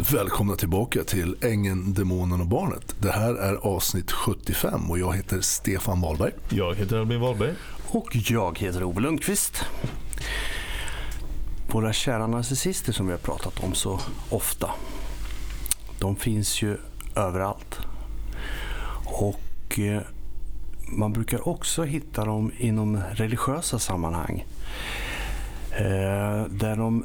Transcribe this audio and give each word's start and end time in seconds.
Välkomna 0.00 0.56
tillbaka 0.56 1.04
till 1.04 1.36
Ängen, 1.40 1.94
Demonen 1.94 2.40
och 2.40 2.46
Barnet. 2.46 2.96
Det 2.98 3.10
här 3.10 3.34
är 3.34 3.54
avsnitt 3.54 4.12
75 4.12 4.90
och 4.90 4.98
jag 4.98 5.16
heter 5.16 5.40
Stefan 5.40 6.00
Wahlberg. 6.00 6.32
Jag 6.48 6.74
heter 6.74 6.98
Albin 6.98 7.20
Wahlberg. 7.20 7.54
Och 7.88 8.16
jag 8.16 8.58
heter 8.58 8.84
Ove 8.84 9.00
Lundqvist. 9.00 9.64
Våra 11.70 11.92
kära 11.92 12.26
narcissister 12.26 12.92
som 12.92 13.06
vi 13.06 13.12
har 13.12 13.18
pratat 13.18 13.64
om 13.64 13.74
så 13.74 14.00
ofta. 14.30 14.70
De 15.98 16.16
finns 16.16 16.62
ju 16.62 16.76
överallt. 17.16 17.78
Och 19.04 19.78
eh, 19.78 20.02
man 20.88 21.12
brukar 21.12 21.48
också 21.48 21.84
hitta 21.84 22.24
dem 22.24 22.52
inom 22.58 22.96
religiösa 23.12 23.78
sammanhang. 23.78 24.46
Eh, 25.70 26.44
där 26.50 26.76
de 26.76 27.04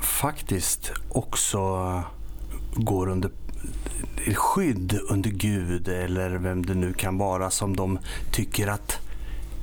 faktiskt 0.00 0.92
också 1.08 2.02
går 2.76 3.08
under 3.08 3.30
skydd 4.34 4.98
under 5.08 5.30
Gud 5.30 5.88
eller 5.88 6.30
vem 6.30 6.66
det 6.66 6.74
nu 6.74 6.92
kan 6.92 7.18
vara 7.18 7.50
som 7.50 7.76
de 7.76 7.98
tycker 8.32 8.66
att 8.66 8.98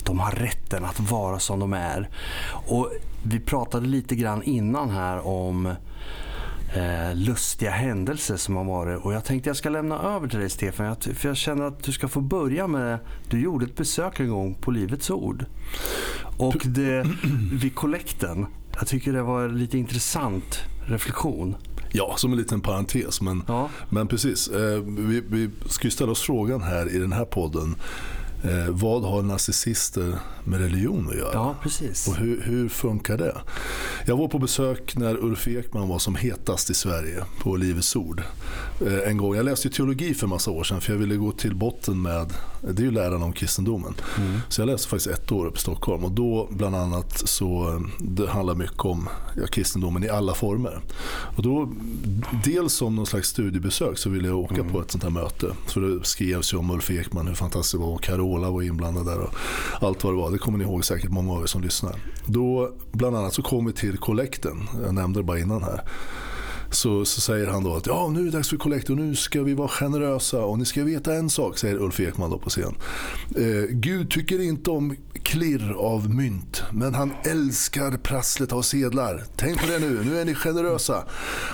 de 0.03 0.19
har 0.19 0.31
rätten 0.31 0.85
att 0.85 0.99
vara 0.99 1.39
som 1.39 1.59
de 1.59 1.73
är. 1.73 2.09
Och 2.67 2.91
vi 3.23 3.39
pratade 3.39 3.87
lite 3.87 4.15
grann 4.15 4.43
innan 4.43 4.89
här 4.89 5.27
om 5.27 5.65
eh, 6.75 7.15
lustiga 7.15 7.71
händelser 7.71 8.37
som 8.37 8.55
har 8.55 8.63
varit. 8.63 8.99
Och 8.99 9.13
jag 9.13 9.23
tänkte 9.23 9.49
jag 9.49 9.57
ska 9.57 9.69
lämna 9.69 9.99
över 9.99 10.27
till 10.27 10.39
dig 10.39 10.49
Stefan. 10.49 10.95
För 10.95 11.27
jag 11.27 11.37
känner 11.37 11.65
att 11.65 11.83
du 11.83 11.91
ska 11.91 12.07
få 12.07 12.21
börja 12.21 12.67
med, 12.67 12.99
du 13.29 13.41
gjorde 13.41 13.65
ett 13.65 13.75
besök 13.75 14.19
en 14.19 14.29
gång 14.29 14.53
på 14.53 14.71
Livets 14.71 15.09
Ord. 15.09 15.45
Och 16.37 16.61
det, 16.65 17.07
vid 17.53 17.75
kollekten, 17.75 18.45
jag 18.79 18.87
tycker 18.87 19.13
det 19.13 19.21
var 19.21 19.43
en 19.43 19.59
lite 19.59 19.77
intressant 19.77 20.59
reflektion. 20.85 21.55
Ja, 21.95 22.13
som 22.17 22.31
en 22.31 22.37
liten 22.37 22.61
parentes. 22.61 23.21
Men, 23.21 23.43
ja. 23.47 23.69
men 23.89 24.07
precis, 24.07 24.47
eh, 24.47 24.79
vi, 24.81 25.23
vi 25.27 25.49
ska 25.69 25.87
ju 25.87 25.91
ställa 25.91 26.11
oss 26.11 26.21
frågan 26.21 26.61
här 26.61 26.95
i 26.95 26.99
den 26.99 27.13
här 27.13 27.25
podden. 27.25 27.75
Eh, 28.43 28.69
vad 28.69 29.03
har 29.03 29.21
narcissister 29.21 30.15
med 30.43 30.59
religion 30.59 31.09
att 31.09 31.15
göra? 31.15 31.33
Ja, 31.33 31.55
precis. 31.63 32.07
Och 32.07 32.15
hur, 32.15 32.41
hur, 32.41 32.69
funkar 32.69 33.17
det? 33.17 33.41
Jag 34.05 34.17
var 34.17 34.27
på 34.27 34.39
besök 34.39 34.95
när 34.95 35.23
Ulf 35.23 35.47
Ekman 35.47 35.87
var 35.87 35.99
som 35.99 36.15
hetast 36.15 36.69
i 36.69 36.73
Sverige 36.73 37.23
på 37.39 37.55
Livets 37.55 37.95
Ord. 37.95 38.21
Eh, 38.85 39.09
en 39.09 39.17
gång. 39.17 39.35
Jag 39.35 39.45
läste 39.45 39.69
teologi 39.69 40.13
för 40.13 40.27
massa 40.27 40.51
år 40.51 40.63
sedan 40.63 40.81
för 40.81 40.93
jag 40.93 40.99
ville 40.99 41.15
gå 41.15 41.31
till 41.31 41.55
botten 41.55 42.01
med, 42.01 42.33
det 42.71 42.81
är 42.81 42.85
ju 42.85 42.91
läran 42.91 43.23
om 43.23 43.33
kristendomen. 43.33 43.93
Mm. 44.17 44.39
Så 44.49 44.61
jag 44.61 44.67
läste 44.67 44.87
faktiskt 44.87 45.15
ett 45.15 45.31
år 45.31 45.45
uppe 45.45 45.57
i 45.57 45.61
Stockholm 45.61 46.03
och 46.05 46.11
då 46.11 46.47
bland 46.51 46.75
annat 46.75 47.17
så 47.29 47.81
det 47.99 48.29
handlar 48.29 48.55
mycket 48.55 48.85
om 48.85 49.09
ja, 49.37 49.47
kristendomen 49.47 50.03
i 50.03 50.09
alla 50.09 50.33
former. 50.33 50.81
Och 51.37 51.43
då, 51.43 51.69
dels 52.43 52.73
som 52.73 52.95
någon 52.95 53.05
slags 53.05 53.29
studiebesök 53.29 53.97
så 53.97 54.09
ville 54.09 54.27
jag 54.27 54.39
åka 54.39 54.55
mm. 54.55 54.71
på 54.71 54.81
ett 54.81 54.91
sånt 54.91 55.03
här 55.03 55.11
möte. 55.11 55.47
För 55.67 55.81
det 55.81 56.05
skrevs 56.05 56.53
ju 56.53 56.57
om 56.57 56.71
Ulf 56.71 56.91
Ekman, 56.91 57.27
hur 57.27 57.35
fantastiskt 57.35 57.73
det 57.73 57.79
var 57.79 57.93
och 57.93 58.01
Carola 58.01 58.49
var 58.49 58.61
inblandad 58.61 59.05
där 59.05 59.19
och 59.19 59.33
allt 59.81 60.03
vad 60.03 60.13
det 60.13 60.17
var. 60.17 60.31
Det 60.31 60.37
kommer 60.37 60.57
ni 60.57 60.63
ihåg 60.63 60.85
säkert 60.85 61.09
många 61.09 61.33
av 61.33 61.41
er 61.41 61.47
som 61.47 61.61
lyssnar. 61.61 61.95
Då 62.25 62.71
bland 62.91 63.17
annat 63.17 63.33
så 63.33 63.41
kom 63.41 63.65
vi 63.65 63.73
till 63.73 63.97
kollekten, 63.97 64.69
jag 64.83 64.93
nämnde 64.93 65.19
det 65.19 65.23
bara 65.23 65.39
innan 65.39 65.63
här. 65.63 65.83
Så, 66.73 67.05
så, 67.05 67.21
säger 67.21 67.47
han 67.47 67.63
då 67.63 67.75
att 67.75 67.87
ja, 67.87 68.09
nu 68.09 68.19
är 68.19 68.23
det 68.23 68.31
dags 68.31 68.49
för 68.49 68.57
kollekt 68.57 68.89
och 68.89 68.97
nu 68.97 69.15
ska 69.15 69.43
vi 69.43 69.53
vara 69.53 69.67
generösa 69.67 70.45
och 70.45 70.59
ni 70.59 70.65
ska 70.65 70.83
veta 70.83 71.13
en 71.13 71.29
sak, 71.29 71.57
säger 71.57 71.81
Ulf 71.81 71.99
Ekman 71.99 72.29
då 72.29 72.37
på 72.37 72.49
scen. 72.49 72.75
Eh, 73.35 73.69
Gud 73.69 74.11
tycker 74.11 74.41
inte 74.41 74.71
om 74.71 74.95
klirr 75.23 75.73
av 75.77 76.09
mynt, 76.09 76.63
men 76.71 76.93
han 76.93 77.13
älskar 77.23 77.97
prasslet 77.97 78.51
av 78.51 78.61
sedlar. 78.61 79.23
Tänk 79.35 79.61
på 79.61 79.67
det 79.67 79.79
nu, 79.79 80.03
nu 80.03 80.19
är 80.19 80.25
ni 80.25 80.35
generösa. 80.35 81.03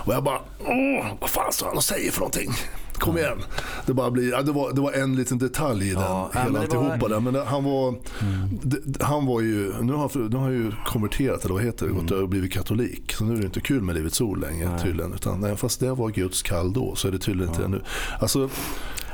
Och 0.05 0.13
jag 0.13 0.23
bara, 0.23 0.41
åh, 0.59 1.05
vad 1.21 1.29
fan 1.29 1.51
står 1.51 1.67
han 1.67 1.77
och 1.77 1.83
säger 1.83 2.11
för 2.11 2.19
någonting? 2.19 2.51
Kom 2.99 3.17
igen. 3.17 3.37
Det, 3.85 3.93
bara 3.93 4.11
blir, 4.11 4.31
ja, 4.31 4.41
det, 4.41 4.51
var, 4.51 4.73
det 4.73 4.81
var 4.81 4.91
en 4.91 5.15
liten 5.15 5.37
detalj 5.37 5.87
i 5.87 5.91
den, 5.91 6.01
ja, 6.01 6.31
hela 6.33 6.59
alltihopa 6.59 6.97
var... 6.97 7.09
där. 7.09 7.19
Men 7.19 7.33
det, 7.33 7.43
han, 7.43 7.63
var, 7.63 7.87
mm. 7.89 8.59
det, 8.63 9.03
han 9.03 9.25
var 9.25 9.41
ju, 9.41 9.73
nu 9.81 9.93
har, 9.93 10.29
nu 10.29 10.37
har 10.37 10.43
han 10.43 10.53
ju 10.53 10.71
konverterat, 10.85 11.45
eller 11.45 11.53
vad 11.53 11.63
heter 11.63 11.85
det, 11.85 11.91
mm. 11.91 12.23
och 12.23 12.29
blivit 12.29 12.53
katolik. 12.53 13.13
Så 13.13 13.23
nu 13.23 13.33
är 13.33 13.37
det 13.37 13.45
inte 13.45 13.61
kul 13.61 13.81
med 13.81 13.95
Livets 13.95 14.21
Ord 14.21 14.39
längre 14.39 14.69
Nej. 14.69 14.81
tydligen. 14.83 15.13
Utan, 15.13 15.41
nej, 15.41 15.57
fast 15.57 15.79
det 15.79 15.93
var 15.93 16.09
Guds 16.09 16.41
kall 16.41 16.73
då, 16.73 16.95
så 16.95 17.07
är 17.07 17.11
det 17.11 17.19
tydligen 17.19 17.53
ja. 17.53 17.65
inte 17.65 17.77
nu. 17.77 17.83
Alltså, 18.19 18.49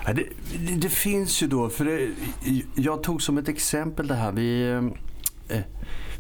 Ja, 0.08 0.14
det, 0.14 0.24
det, 0.68 0.76
det, 0.76 0.90
finns 0.90 1.44
ju 1.44 1.48
då, 1.48 1.70
för 1.70 1.86
det, 1.86 2.10
jag 2.76 3.04
tog 3.04 3.22
som 3.22 3.38
ett 3.38 3.50
exempel 3.50 4.08
det 4.08 4.16
här. 4.16 4.32
Vi, 4.32 4.72
eh, 5.50 5.60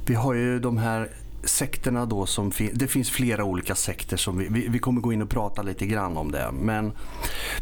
vi 0.05 0.13
har 0.13 0.33
ju 0.33 0.59
de 0.59 0.77
här 0.77 1.09
sekterna 1.45 2.05
då 2.05 2.25
som 2.25 2.51
fin 2.51 2.69
det 2.73 2.87
finns 2.87 3.09
flera 3.09 3.43
olika 3.43 3.75
sekter 3.75 4.17
som 4.17 4.37
vi, 4.37 4.47
vi, 4.49 4.67
vi, 4.67 4.79
kommer 4.79 5.01
gå 5.01 5.13
in 5.13 5.21
och 5.21 5.29
prata 5.29 5.61
lite 5.61 5.85
grann 5.85 6.17
om 6.17 6.31
det. 6.31 6.51
Men 6.51 6.91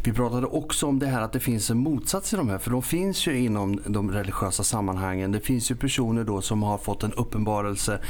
vi 0.04 0.12
pratade 0.12 0.46
också 0.46 0.86
om 0.86 0.98
det 0.98 1.06
här 1.06 1.22
att 1.22 1.32
det 1.32 1.40
finns 1.40 1.70
en 1.70 1.78
motsats 1.78 2.32
i 2.32 2.36
de 2.36 2.48
här, 2.48 2.58
för 2.58 2.70
de 2.70 2.82
finns 2.82 3.26
ju 3.26 3.38
inom 3.38 3.80
de 3.86 4.10
religiösa 4.10 4.64
sammanhangen. 4.64 5.32
Det 5.32 5.40
finns 5.40 5.70
ju 5.70 5.76
personer 5.76 6.24
då 6.24 6.40
som 6.40 6.62
har 6.62 6.78
fått 6.78 7.02
en 7.02 7.12
uppenbarelse 7.12 8.00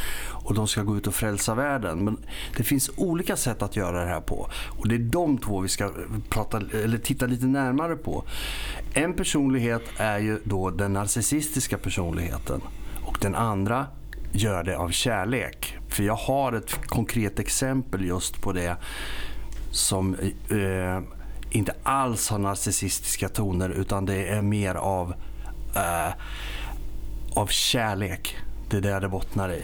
och 0.45 0.55
de 0.55 0.69
ska 0.69 0.83
gå 0.83 0.97
ut 0.97 1.07
och 1.07 1.15
frälsa 1.15 1.55
världen. 1.55 2.05
Men 2.05 2.17
det 2.57 2.63
finns 2.63 2.91
olika 2.97 3.37
sätt 3.37 3.63
att 3.63 3.77
göra 3.77 4.01
det 4.05 4.11
här 4.11 4.21
på. 4.21 4.49
Och 4.79 4.89
det 4.89 4.95
är 4.95 4.99
de 4.99 5.39
två 5.39 5.61
vi 5.61 5.69
ska 5.69 5.91
prata, 6.29 6.63
eller 6.85 6.99
titta 6.99 7.27
lite 7.27 7.47
närmare 7.47 7.97
på. 7.97 8.25
En 8.95 9.15
personlighet 9.15 9.83
är 9.97 10.19
ju 10.19 10.41
då 10.45 10.71
den 10.71 10.93
narcissistiska 10.93 11.79
personligheten. 11.79 12.61
Och 13.05 13.19
den 13.21 13.35
andra 13.35 13.87
gör 14.35 14.65
det 14.65 14.77
av 14.77 14.89
kärlek. 14.89 15.77
För 15.89 16.03
jag 16.03 16.17
har 16.17 16.53
ett 16.53 16.87
konkret 16.87 17.39
exempel 17.39 18.05
just 18.05 18.43
på 18.43 18.53
det 18.53 18.77
som 19.71 20.15
eh, 20.49 21.01
inte 21.51 21.75
alls 21.83 22.29
har 22.29 22.39
narcissistiska 22.39 23.29
toner 23.29 23.71
utan 23.71 24.07
det 24.07 24.29
är 24.29 24.43
mer 24.43 24.75
av, 24.75 25.15
eh, 25.77 26.13
av 27.35 27.47
kärlek. 27.47 28.37
Det 28.71 28.77
är 28.77 28.81
det 28.81 29.01
det 29.01 29.09
bottnar 29.09 29.53
i. 29.53 29.63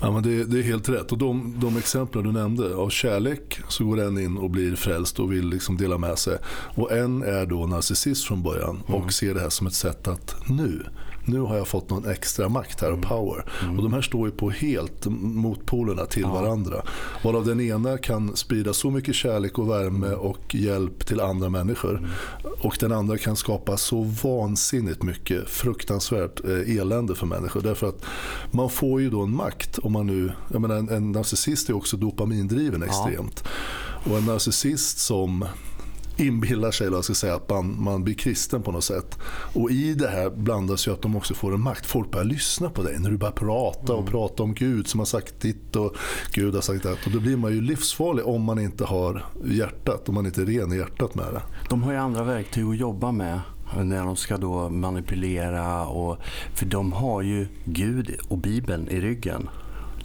Ja, 0.00 0.10
men 0.10 0.22
det, 0.22 0.44
det, 0.44 0.58
är 0.58 0.62
helt 0.62 0.88
rätt. 0.88 1.12
Och 1.12 1.18
de, 1.18 1.54
de 1.58 1.76
exempel 1.76 2.22
du 2.22 2.32
nämnde, 2.32 2.74
av 2.74 2.90
kärlek 2.90 3.60
så 3.68 3.84
går 3.84 4.00
en 4.00 4.18
in 4.18 4.36
och 4.38 4.50
blir 4.50 4.76
frälst 4.76 5.20
och 5.20 5.32
vill 5.32 5.48
liksom 5.48 5.76
dela 5.76 5.98
med 5.98 6.18
sig. 6.18 6.38
Och 6.74 6.92
en 6.92 7.22
är 7.22 7.46
då 7.46 7.66
narcissist 7.66 8.24
från 8.24 8.42
början 8.42 8.82
och 8.86 8.96
mm. 8.96 9.10
ser 9.10 9.34
det 9.34 9.40
här 9.40 9.48
som 9.48 9.66
ett 9.66 9.74
sätt 9.74 10.08
att 10.08 10.36
nu 10.48 10.86
nu 11.24 11.40
har 11.40 11.56
jag 11.56 11.68
fått 11.68 11.90
någon 11.90 12.10
extra 12.10 12.48
makt 12.48 12.80
här 12.80 12.88
och 12.88 12.98
mm. 12.98 13.08
power. 13.08 13.44
Mm. 13.62 13.76
Och 13.76 13.82
de 13.82 13.92
här 13.92 14.02
står 14.02 14.28
ju 14.28 14.32
på 14.32 14.50
helt 14.50 15.06
motpolerna 15.20 16.06
till 16.06 16.22
ja. 16.22 16.32
varandra. 16.32 16.82
Varav 17.24 17.46
den 17.46 17.60
ena 17.60 17.98
kan 17.98 18.36
sprida 18.36 18.72
så 18.72 18.90
mycket 18.90 19.14
kärlek 19.14 19.58
och 19.58 19.70
värme 19.70 20.06
mm. 20.06 20.18
och 20.18 20.54
hjälp 20.54 21.06
till 21.06 21.20
andra 21.20 21.48
människor. 21.48 21.98
Mm. 21.98 22.10
Och 22.60 22.76
den 22.80 22.92
andra 22.92 23.18
kan 23.18 23.36
skapa 23.36 23.76
så 23.76 24.02
vansinnigt 24.22 25.02
mycket 25.02 25.48
fruktansvärt 25.48 26.44
eh, 26.44 26.78
elände 26.78 27.14
för 27.14 27.26
människor. 27.26 27.60
Därför 27.60 27.88
att 27.88 28.04
man 28.50 28.70
får 28.70 29.00
ju 29.00 29.10
då 29.10 29.22
en 29.22 29.36
makt. 29.36 29.78
Om 29.78 29.92
man 29.92 30.06
nu, 30.06 30.32
jag 30.52 30.60
menar, 30.60 30.76
en, 30.76 30.88
en 30.88 31.12
narcissist 31.12 31.68
är 31.68 31.76
också 31.76 31.96
dopamindriven 31.96 32.82
extremt. 32.82 33.44
Ja. 33.44 34.10
Och 34.10 34.18
en 34.18 34.24
narcissist 34.24 34.98
som 34.98 35.44
inbillar 36.22 36.70
sig 36.70 36.90
då, 36.90 37.02
ska 37.02 37.14
säga, 37.14 37.34
att 37.34 37.50
man, 37.50 37.82
man 37.82 38.04
blir 38.04 38.14
kristen 38.14 38.62
på 38.62 38.72
något 38.72 38.84
sätt. 38.84 39.18
Och 39.54 39.70
i 39.70 39.94
det 39.94 40.08
här 40.08 40.30
blandas 40.30 40.88
ju 40.88 40.92
att 40.92 41.02
de 41.02 41.16
också 41.16 41.34
får 41.34 41.54
en 41.54 41.60
makt. 41.60 41.86
Folk 41.86 42.10
börjar 42.10 42.24
lyssna 42.24 42.70
på 42.70 42.82
dig 42.82 42.98
när 42.98 43.10
du 43.10 43.16
börjar 43.16 43.32
prata 43.32 43.92
och 43.92 44.00
mm. 44.00 44.10
prata 44.10 44.42
om 44.42 44.54
Gud 44.54 44.88
som 44.88 45.00
har 45.00 45.04
sagt 45.04 45.40
ditt 45.40 45.76
och 45.76 45.96
Gud 46.32 46.54
har 46.54 46.60
sagt 46.60 46.82
det. 46.82 46.90
Och 46.90 47.10
då 47.12 47.20
blir 47.20 47.36
man 47.36 47.52
ju 47.52 47.60
livsfarlig 47.60 48.26
om 48.26 48.42
man 48.42 48.58
inte 48.58 48.84
har 48.84 49.24
hjärtat, 49.44 50.08
om 50.08 50.14
man 50.14 50.26
inte 50.26 50.42
är 50.42 50.46
ren 50.46 50.72
i 50.72 50.76
hjärtat 50.76 51.14
med 51.14 51.24
det. 51.32 51.42
De 51.68 51.82
har 51.82 51.92
ju 51.92 51.98
andra 51.98 52.24
verktyg 52.24 52.64
att 52.64 52.78
jobba 52.78 53.12
med 53.12 53.40
när 53.76 54.04
de 54.04 54.16
ska 54.16 54.36
då 54.36 54.68
manipulera. 54.68 55.86
Och, 55.86 56.18
för 56.54 56.66
de 56.66 56.92
har 56.92 57.22
ju 57.22 57.46
Gud 57.64 58.16
och 58.28 58.38
Bibeln 58.38 58.88
i 58.88 59.00
ryggen. 59.00 59.48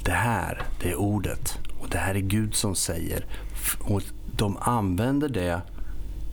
Det 0.06 0.11
här, 0.11 0.61
det 0.81 0.91
är 0.91 0.95
ordet. 0.95 1.59
Och 1.79 1.88
det 1.89 1.97
här 1.97 2.16
är 2.16 2.19
Gud 2.19 2.56
som 2.56 2.75
säger. 2.75 3.25
Och 3.79 4.03
de 4.38 4.57
använder 4.57 5.30
det 5.30 5.62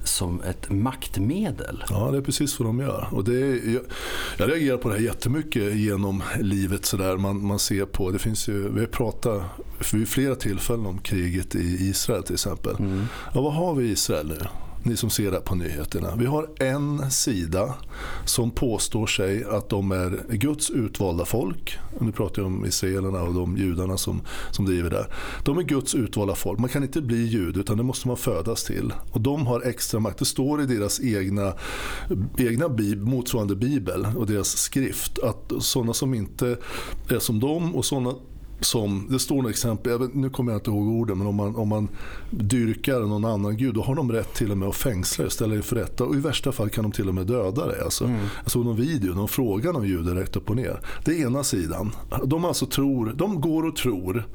som 0.04 0.42
ett 0.42 0.70
maktmedel. 0.70 1.84
Ja, 1.90 2.10
det 2.10 2.18
är 2.18 2.22
precis 2.22 2.60
vad 2.60 2.68
de 2.68 2.80
gör. 2.80 3.08
Och 3.12 3.24
det 3.24 3.40
är, 3.40 3.74
jag, 3.74 3.82
jag 4.38 4.50
reagerar 4.50 4.76
på 4.76 4.88
det 4.88 4.94
här 4.94 5.02
jättemycket 5.02 5.76
genom 5.76 6.22
livet. 6.40 6.84
Så 6.84 6.96
där. 6.96 7.16
Man, 7.16 7.46
man 7.46 7.58
ser 7.58 7.84
på, 7.84 8.10
det 8.10 8.18
finns 8.18 8.48
ju, 8.48 8.68
vi 8.68 8.80
har 8.80 8.86
pratat 8.86 9.42
vid 9.92 10.08
flera 10.08 10.34
tillfällen 10.34 10.86
om 10.86 10.98
kriget 10.98 11.54
i 11.54 11.76
Israel 11.80 12.22
till 12.22 12.34
exempel. 12.34 12.76
Mm. 12.78 13.04
Ja, 13.34 13.40
vad 13.40 13.54
har 13.54 13.74
vi 13.74 13.84
i 13.84 13.90
Israel 13.90 14.28
nu? 14.28 14.46
Ni 14.84 14.96
som 14.96 15.10
ser 15.10 15.30
det 15.30 15.40
på 15.40 15.54
nyheterna. 15.54 16.16
Vi 16.16 16.26
har 16.26 16.48
en 16.60 17.10
sida 17.10 17.74
som 18.24 18.50
påstår 18.50 19.06
sig 19.06 19.44
att 19.44 19.68
de 19.68 19.92
är 19.92 20.34
Guds 20.36 20.70
utvalda 20.70 21.24
folk. 21.24 21.78
Nu 22.00 22.12
pratar 22.12 22.42
jag 22.42 22.46
om 22.46 22.66
israelerna 22.66 23.22
och 23.22 23.34
de 23.34 23.56
judarna 23.56 23.96
som, 23.96 24.22
som 24.50 24.64
driver 24.64 24.90
där. 24.90 25.06
De 25.44 25.58
är 25.58 25.62
Guds 25.62 25.94
utvalda 25.94 26.34
folk. 26.34 26.58
Man 26.58 26.68
kan 26.68 26.82
inte 26.82 27.02
bli 27.02 27.26
jud 27.26 27.56
utan 27.56 27.76
det 27.76 27.82
måste 27.82 28.08
man 28.08 28.16
födas 28.16 28.64
till. 28.64 28.92
Och 29.12 29.20
de 29.20 29.46
har 29.46 29.60
extra 29.60 30.00
makt. 30.00 30.18
Det 30.18 30.24
står 30.24 30.62
i 30.62 30.66
deras 30.66 31.00
egna, 31.00 31.52
egna 32.38 32.68
bib, 32.68 33.08
motsvarande 33.08 33.56
bibel 33.56 34.06
och 34.16 34.26
deras 34.26 34.48
skrift 34.48 35.18
att 35.18 35.52
sådana 35.60 35.94
som 35.94 36.14
inte 36.14 36.56
är 37.08 37.18
som 37.18 37.40
dem 37.40 37.74
och 37.74 37.84
sådana 37.84 38.14
som, 38.64 39.06
det 39.10 39.18
står 39.18 39.36
några 39.36 39.50
exempel, 39.50 39.98
vet, 39.98 40.14
nu 40.14 40.30
kommer 40.30 40.52
jag 40.52 40.58
inte 40.58 40.70
ihåg 40.70 40.88
orden, 40.88 41.18
men 41.18 41.26
om 41.26 41.34
man, 41.34 41.56
om 41.56 41.68
man 41.68 41.88
dyrkar 42.30 43.00
någon 43.00 43.24
annan 43.24 43.56
gud, 43.56 43.74
då 43.74 43.82
har 43.82 43.94
de 43.94 44.12
rätt 44.12 44.34
till 44.34 44.50
och 44.50 44.58
med 44.58 44.68
att 44.68 44.76
fängsla 44.76 45.24
dig, 45.24 45.32
ställa 45.32 45.54
inför 45.54 45.76
rätta 45.76 46.04
och 46.04 46.14
i 46.14 46.20
värsta 46.20 46.52
fall 46.52 46.70
kan 46.70 46.82
de 46.82 46.92
till 46.92 47.08
och 47.08 47.14
med 47.14 47.26
döda 47.26 47.66
dig. 47.66 47.80
Alltså, 47.84 48.04
mm. 48.04 48.26
Jag 48.42 48.50
såg 48.50 48.64
någon 48.64 48.76
video, 48.76 49.14
de 49.14 49.28
frågar 49.28 49.72
någon 49.72 49.88
jude 49.88 50.14
rätt 50.14 50.36
upp 50.36 50.50
och 50.50 50.56
ner. 50.56 50.80
Det 51.04 51.10
är 51.10 51.26
ena 51.26 51.44
sidan. 51.44 51.92
De 52.24 52.44
alltså 52.44 52.66
tror, 52.66 53.12
de 53.16 53.40
går 53.40 53.66
och 53.66 53.76
tror, 53.76 54.26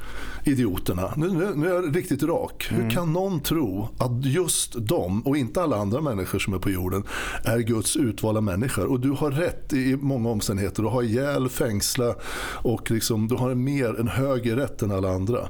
idioterna, 0.43 1.13
nu, 1.17 1.29
nu, 1.29 1.51
nu 1.55 1.67
är 1.67 1.73
jag 1.73 1.95
riktigt 1.95 2.23
rak. 2.23 2.67
Mm. 2.71 2.83
Hur 2.83 2.89
kan 2.89 3.13
någon 3.13 3.39
tro 3.39 3.89
att 3.97 4.25
just 4.25 4.75
de 4.79 5.21
och 5.21 5.37
inte 5.37 5.61
alla 5.61 5.77
andra 5.77 6.01
människor 6.01 6.39
som 6.39 6.53
är 6.53 6.59
på 6.59 6.69
jorden 6.69 7.03
är 7.43 7.59
Guds 7.59 7.97
utvalda 7.97 8.41
människor? 8.41 8.85
Och 8.85 8.99
du 8.99 9.11
har 9.11 9.31
rätt 9.31 9.73
i 9.73 9.95
många 10.01 10.29
omständigheter. 10.29 10.83
Du 10.83 10.89
har 10.89 11.03
ihjäl, 11.03 11.49
fängsla 11.49 12.15
och 12.61 12.91
liksom, 12.91 13.27
du 13.27 13.35
har 13.35 13.49
en 13.49 13.63
mer, 13.63 13.99
en 13.99 14.07
högre 14.19 14.55
rätt 14.55 14.81
än 14.81 14.91
alla 14.91 15.09
andra. 15.09 15.49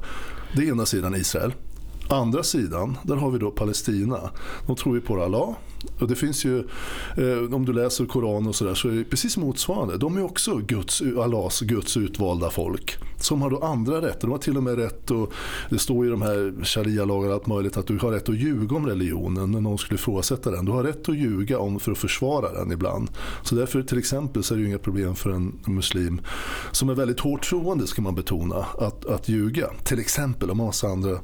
Det 0.56 0.62
är 0.62 0.72
ena 0.72 0.86
sidan 0.86 1.16
Israel. 1.16 1.54
Andra 2.12 2.44
sidan, 2.44 2.98
där 3.04 3.16
har 3.16 3.32
vi 3.32 3.40
då 3.40 3.52
Palestina. 3.52 4.20
De 4.68 4.76
tror 4.76 4.96
ju 4.96 5.02
på 5.02 5.24
Allah. 5.24 5.56
Och 6.00 6.08
det 6.08 6.16
finns 6.16 6.46
ju, 6.46 6.58
eh, 7.18 7.54
om 7.54 7.66
du 7.66 7.74
läser 7.74 8.06
Koranen 8.06 8.48
och 8.48 8.56
sådär, 8.56 8.74
så 8.74 8.88
är 8.88 8.92
det 8.92 9.04
precis 9.04 9.38
motsvarande. 9.38 9.98
De 9.98 10.18
är 10.18 10.24
också 10.24 10.58
Guds, 10.58 11.02
Allahs, 11.02 11.60
Guds 11.62 11.98
utvalda 11.98 12.50
folk. 12.50 12.98
Som 13.18 13.42
har 13.42 13.50
då 13.50 13.60
andra 13.60 14.02
rätter. 14.02 14.22
De 14.22 14.32
har 14.32 14.38
till 14.38 14.58
och 14.58 14.64
med 14.64 14.76
rätt, 14.76 15.12
och 15.12 15.34
det 15.70 15.80
står 15.80 16.06
i 16.08 16.10
de 16.10 16.22
här 16.22 16.64
sharia-lagarna 16.64 17.34
allt 17.34 17.48
möjligt, 17.48 17.78
att 17.78 17.88
du 17.88 17.98
har 17.98 18.12
rätt 18.12 18.30
att 18.30 18.36
ljuga 18.36 18.76
om 18.76 18.88
religionen 18.88 19.52
när 19.52 19.62
någon 19.62 19.78
skulle 19.78 19.96
ifrågasätta 19.96 20.52
den. 20.52 20.66
Du 20.66 20.72
har 20.72 20.84
rätt 20.84 21.10
att 21.10 21.18
ljuga 21.18 21.60
om 21.60 21.80
för 21.80 21.92
att 21.92 21.98
försvara 21.98 22.54
den 22.54 22.72
ibland. 22.72 23.10
Så 23.44 23.56
därför 23.56 23.82
till 23.82 23.98
exempel 23.98 24.44
så 24.44 24.54
är 24.54 24.58
det 24.58 24.62
ju 24.62 24.70
inga 24.70 24.78
problem 24.78 25.16
för 25.16 25.30
en 25.30 25.60
muslim 25.66 26.22
som 26.72 26.90
är 26.90 26.96
väldigt 26.96 27.20
hårt 27.20 27.50
troende, 27.50 27.88
ska 27.88 28.02
man 28.02 28.16
betona, 28.16 28.66
att, 28.78 29.06
att 29.06 29.30
ljuga. 29.30 29.70
Till 29.84 30.00
exempel, 30.00 30.52
om 30.52 30.58
massa 30.58 30.88
andra 30.88 31.20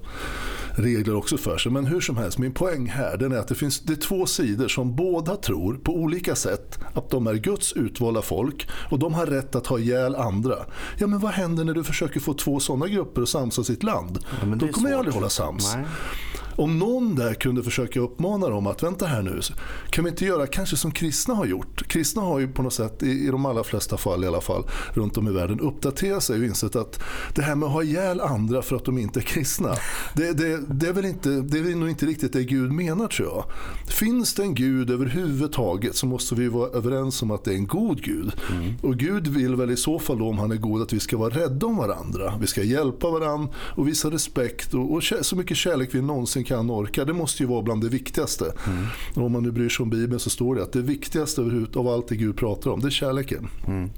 regler 0.76 1.16
också 1.16 1.38
för 1.38 1.58
sig. 1.58 1.72
Men 1.72 1.86
hur 1.86 2.02
som 2.02 2.18
helst, 2.18 2.38
min 2.38 2.54
poäng 2.54 2.88
här 2.88 3.18
den 3.18 3.32
är 3.32 3.38
att 3.38 3.48
det 3.48 3.56
finns 3.56 3.80
det 3.80 3.96
två 3.96 4.26
sidor 4.26 4.68
som 4.68 4.96
båda 4.96 5.36
tror 5.36 5.74
på 5.74 5.96
olika 5.96 6.36
sätt 6.36 6.80
att 6.94 7.10
de 7.10 7.28
är 7.28 7.34
Guds 7.34 7.74
utvalda 7.74 8.22
folk 8.22 8.68
och 8.92 9.00
de 9.00 9.14
har 9.14 9.26
rätt 9.26 9.56
att 9.56 9.68
ha 9.68 9.80
ihjäl 9.80 10.16
andra. 10.16 10.56
Ja 10.98 11.08
men 11.08 11.20
vad 11.20 11.32
händer 11.32 11.64
när 11.64 11.74
du 11.74 11.84
försöker 11.84 12.20
få 12.20 12.34
två 12.34 12.60
sådana 12.60 12.88
grupper 12.88 13.22
att 13.22 13.30
samsa 13.30 13.64
sitt 13.64 13.84
land? 13.84 14.20
Ja, 14.42 14.56
Då 14.56 14.68
kommer 14.68 14.90
jag 14.90 14.98
aldrig 14.98 15.16
hålla 15.16 15.30
sams. 15.30 15.76
Nej. 15.76 15.86
Om 16.56 16.80
någon 16.80 17.16
där 17.16 17.34
kunde 17.34 17.64
försöka 17.64 18.00
uppmana 18.00 18.50
dem 18.50 18.68
att 18.68 18.84
vänta 18.84 19.06
här 19.06 19.22
nu, 19.22 19.40
kan 19.90 20.04
vi 20.04 20.10
inte 20.10 20.26
göra 20.26 20.48
kanske 20.48 20.78
som 20.78 20.92
kristna 20.92 21.34
har 21.34 21.46
gjort? 21.46 21.88
Kristna 21.88 22.22
har 22.22 22.40
ju 22.40 22.48
på 22.48 22.62
något 22.62 22.74
sätt, 22.74 23.04
i, 23.04 23.28
de 23.28 23.46
allra 23.46 23.64
flesta 23.64 23.98
fall 23.98 24.24
i 24.24 24.28
alla 24.28 24.42
fall, 24.42 24.64
runt 24.94 25.18
om 25.18 25.28
i 25.28 25.32
världen 25.32 25.60
uppdaterat 25.60 26.24
sig 26.24 26.40
och 26.40 26.46
insett 26.46 26.76
att 26.76 27.00
det 27.36 27.42
här 27.42 27.56
med 27.56 27.68
att 27.68 27.74
ha 27.74 27.84
ihjäl 27.84 28.22
andra 28.22 28.62
för 28.62 28.76
att 28.76 28.86
de 28.86 28.98
inte 28.98 29.20
är 29.20 29.22
kristna, 29.22 29.76
det, 30.14 30.34
det, 30.34 30.62
det, 30.68 30.88
är 30.88 30.94
väl 30.94 31.06
inte, 31.06 31.30
det 31.30 31.58
är 31.58 31.76
nog 31.76 31.90
inte 31.90 32.06
riktigt 32.06 32.34
det 32.34 32.44
Gud 32.44 32.72
menar 32.72 33.08
tror 33.08 33.28
jag. 33.28 33.46
Finns 33.88 34.34
det 34.34 34.44
en 34.44 34.56
Gud 34.56 34.90
överhuvudtaget 34.90 35.96
så 35.96 36.06
måste 36.06 36.36
vi 36.36 36.48
vara 36.48 36.70
överens 36.70 37.22
om 37.22 37.32
att 37.32 37.44
det 37.44 37.52
är 37.52 37.56
en 37.56 37.68
god 37.68 38.04
Gud. 38.04 38.32
Mm. 38.52 38.74
Och 38.82 38.98
Gud 38.98 39.28
vill 39.28 39.56
väl 39.56 39.72
i 39.72 39.78
så 39.78 40.00
fall 40.00 40.20
då, 40.20 40.30
om 40.30 40.38
han 40.38 40.52
är 40.52 40.56
god 40.56 40.82
att 40.82 40.94
vi 40.94 41.00
ska 41.00 41.18
vara 41.18 41.34
rädda 41.34 41.68
om 41.68 41.78
varandra. 41.78 42.34
Vi 42.40 42.48
ska 42.48 42.64
hjälpa 42.64 43.10
varandra 43.10 43.50
och 43.56 43.88
visa 43.88 44.12
respekt 44.12 44.74
och, 44.74 44.94
och 44.94 45.04
så 45.22 45.36
mycket 45.36 45.58
kärlek 45.58 45.90
vi 45.92 46.02
någonsin 46.02 46.45
kan 46.46 46.70
orka. 46.70 47.06
Det 47.06 47.14
måste 47.14 47.44
ju 47.44 47.50
vara 47.50 47.62
bland 47.62 47.82
det 47.82 47.90
viktigaste. 47.90 48.54
Mm. 48.68 49.26
om 49.26 49.32
man 49.32 49.44
nu 49.44 49.52
bryr 49.52 49.70
sig 49.70 49.84
om 49.84 49.90
Bibeln 49.90 50.20
så 50.20 50.30
står 50.30 50.56
det 50.56 50.64
att 50.64 50.74
det 50.74 50.82
viktigaste 50.82 51.42
av 51.76 51.88
allt 51.88 52.08
det 52.08 52.16
Gud 52.16 52.38
pratar 52.38 52.72
om, 52.72 52.80
det 52.80 52.88
är 52.88 52.92
kärleken. 52.92 53.48
Mm. 53.68 53.90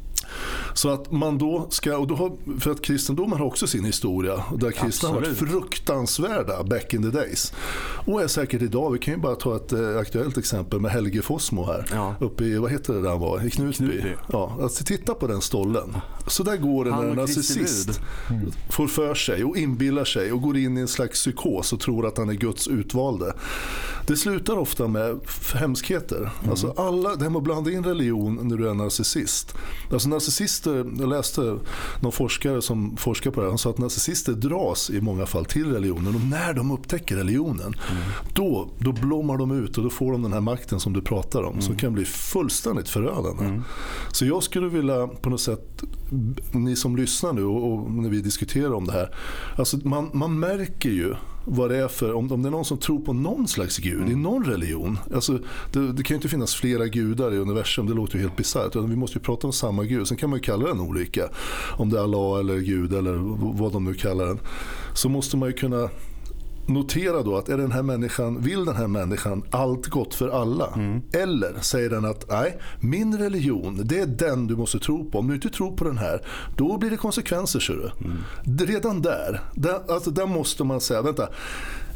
Så 0.74 0.90
att 0.90 1.12
man 1.12 1.38
då 1.38 1.68
ska, 1.70 1.98
och 1.98 2.08
då 2.08 2.16
har, 2.16 2.32
för 2.60 2.72
att 2.72 2.82
kristendomen 2.82 3.40
har 3.40 3.46
också 3.46 3.68
sin 3.68 3.86
historia. 3.86 4.44
Där 4.56 4.72
kristna 4.72 5.10
har 5.10 5.16
varit 5.16 5.38
fruktansvärda 5.38 6.64
back 6.64 6.94
in 6.94 7.12
the 7.12 7.18
days. 7.18 7.54
Och 8.06 8.22
är 8.22 8.28
säkert 8.28 8.62
idag. 8.62 8.92
Vi 8.92 9.00
kan 9.00 9.14
ju 9.14 9.20
bara 9.20 9.36
ta 9.36 9.56
ett 9.56 9.74
eh, 9.74 9.98
aktuellt 9.98 10.38
exempel 10.38 10.80
med 10.80 10.92
Helge 10.92 11.22
Fossmo 11.22 11.66
här. 11.66 11.86
Ja. 11.92 12.16
Uppe 12.20 12.44
i, 12.44 12.58
vad 12.58 12.72
heter 12.72 12.94
det 12.94 13.02
där 13.02 13.10
han 13.10 13.20
var? 13.20 13.46
I 13.46 13.50
Knutby. 13.50 13.88
Knutby. 13.88 14.16
Ja, 14.32 14.58
alltså, 14.62 14.84
titta 14.84 15.14
på 15.14 15.28
den 15.28 15.42
stollen. 15.42 15.98
Så 16.28 16.44
där 16.44 16.58
går 16.58 16.86
det 16.86 16.92
när 16.92 17.04
en 17.04 17.16
narcissist 17.16 18.02
mm. 18.30 18.52
får 18.70 18.88
för 18.88 19.16
sig 19.16 19.44
och 19.44 19.58
inbillar 19.58 20.06
sig 20.06 20.32
och 20.32 20.42
går 20.42 20.58
in 20.58 20.78
i 20.78 20.82
en 20.82 20.88
slags 20.88 21.20
psykos 21.20 21.74
och 21.74 21.80
tror 21.80 22.08
att 22.08 22.18
han 22.18 22.30
är 22.30 22.34
Guds 22.34 22.68
utvalde. 22.68 23.34
Det 24.08 24.18
slutar 24.18 24.58
ofta 24.58 24.88
med 24.88 25.20
hemskheter. 25.56 26.18
Mm. 26.18 26.50
Alltså 26.50 26.74
alla, 26.78 27.16
det 27.16 27.24
här 27.24 27.30
med 27.30 27.38
att 27.38 27.44
blanda 27.44 27.72
in 27.72 27.84
religion 27.84 28.40
när 28.42 28.58
du 28.58 28.70
är 28.70 28.74
narcissist. 28.74 29.56
Alltså 29.92 30.10
narcissister, 30.28 30.86
jag 31.00 31.10
läste 31.10 31.60
någon 32.00 32.12
forskare 32.12 32.62
som 32.62 32.98
forskar 32.98 33.32
på 33.32 33.40
det 33.40 33.46
här, 33.46 33.50
han 33.50 33.58
sa 33.58 33.70
att 33.70 33.78
narcissister 33.78 34.34
dras 34.34 34.90
i 34.90 35.02
många 35.02 35.26
fall 35.26 35.46
till 35.46 35.74
religionen 35.74 36.16
och 36.16 36.22
när 36.22 36.54
de 36.54 36.72
upptäcker 36.72 37.16
religionen 37.16 37.74
mm. 37.92 38.04
då, 38.34 38.70
då 38.80 38.92
blommar 38.92 39.38
de 39.38 39.52
ut 39.52 39.78
och 39.78 39.84
då 39.84 39.90
får 39.90 40.12
de 40.12 40.22
den 40.22 40.34
här 40.34 40.42
makten 40.42 40.80
som 40.80 40.94
du 40.94 41.02
pratar 41.02 41.44
om 41.44 41.52
mm. 41.52 41.62
som 41.62 41.76
kan 41.76 41.94
bli 41.94 42.06
fullständigt 42.06 42.90
förödande. 42.90 43.46
Mm. 43.46 43.64
Så 44.12 44.26
jag 44.26 44.44
skulle 44.44 44.68
vilja 44.68 45.08
på 45.08 45.30
något 45.30 45.42
sätt, 45.42 45.84
ni 46.52 46.76
som 46.76 46.96
lyssnar 46.96 47.34
nu 47.34 47.46
och, 47.46 47.74
och 47.74 47.92
när 47.92 48.10
vi 48.10 48.22
diskuterar 48.22 48.74
om 48.74 48.86
det 48.86 48.94
här, 48.94 49.16
alltså 49.58 49.78
man, 49.84 50.10
man 50.14 50.40
märker 50.40 50.90
ju 50.90 51.16
vad 51.50 51.70
det 51.70 51.78
är 51.78 51.88
för, 51.88 52.14
om, 52.14 52.32
om 52.32 52.42
det 52.44 52.50
är 52.50 52.52
någon 52.52 52.66
som 52.66 52.78
tror 52.78 53.00
på 53.00 53.14
någon 53.14 53.48
slags 53.48 53.78
gud 53.78 54.02
mm. 54.02 54.12
i 54.12 54.16
någon 54.16 54.46
religion. 54.46 55.00
Alltså, 55.14 55.40
det, 55.74 55.92
det, 55.92 56.04
kan 56.04 56.14
ju 56.14 56.16
inte 56.16 56.30
finnas 56.30 56.56
flera 56.56 56.88
gudar 56.88 57.34
i 57.34 57.38
universum, 57.38 57.88
det 57.88 57.94
låter 57.94 58.16
ju 58.16 58.22
helt 58.22 58.36
bisarrt. 58.36 58.76
Vi 58.76 58.96
måste 58.96 59.18
ju 59.18 59.24
prata 59.24 59.48
om 59.48 59.54
samma 59.54 59.84
gud, 59.84 60.08
sen 60.08 60.18
kan 60.18 60.30
man 60.30 60.38
ju 60.38 60.44
kalla 60.44 60.68
den 60.68 60.80
olika. 60.80 61.30
Om 61.78 61.90
det 61.90 62.00
är 62.00 62.04
Allah 62.04 62.40
eller 62.40 62.58
Gud 62.58 62.94
eller 62.94 63.14
vad 63.60 63.72
de 63.72 63.84
nu 63.84 63.94
kallar 63.94 64.26
den. 64.26 64.40
Så 64.94 65.10
måste 65.10 65.38
man 65.38 65.50
ju 65.50 65.54
kunna 65.54 65.90
notera 66.68 67.24
då 67.24 67.38
att 67.38 67.50
är 67.50 67.58
den 67.58 67.72
här 67.72 67.84
människan, 67.84 68.42
vill 68.42 68.66
den 68.66 68.76
här 68.76 68.88
människan 68.88 69.44
allt 69.52 69.88
gott 69.88 70.14
för 70.14 70.30
alla? 70.30 70.74
Mm. 70.76 71.02
Eller 71.14 71.54
säger 71.62 71.90
den 71.90 72.06
att 72.06 72.30
nej, 72.30 72.58
min 72.80 73.18
religion 73.18 73.82
det 73.84 74.00
är 74.00 74.06
den 74.06 74.48
du 74.48 74.56
måste 74.56 74.80
tro 74.80 75.12
på. 75.12 75.20
Om 75.20 75.28
du 75.28 75.36
inte 75.36 75.50
tror 75.50 75.78
på 75.78 75.84
den 75.84 75.98
här, 75.98 76.22
då 76.58 76.78
blir 76.78 76.90
det 76.90 76.98
konsekvenser. 76.98 77.60
Ser 77.60 77.74
du. 77.74 77.92
Mm. 78.06 78.68
Redan 78.68 79.02
där, 79.02 79.42
där, 79.54 79.92
alltså, 79.92 80.12
där 80.12 80.26
måste 80.26 80.64
man 80.64 80.82
säga, 80.82 81.02
vänta, 81.02 81.30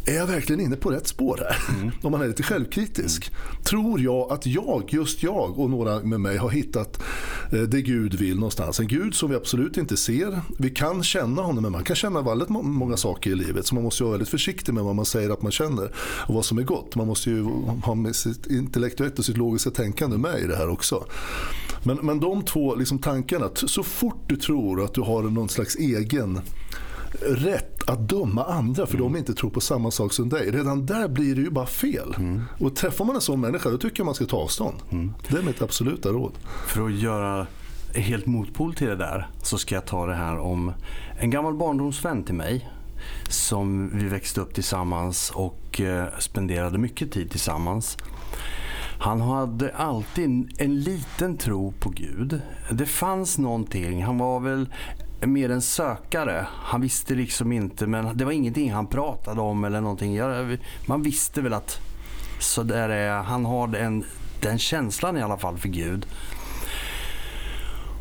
är 0.05 0.15
jag 0.15 0.27
verkligen 0.27 0.61
inne 0.61 0.75
på 0.75 0.89
rätt 0.89 1.07
spår 1.07 1.37
här? 1.49 1.75
Mm. 1.79 1.91
Om 2.01 2.11
man 2.11 2.21
är 2.21 2.27
lite 2.27 2.43
självkritisk. 2.43 3.31
Mm. 3.31 3.63
Tror 3.63 3.99
jag 3.99 4.31
att 4.31 4.45
jag, 4.45 4.83
just 4.89 5.23
jag 5.23 5.59
och 5.59 5.69
några 5.69 5.99
med 5.99 6.19
mig 6.19 6.37
har 6.37 6.49
hittat 6.49 7.03
eh, 7.51 7.61
det 7.61 7.81
Gud 7.81 8.13
vill 8.13 8.35
någonstans? 8.35 8.79
En 8.79 8.87
Gud 8.87 9.15
som 9.15 9.29
vi 9.29 9.35
absolut 9.35 9.77
inte 9.77 9.97
ser. 9.97 10.41
Vi 10.59 10.69
kan 10.69 11.03
känna 11.03 11.41
honom, 11.41 11.63
men 11.63 11.71
man 11.71 11.83
kan 11.83 11.95
känna 11.95 12.21
väldigt 12.21 12.49
många 12.49 12.97
saker 12.97 13.31
i 13.31 13.35
livet. 13.35 13.65
Så 13.67 13.75
man 13.75 13.83
måste 13.83 14.03
vara 14.03 14.11
väldigt 14.11 14.29
försiktig 14.29 14.73
med 14.73 14.83
vad 14.83 14.95
man 14.95 15.05
säger 15.05 15.29
att 15.29 15.41
man 15.41 15.51
känner 15.51 15.91
och 16.27 16.35
vad 16.35 16.45
som 16.45 16.57
är 16.57 16.63
gott. 16.63 16.95
Man 16.95 17.07
måste 17.07 17.29
ju 17.29 17.43
ha 17.83 17.95
med 17.95 18.15
sitt 18.15 18.47
intellektuellt 18.47 19.19
och 19.19 19.25
sitt 19.25 19.37
logiska 19.37 19.69
tänkande 19.69 20.17
med 20.17 20.39
i 20.39 20.47
det 20.47 20.55
här 20.55 20.69
också. 20.69 21.05
Men, 21.83 21.97
men 22.01 22.19
de 22.19 22.43
två 22.43 22.75
liksom 22.75 22.99
tankarna, 22.99 23.49
så 23.53 23.83
fort 23.83 24.23
du 24.27 24.35
tror 24.35 24.83
att 24.83 24.93
du 24.93 25.01
har 25.01 25.23
någon 25.23 25.49
slags 25.49 25.75
egen 25.75 26.39
rätt 27.21 27.89
att 27.89 28.09
döma 28.09 28.43
andra 28.45 28.85
för 28.85 28.95
mm. 28.95 29.13
de 29.13 29.19
inte 29.19 29.33
tror 29.33 29.49
på 29.49 29.61
samma 29.61 29.91
sak 29.91 30.13
som 30.13 30.29
dig. 30.29 30.51
Redan 30.51 30.85
där 30.85 31.07
blir 31.07 31.35
det 31.35 31.41
ju 31.41 31.49
bara 31.49 31.65
fel. 31.65 32.15
Mm. 32.17 32.41
Och 32.59 32.75
träffar 32.75 33.05
man 33.05 33.15
en 33.15 33.21
sån 33.21 33.41
människa 33.41 33.69
då 33.69 33.77
tycker 33.77 33.99
jag 33.99 34.05
man 34.05 34.15
ska 34.15 34.25
ta 34.25 34.37
avstånd. 34.37 34.77
Mm. 34.91 35.13
Det 35.29 35.37
är 35.37 35.43
mitt 35.43 35.61
absoluta 35.61 36.09
råd. 36.09 36.33
För 36.67 36.85
att 36.85 36.93
göra 36.93 37.47
helt 37.95 38.25
motpol 38.25 38.73
till 38.73 38.87
det 38.87 38.95
där 38.95 39.29
så 39.43 39.57
ska 39.57 39.75
jag 39.75 39.85
ta 39.85 40.05
det 40.05 40.15
här 40.15 40.37
om 40.37 40.73
en 41.19 41.29
gammal 41.29 41.53
barndomsvän 41.53 42.23
till 42.23 42.35
mig 42.35 42.69
som 43.29 43.89
vi 43.93 44.07
växte 44.07 44.41
upp 44.41 44.53
tillsammans 44.53 45.31
och 45.35 45.81
eh, 45.81 46.07
spenderade 46.19 46.77
mycket 46.77 47.11
tid 47.11 47.31
tillsammans. 47.31 47.97
Han 48.99 49.21
hade 49.21 49.75
alltid 49.75 50.53
en 50.57 50.79
liten 50.79 51.37
tro 51.37 51.71
på 51.71 51.89
Gud. 51.89 52.41
Det 52.71 52.85
fanns 52.85 53.37
någonting. 53.37 54.03
Han 54.03 54.17
var 54.17 54.39
väl 54.39 54.69
mer 55.27 55.49
en 55.49 55.61
sökare. 55.61 56.47
Han 56.49 56.81
visste 56.81 57.15
liksom 57.15 57.51
inte, 57.51 57.87
men 57.87 58.17
det 58.17 58.25
var 58.25 58.31
ingenting 58.31 58.71
han 58.71 58.87
pratade 58.87 59.41
om 59.41 59.63
eller 59.63 59.81
någonting. 59.81 60.19
Man 60.85 61.01
visste 61.01 61.41
väl 61.41 61.53
att 61.53 61.79
så 62.39 62.63
där 62.63 62.89
är, 62.89 63.23
han 63.23 63.45
har 63.45 63.67
den, 63.67 64.05
den 64.41 64.57
känslan 64.57 65.17
i 65.17 65.21
alla 65.21 65.37
fall 65.37 65.57
för 65.57 65.69
Gud. 65.69 66.05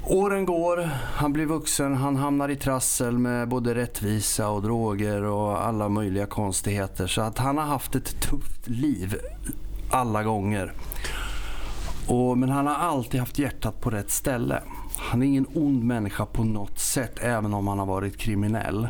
Åren 0.06 0.44
går, 0.44 0.90
han 1.14 1.32
blir 1.32 1.46
vuxen, 1.46 1.94
han 1.94 2.16
hamnar 2.16 2.48
i 2.48 2.56
trassel 2.56 3.18
med 3.18 3.48
både 3.48 3.74
rättvisa 3.74 4.48
och 4.48 4.62
droger 4.62 5.22
och 5.22 5.66
alla 5.66 5.88
möjliga 5.88 6.26
konstigheter. 6.26 7.06
Så 7.06 7.20
att 7.20 7.38
han 7.38 7.58
har 7.58 7.64
haft 7.64 7.94
ett 7.94 8.20
tufft 8.20 8.68
liv 8.68 9.16
alla 9.90 10.22
gånger. 10.22 10.72
Och, 12.08 12.38
men 12.38 12.48
han 12.48 12.66
har 12.66 12.74
alltid 12.74 13.20
haft 13.20 13.38
hjärtat 13.38 13.80
på 13.80 13.90
rätt 13.90 14.10
ställe. 14.10 14.62
Han 15.00 15.22
är 15.22 15.26
ingen 15.26 15.46
ond 15.54 15.84
människa 15.84 16.26
på 16.26 16.44
något 16.44 16.78
sätt. 16.78 17.18
Även 17.20 17.54
om 17.54 17.68
han 17.68 17.78
har 17.78 17.86
varit 17.86 18.16
kriminell 18.16 18.88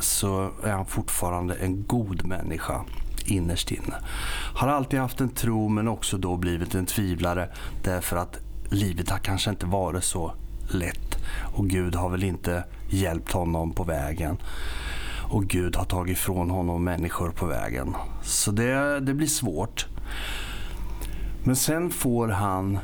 så 0.00 0.50
är 0.64 0.72
han 0.72 0.86
fortfarande 0.86 1.54
en 1.54 1.84
god 1.86 2.26
människa 2.26 2.84
innerst 3.24 3.70
inne. 3.70 3.94
Har 4.54 4.68
alltid 4.68 5.00
haft 5.00 5.20
en 5.20 5.28
tro 5.28 5.68
men 5.68 5.88
också 5.88 6.18
då 6.18 6.36
blivit 6.36 6.74
en 6.74 6.86
tvivlare 6.86 7.48
därför 7.84 8.16
att 8.16 8.38
livet 8.70 9.10
har 9.10 9.18
kanske 9.18 9.50
inte 9.50 9.66
varit 9.66 10.04
så 10.04 10.32
lätt 10.70 11.16
och 11.54 11.68
Gud 11.68 11.94
har 11.94 12.08
väl 12.08 12.24
inte 12.24 12.64
hjälpt 12.88 13.32
honom 13.32 13.72
på 13.72 13.84
vägen. 13.84 14.36
Och 15.30 15.44
Gud 15.44 15.76
har 15.76 15.84
tagit 15.84 16.18
ifrån 16.18 16.50
honom 16.50 16.84
människor 16.84 17.30
på 17.30 17.46
vägen. 17.46 17.94
Så 18.22 18.50
det, 18.50 19.00
det 19.00 19.14
blir 19.14 19.26
svårt. 19.26 19.86
Men 21.44 21.56
sen 21.56 21.90
får 21.90 22.28
han 22.28 22.78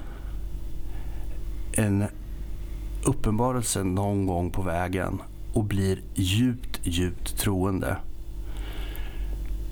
en 1.73 2.04
uppenbarelse 3.07 3.83
någon 3.85 4.27
gång 4.27 4.51
på 4.51 4.63
vägen 4.63 5.23
och 5.53 5.65
blir 5.65 6.01
djupt, 6.15 6.81
djupt 6.83 7.39
troende. 7.39 7.97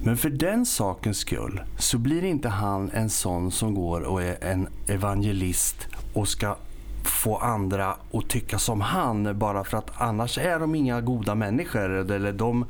Men 0.04 0.16
för 0.16 0.30
den 0.30 0.66
sakens 0.66 1.18
skull 1.18 1.62
så 1.78 1.98
blir 1.98 2.24
inte 2.24 2.48
han 2.48 2.90
en 2.90 3.10
sån 3.10 3.50
som 3.50 3.74
går 3.74 4.00
och 4.00 4.22
är 4.22 4.44
en 4.44 4.68
evangelist 4.88 5.88
och 6.14 6.28
ska 6.28 6.56
få 7.04 7.36
andra 7.36 7.96
att 8.12 8.28
tycka 8.28 8.58
som 8.58 8.80
han 8.80 9.38
bara 9.38 9.64
för 9.64 9.78
att 9.78 9.90
annars 9.94 10.38
är 10.38 10.58
de 10.58 10.74
inga 10.74 11.00
goda 11.00 11.34
människor 11.34 12.10
eller 12.12 12.32
de 12.32 12.64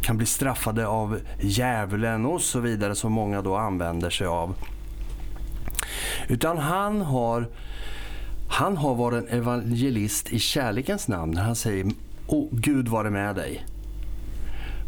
kan 0.00 0.16
bli 0.16 0.26
straffade 0.26 0.86
av 0.86 1.20
djävulen 1.40 2.26
och 2.26 2.40
så 2.40 2.60
vidare 2.60 2.94
som 2.94 3.12
många 3.12 3.42
då 3.42 3.56
använder 3.56 4.10
sig 4.10 4.26
av. 4.26 4.54
Utan 6.28 6.58
han 6.58 7.02
har, 7.02 7.48
han 8.48 8.76
har 8.76 8.94
varit 8.94 9.24
en 9.24 9.38
evangelist 9.38 10.32
i 10.32 10.38
kärlekens 10.38 11.08
namn 11.08 11.32
när 11.34 11.42
han 11.42 11.56
säger 11.56 11.86
oh, 12.26 12.48
Gud 12.50 12.88
vare 12.88 13.10
med 13.10 13.36
dig. 13.36 13.66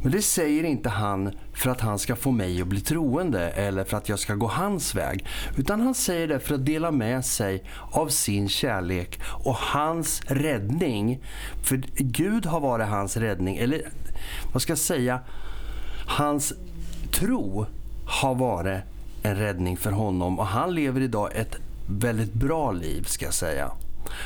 Men 0.02 0.12
det 0.12 0.22
säger 0.22 0.64
inte 0.64 0.88
han 0.88 1.30
för 1.52 1.70
att 1.70 1.80
han 1.80 1.98
ska 1.98 2.16
få 2.16 2.30
mig 2.30 2.62
att 2.62 2.68
bli 2.68 2.80
troende 2.80 3.50
eller 3.50 3.84
för 3.84 3.96
att 3.96 4.08
jag 4.08 4.18
ska 4.18 4.34
gå 4.34 4.46
hans 4.46 4.94
väg. 4.94 5.26
Utan 5.56 5.80
han 5.80 5.94
säger 5.94 6.28
det 6.28 6.40
för 6.40 6.54
att 6.54 6.66
dela 6.66 6.90
med 6.90 7.24
sig 7.24 7.64
av 7.90 8.08
sin 8.08 8.48
kärlek 8.48 9.20
och 9.44 9.56
hans 9.56 10.22
räddning. 10.26 11.22
För 11.62 11.76
Gud 11.96 12.46
har 12.46 12.60
varit 12.60 12.86
hans 12.86 13.16
räddning. 13.16 13.56
Eller 13.56 13.82
vad 14.52 14.62
ska 14.62 14.70
jag 14.70 14.78
säga? 14.78 15.20
Hans 16.06 16.52
tro 17.12 17.66
har 18.06 18.34
varit 18.34 18.80
en 19.22 19.36
räddning 19.36 19.76
för 19.76 19.90
honom 19.90 20.38
och 20.38 20.46
han 20.46 20.74
lever 20.74 21.00
idag 21.00 21.30
ett 21.34 21.56
väldigt 21.86 22.32
bra 22.32 22.72
liv 22.72 23.02
ska 23.02 23.24
jag 23.24 23.34
säga. 23.34 23.70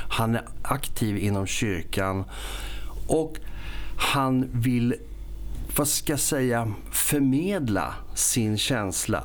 Han 0.09 0.35
är 0.35 0.45
aktiv 0.63 1.19
inom 1.19 1.47
kyrkan 1.47 2.25
och 3.07 3.39
han 3.97 4.49
vill 4.53 4.95
vad 5.77 5.89
ska 5.89 6.13
jag 6.13 6.21
säga, 6.21 6.73
förmedla 6.91 7.95
sin 8.15 8.59
känsla. 8.59 9.25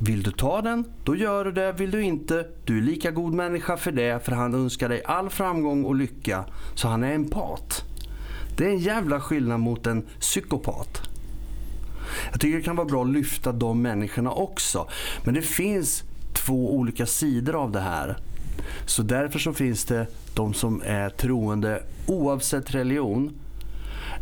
Vill 0.00 0.22
du 0.22 0.30
ta 0.30 0.62
den, 0.62 0.84
då 1.04 1.16
gör 1.16 1.44
du 1.44 1.52
det. 1.52 1.72
Vill 1.72 1.90
du 1.90 2.02
inte, 2.02 2.46
du 2.64 2.78
är 2.78 2.82
lika 2.82 3.10
god 3.10 3.32
människa 3.32 3.76
för 3.76 3.92
det. 3.92 4.24
För 4.24 4.32
han 4.32 4.54
önskar 4.54 4.88
dig 4.88 5.02
all 5.04 5.30
framgång 5.30 5.84
och 5.84 5.94
lycka. 5.94 6.44
Så 6.74 6.88
han 6.88 7.04
är 7.04 7.14
empat. 7.14 7.84
Det 8.56 8.64
är 8.64 8.68
en 8.68 8.78
jävla 8.78 9.20
skillnad 9.20 9.60
mot 9.60 9.86
en 9.86 10.02
psykopat. 10.20 11.02
Jag 12.30 12.40
tycker 12.40 12.56
det 12.56 12.64
kan 12.64 12.76
vara 12.76 12.88
bra 12.88 13.02
att 13.02 13.12
lyfta 13.12 13.52
de 13.52 13.82
människorna 13.82 14.30
också. 14.30 14.88
Men 15.24 15.34
det 15.34 15.42
finns 15.42 16.02
två 16.34 16.74
olika 16.74 17.06
sidor 17.06 17.62
av 17.62 17.72
det 17.72 17.80
här. 17.80 18.16
Så 18.86 19.02
därför 19.02 19.38
så 19.38 19.52
finns 19.52 19.84
det 19.84 20.06
de 20.34 20.54
som 20.54 20.82
är 20.84 21.10
troende 21.10 21.82
oavsett 22.06 22.74
religion 22.74 23.32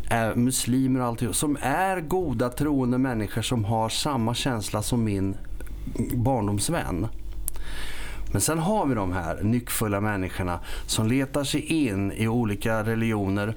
är 0.09 0.35
muslimer 0.35 0.99
och 0.99 1.05
allting, 1.05 1.33
som 1.33 1.57
är 1.61 2.01
goda 2.01 2.49
troende 2.49 2.97
människor 2.97 3.41
som 3.41 3.65
har 3.65 3.89
samma 3.89 4.33
känsla 4.33 4.81
som 4.81 5.03
min 5.03 5.37
barndomsvän. 6.13 7.07
Men 8.31 8.41
sen 8.41 8.59
har 8.59 8.85
vi 8.85 8.95
de 8.95 9.13
här 9.13 9.43
nyckfulla 9.43 10.01
människorna 10.01 10.59
som 10.85 11.07
letar 11.07 11.43
sig 11.43 11.61
in 11.61 12.11
i 12.11 12.27
olika 12.27 12.83
religioner 12.83 13.55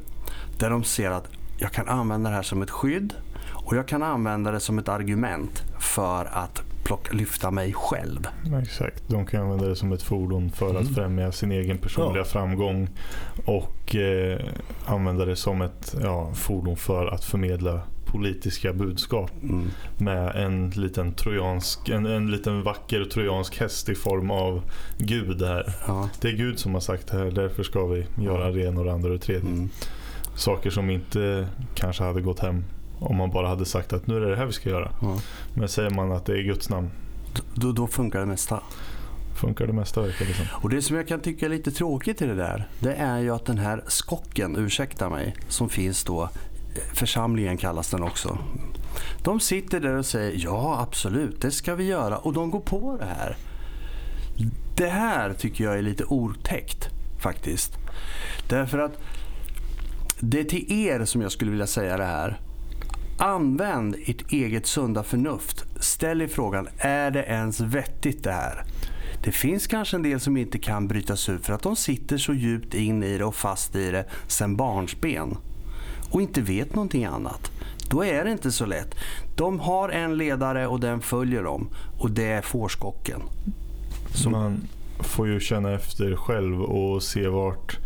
där 0.58 0.70
de 0.70 0.84
ser 0.84 1.10
att 1.10 1.28
jag 1.58 1.72
kan 1.72 1.88
använda 1.88 2.30
det 2.30 2.36
här 2.36 2.42
som 2.42 2.62
ett 2.62 2.70
skydd 2.70 3.14
och 3.52 3.76
jag 3.76 3.88
kan 3.88 4.02
använda 4.02 4.50
det 4.50 4.60
som 4.60 4.78
ett 4.78 4.88
argument 4.88 5.62
för 5.80 6.24
att 6.24 6.62
plocka, 6.86 7.12
lyfta 7.12 7.50
mig 7.50 7.72
själv. 7.72 8.26
Exakt, 8.62 9.08
de 9.08 9.26
kan 9.26 9.42
använda 9.42 9.68
det 9.68 9.76
som 9.76 9.92
ett 9.92 10.02
fordon 10.02 10.50
för 10.50 10.74
att 10.74 10.80
mm. 10.80 10.94
främja 10.94 11.32
sin 11.32 11.52
egen 11.52 11.78
personliga 11.78 12.18
ja. 12.18 12.24
framgång 12.24 12.88
och 13.44 13.96
eh, 13.96 14.40
använda 14.86 15.24
det 15.24 15.36
som 15.36 15.62
ett 15.62 15.96
ja, 16.02 16.34
fordon 16.34 16.76
för 16.76 17.06
att 17.06 17.24
förmedla 17.24 17.80
politiska 18.04 18.72
budskap 18.72 19.30
mm. 19.42 19.70
med 19.98 20.36
en 20.36 20.70
liten 20.70 21.12
trojansk, 21.12 21.88
en, 21.88 22.06
en 22.06 22.30
liten 22.30 22.62
vacker 22.62 23.04
trojansk 23.04 23.60
häst 23.60 23.88
i 23.88 23.94
form 23.94 24.30
av 24.30 24.62
Gud 24.98 25.42
här. 25.42 25.74
Ja. 25.86 26.08
Det 26.20 26.28
är 26.28 26.32
Gud 26.32 26.58
som 26.58 26.74
har 26.74 26.80
sagt 26.80 27.08
det 27.08 27.18
här, 27.18 27.30
därför 27.30 27.62
ska 27.62 27.86
vi 27.86 28.06
göra 28.16 28.50
det 28.50 28.60
ena 28.60 28.80
och 28.80 28.86
det 28.86 28.92
andra 28.92 29.08
och 29.08 29.14
det 29.14 29.24
tredje. 29.24 29.50
Mm. 29.50 29.68
Saker 30.34 30.70
som 30.70 30.90
inte 30.90 31.48
kanske 31.74 32.04
hade 32.04 32.20
gått 32.20 32.40
hem 32.40 32.64
om 32.98 33.16
man 33.16 33.30
bara 33.30 33.48
hade 33.48 33.64
sagt 33.64 33.92
att 33.92 34.06
nu 34.06 34.16
är 34.16 34.20
det 34.20 34.30
det 34.30 34.36
här 34.36 34.46
vi 34.46 34.52
ska 34.52 34.70
göra. 34.70 34.92
Ja. 35.02 35.20
Men 35.54 35.68
säger 35.68 35.90
man 35.90 36.12
att 36.12 36.26
det 36.26 36.32
är 36.32 36.42
Guds 36.42 36.68
namn. 36.68 36.90
Då, 37.54 37.72
då 37.72 37.86
funkar 37.86 38.20
det 38.20 38.26
mesta. 38.26 38.60
Funkar 39.36 39.66
det 39.66 39.72
mesta 39.72 40.00
verkar 40.00 40.26
det 40.26 40.34
som. 40.34 40.44
Och 40.62 40.70
det 40.70 40.82
som 40.82 40.96
jag 40.96 41.08
kan 41.08 41.20
tycka 41.20 41.46
är 41.46 41.50
lite 41.50 41.70
tråkigt 41.70 42.22
i 42.22 42.26
det 42.26 42.34
där. 42.34 42.68
Det 42.80 42.94
är 42.94 43.18
ju 43.18 43.34
att 43.34 43.46
den 43.46 43.58
här 43.58 43.84
skocken, 43.86 44.56
ursäkta 44.56 45.10
mig, 45.10 45.36
som 45.48 45.68
finns 45.68 46.04
då. 46.04 46.28
Församlingen 46.94 47.56
kallas 47.56 47.90
den 47.90 48.02
också. 48.02 48.38
De 49.22 49.40
sitter 49.40 49.80
där 49.80 49.94
och 49.94 50.06
säger 50.06 50.44
ja 50.44 50.80
absolut 50.80 51.40
det 51.40 51.50
ska 51.50 51.74
vi 51.74 51.84
göra 51.84 52.18
och 52.18 52.32
de 52.32 52.50
går 52.50 52.60
på 52.60 52.96
det 53.00 53.04
här. 53.04 53.36
Det 54.76 54.88
här 54.88 55.32
tycker 55.32 55.64
jag 55.64 55.78
är 55.78 55.82
lite 55.82 56.04
otäckt 56.04 56.88
faktiskt. 57.18 57.72
Därför 58.48 58.78
att 58.78 58.98
det 60.20 60.40
är 60.40 60.44
till 60.44 60.72
er 60.72 61.04
som 61.04 61.22
jag 61.22 61.32
skulle 61.32 61.50
vilja 61.50 61.66
säga 61.66 61.96
det 61.96 62.04
här. 62.04 62.40
Använd 63.18 63.96
ert 64.06 64.32
eget 64.32 64.66
sunda 64.66 65.02
förnuft. 65.02 65.64
Ställ 65.80 66.22
er 66.22 66.26
frågan, 66.26 66.68
är 66.78 67.10
det 67.10 67.22
ens 67.22 67.60
vettigt 67.60 68.24
det 68.24 68.32
här? 68.32 68.64
Det 69.24 69.32
finns 69.32 69.66
kanske 69.66 69.96
en 69.96 70.02
del 70.02 70.20
som 70.20 70.36
inte 70.36 70.58
kan 70.58 70.88
brytas 70.88 71.28
ut 71.28 71.46
för 71.46 71.52
att 71.52 71.62
de 71.62 71.76
sitter 71.76 72.18
så 72.18 72.32
djupt 72.32 72.74
in 72.74 73.02
i 73.02 73.18
det 73.18 73.24
och 73.24 73.34
fast 73.34 73.76
i 73.76 73.90
det 73.90 74.04
sedan 74.26 74.56
barnsben 74.56 75.36
och 76.10 76.22
inte 76.22 76.40
vet 76.40 76.74
någonting 76.74 77.04
annat. 77.04 77.50
Då 77.90 78.04
är 78.04 78.24
det 78.24 78.32
inte 78.32 78.52
så 78.52 78.66
lätt. 78.66 78.94
De 79.36 79.60
har 79.60 79.88
en 79.88 80.16
ledare 80.16 80.66
och 80.66 80.80
den 80.80 81.00
följer 81.00 81.42
dem 81.42 81.68
och 81.98 82.10
det 82.10 82.26
är 82.26 82.42
fårskocken. 82.42 83.22
Så 84.14 84.30
man 84.30 84.60
får 85.00 85.28
ju 85.28 85.40
känna 85.40 85.72
efter 85.72 86.16
själv 86.16 86.62
och 86.62 87.02
se 87.02 87.28
vart 87.28 87.78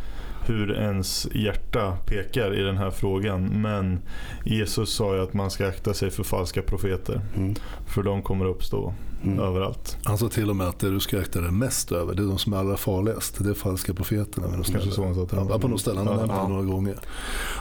hur 0.47 0.73
ens 0.73 1.29
hjärta 1.35 1.97
pekar 2.07 2.59
i 2.61 2.63
den 2.63 2.77
här 2.77 2.91
frågan. 2.91 3.63
Men 3.63 4.01
Jesus 4.45 4.93
sa 4.93 5.15
ju 5.15 5.23
att 5.23 5.35
man 5.35 5.51
ska 5.51 5.69
akta 5.69 5.95
sig 5.95 6.11
för 6.11 6.23
falska 6.23 6.63
profeter. 6.63 7.21
Mm. 7.37 7.55
För 7.87 8.03
de 8.03 8.23
kommer 8.23 8.45
att 8.47 8.57
uppstå 8.57 8.95
mm. 9.25 9.39
överallt. 9.39 9.97
Han 10.05 10.19
sa 10.19 10.29
till 10.29 10.51
och 10.51 10.57
med 10.57 10.69
att 10.69 10.79
det 10.79 10.91
du 10.91 11.01
ska 11.01 11.21
akta 11.21 11.41
dig 11.41 11.51
mest 11.51 11.93
över, 11.93 12.15
det 12.15 12.23
är 12.23 12.27
de 12.27 12.39
som 12.39 12.53
är 12.53 12.57
allra 12.57 12.77
farligast. 12.77 13.45
Det 13.45 13.51
är 13.51 13.55
falska 13.55 13.95
profeterna. 13.95 14.49
Men 14.49 14.63
de 14.63 14.73
Kanske 14.73 14.91
så 14.91 15.05
han 15.05 15.15
sa 15.15 15.27
till 15.27 15.39
ja, 15.51 15.59
På 15.59 15.69
något 15.69 15.81
ställe, 15.81 16.01
han 16.01 16.29
ja. 16.29 16.49
några 16.49 16.63
gånger. 16.63 16.97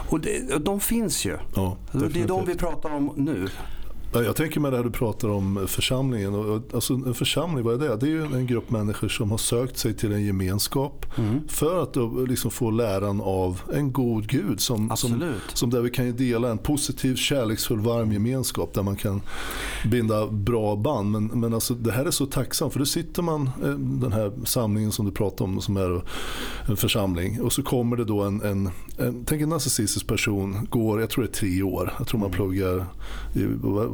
Och 0.10 0.20
det, 0.20 0.66
de 0.66 0.80
finns 0.80 1.26
ju. 1.26 1.38
Ja, 1.56 1.78
det 1.92 2.22
är 2.22 2.28
de 2.28 2.46
vi 2.46 2.56
pratar 2.56 2.96
om 2.96 3.14
nu. 3.16 3.48
Jag 4.14 4.36
tänker 4.36 4.60
med 4.60 4.74
det 4.74 4.78
här 4.78 4.84
du 4.84 4.92
pratar 4.92 5.30
om 5.30 5.66
församlingen. 5.68 6.62
Alltså 6.74 6.94
en 6.94 7.14
församling, 7.14 7.66
vad 7.66 7.84
är 7.84 7.90
det? 7.90 7.96
Det 7.96 8.06
är 8.06 8.10
ju 8.10 8.24
en 8.24 8.48
grupp 8.48 8.70
människor 8.70 9.08
som 9.08 9.32
har 9.32 9.38
sökt 9.38 9.78
sig 9.78 9.94
till 9.94 10.12
en 10.14 10.26
gemenskap 10.26 11.06
mm. 11.18 11.40
för 11.48 11.84
att 11.84 12.30
liksom 12.30 12.52
få 12.52 12.72
läran 12.72 13.22
av 13.22 13.62
en 13.74 13.92
god 13.92 14.28
Gud. 14.28 14.62
Som, 14.62 14.96
som, 14.96 15.34
som 15.54 15.70
där 15.70 15.82
vi 15.82 15.90
kan 15.90 16.16
dela 16.16 16.50
en 16.50 16.58
positiv, 16.58 17.16
kärleksfull, 17.16 17.80
varm 17.80 18.12
gemenskap 18.12 18.74
där 18.74 18.84
man 18.84 18.96
kan 18.96 19.22
binda 19.92 20.28
bra 20.28 20.76
band. 20.76 21.12
Men, 21.12 21.26
men 21.28 21.54
alltså, 21.54 21.74
det 21.74 21.92
här 21.92 22.06
är 22.06 22.12
så 22.12 22.26
tacksamt 22.26 22.74
för 22.74 22.80
då 22.80 22.86
sitter 22.86 23.22
man, 23.22 23.50
eh, 23.64 23.70
den 23.80 24.12
här 24.12 24.32
samlingen 24.44 24.92
som 24.92 25.06
du 25.06 25.12
pratar 25.12 25.46
om 25.46 25.62
som 25.62 25.78
är 25.78 26.02
en 26.68 26.78
församling 26.78 27.42
och 27.42 27.54
så 27.54 27.64
kommer 27.64 27.98
det 27.98 28.06
då 28.06 28.22
en, 28.22 28.42
en, 28.42 28.70
en 28.98 29.26
tänk 29.26 29.42
en 29.42 29.50
narcissistisk 29.50 30.08
person, 30.08 30.68
går, 30.70 31.02
jag 31.02 31.10
tror 31.10 31.24
det 31.24 31.30
är 31.30 31.34
tre 31.34 31.64
år, 31.64 31.94
jag 31.98 32.08
tror 32.08 32.20
man 32.20 32.30
mm. 32.30 32.38
pluggar 32.38 32.86
i, 33.34 33.40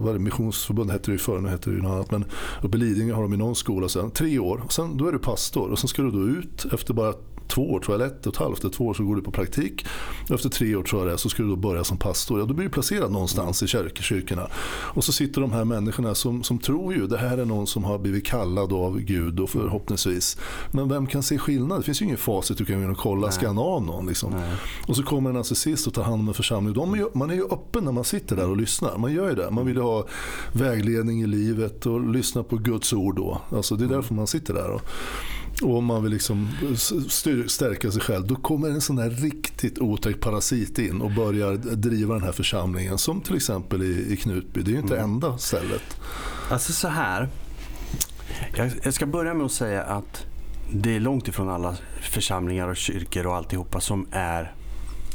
vad 0.06 0.16
det, 0.16 0.20
missionsförbund 0.20 0.92
hette 0.92 1.12
det 1.12 1.12
ju 1.12 1.18
förr, 1.18 1.40
nu 1.40 1.50
heter 1.50 1.72
det 1.72 1.78
ju 1.78 1.84
något 1.84 1.92
annat. 1.92 2.12
Men 2.12 2.26
uppe 2.62 2.78
i 2.78 2.80
Lidingö 2.80 3.14
har 3.14 3.22
de 3.22 3.32
ju 3.32 3.38
någon 3.38 3.56
skola 3.56 3.90
sen, 3.90 4.12
tre 4.12 4.40
år. 4.40 4.62
Och 4.66 4.74
sen, 4.74 4.98
då 4.98 5.08
är 5.08 5.12
du 5.12 5.20
pastor 5.20 5.72
och 5.72 5.80
sen 5.80 5.88
ska 5.88 6.02
du 6.02 6.12
då 6.12 6.24
ut 6.24 6.66
efter 6.74 6.94
bara 6.94 7.14
två 7.48 7.72
år, 7.72 7.80
tror 7.80 7.94
jag, 7.98 8.06
eller 8.06 8.16
ett 8.16 8.28
och 8.28 8.34
ett 8.34 8.40
halvt, 8.40 8.74
två 8.74 8.86
år 8.86 8.94
så 8.94 9.04
går 9.04 9.16
du 9.16 9.22
på 9.22 9.32
praktik. 9.32 9.86
Efter 10.30 10.50
tre 10.50 10.75
år 10.75 10.84
tror 10.84 11.02
jag 11.02 11.12
det 11.12 11.18
så 11.18 11.30
ska 11.30 11.44
du 11.44 11.50
då 11.50 11.56
börja 11.56 11.84
som 11.84 11.98
pastor. 11.98 12.40
Ja, 12.40 12.46
då 12.46 12.54
blir 12.54 12.66
du 12.66 12.72
placerad 12.72 13.12
någonstans 13.12 13.64
i 13.64 13.68
kyrk, 13.68 14.02
kyrkorna. 14.02 14.48
Och 14.68 15.04
så 15.04 15.12
sitter 15.12 15.42
de 15.42 15.52
här 15.52 15.66
människorna 15.66 16.16
som, 16.16 16.44
som 16.44 16.60
tror 16.60 16.94
ju, 16.94 17.08
det 17.08 17.18
här 17.18 17.38
är 17.38 17.46
någon 17.46 17.68
som 17.68 17.84
har 17.84 17.98
blivit 17.98 18.25
kallad 18.25 18.74
av 18.74 19.00
Gud 19.00 19.40
och 19.40 19.50
förhoppningsvis. 19.50 20.38
Men 20.72 20.90
vem 20.90 21.08
kan 21.08 21.24
se 21.24 21.38
skillnad? 21.38 21.80
Det 21.80 21.84
finns 21.84 22.02
ju 22.02 22.06
ingen 22.06 22.18
facit 22.18 22.58
du 22.58 22.66
kan 22.66 22.78
gå 22.78 22.84
in 22.84 22.92
och 22.92 22.98
kolla, 22.98 23.32
skanna 23.32 23.62
av 23.62 23.86
någon. 23.86 24.08
Liksom. 24.08 24.42
Och 24.88 24.96
så 24.96 25.04
kommer 25.04 25.30
en 25.30 25.36
narcissist 25.36 25.88
och 25.88 25.94
tar 25.94 26.04
hand 26.04 26.22
om 26.22 26.28
en 26.28 26.34
församling. 26.34 26.74
De 26.74 26.94
är 26.94 27.06
man 27.18 27.30
är 27.30 27.36
ju 27.36 27.44
öppen 27.44 27.84
när 27.84 27.92
man 27.92 28.04
sitter 28.04 28.36
där 28.36 28.50
och 28.50 28.58
lyssnar. 28.58 28.98
Man 28.98 29.14
gör 29.14 29.30
ju 29.30 29.36
det. 29.36 29.52
Man 29.52 29.66
vill 29.66 29.78
ha 29.78 30.08
vägledning 30.54 31.22
i 31.22 31.28
livet 31.28 31.86
och 31.86 32.10
lyssna 32.10 32.44
på 32.44 32.58
Guds 32.58 32.94
ord 32.94 33.16
då. 33.16 33.42
Alltså 33.52 33.75
det 33.75 33.86
är 33.86 33.90
därför 33.90 34.14
man 34.14 34.28
sitter 34.28 34.54
där. 34.54 34.70
Och, 34.70 34.82
och 35.62 35.78
om 35.78 35.86
man 35.86 36.04
vill 36.04 36.12
liksom 36.12 36.50
stärka 37.48 37.92
sig 37.92 38.02
själv, 38.02 38.28
då 38.28 38.36
kommer 38.36 38.70
en 38.70 38.82
sån 38.82 38.98
här 38.98 39.10
riktigt 39.10 39.80
otäck 39.80 40.20
parasit 40.20 40.80
in 40.80 41.02
och 41.02 41.12
börjar 41.12 41.56
driva 41.76 42.14
den 42.14 42.24
här 42.24 42.32
församlingen. 42.32 42.98
Som 42.98 43.22
till 43.22 43.36
exempel 43.36 43.84
i, 43.84 44.14
i 44.14 44.18
Knutby. 44.18 44.62
Det 44.62 44.72
är 44.72 44.74
ju 44.74 44.80
inte 44.80 44.98
mm. 44.98 45.12
enda 45.12 45.38
stället. 45.38 45.98
Alltså 46.50 46.74
så 46.74 46.88
här. 46.88 47.30
Jag, 48.56 48.72
jag 48.84 48.94
ska 48.94 49.06
börja 49.06 49.34
med 49.34 49.46
att 49.46 49.52
säga 49.52 49.84
att 49.84 50.26
det 50.74 50.96
är 50.96 51.00
långt 51.00 51.28
ifrån 51.28 51.50
alla 51.50 51.76
församlingar 52.02 52.68
och 52.68 52.78
kyrkor 52.78 53.28
och 53.28 53.36
alltihopa 53.36 53.80
som 53.80 54.08
är 54.12 54.54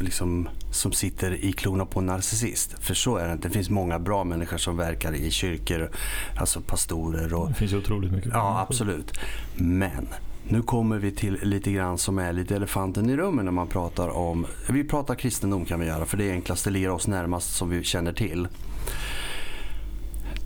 liksom, 0.00 0.48
som 0.72 0.92
sitter 0.92 1.44
i 1.44 1.52
klorna 1.52 1.86
på 1.86 2.00
en 2.00 2.06
narcissist. 2.06 2.74
För 2.80 2.94
så 2.94 3.16
är 3.16 3.26
det 3.26 3.32
inte. 3.32 3.48
Det 3.48 3.54
finns 3.54 3.70
många 3.70 3.98
bra 3.98 4.24
människor 4.24 4.58
som 4.58 4.76
verkar 4.76 5.14
i 5.14 5.30
kyrkor, 5.30 5.90
alltså 6.36 6.60
pastorer. 6.60 7.34
Och, 7.34 7.48
det 7.48 7.54
finns 7.54 7.72
otroligt 7.72 8.12
mycket. 8.12 8.30
Ja, 8.32 8.66
absolut. 8.68 9.12
Men 9.56 10.08
nu 10.50 10.62
kommer 10.62 10.98
vi 10.98 11.10
till 11.10 11.38
lite 11.42 11.72
grann 11.72 11.98
som 11.98 12.18
är 12.18 12.32
lite 12.32 12.56
elefanten 12.56 13.10
i 13.10 13.16
rummet 13.16 13.44
när 13.44 13.52
man 13.52 13.66
pratar 13.66 14.08
om, 14.08 14.46
vi 14.68 14.84
pratar 14.84 15.14
kristendom 15.14 15.64
kan 15.64 15.80
vi 15.80 15.86
göra 15.86 16.06
för 16.06 16.16
det 16.16 16.24
är 16.24 16.32
enklast, 16.32 16.64
det 16.64 16.70
ligger 16.70 16.90
oss 16.90 17.06
närmast 17.06 17.56
som 17.56 17.70
vi 17.70 17.84
känner 17.84 18.12
till. 18.12 18.48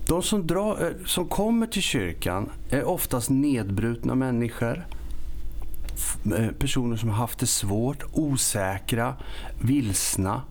De 0.07 0.23
som, 0.23 0.47
drar, 0.47 0.85
eh, 0.85 1.05
som 1.05 1.27
kommer 1.27 1.67
till 1.67 1.81
kyrkan 1.81 2.49
är 2.69 2.83
oftast 2.83 3.29
nedbrutna 3.29 4.15
människor. 4.15 4.87
Eh, 6.37 6.47
personer 6.59 6.97
som 6.97 7.09
har 7.09 7.17
haft 7.17 7.39
det 7.39 7.47
svårt, 7.47 8.03
osäkra, 8.13 9.15
vilsna. 9.61 10.41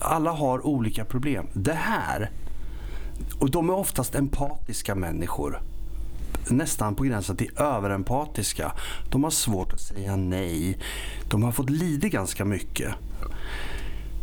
Alla 0.00 0.30
har 0.30 0.66
olika 0.66 1.04
problem. 1.04 1.46
Det 1.52 1.74
här, 1.74 2.30
och 3.40 3.50
de 3.50 3.70
är 3.70 3.74
oftast 3.74 4.14
empatiska 4.14 4.94
människor. 4.94 5.60
Nästan 6.50 6.94
på 6.94 7.04
gränsen 7.04 7.36
till 7.36 7.50
överempatiska. 7.56 8.72
De 9.10 9.24
har 9.24 9.30
svårt 9.30 9.72
att 9.72 9.80
säga 9.80 10.16
nej. 10.16 10.78
De 11.30 11.42
har 11.42 11.52
fått 11.52 11.70
lida 11.70 12.08
ganska 12.08 12.44
mycket. 12.44 12.94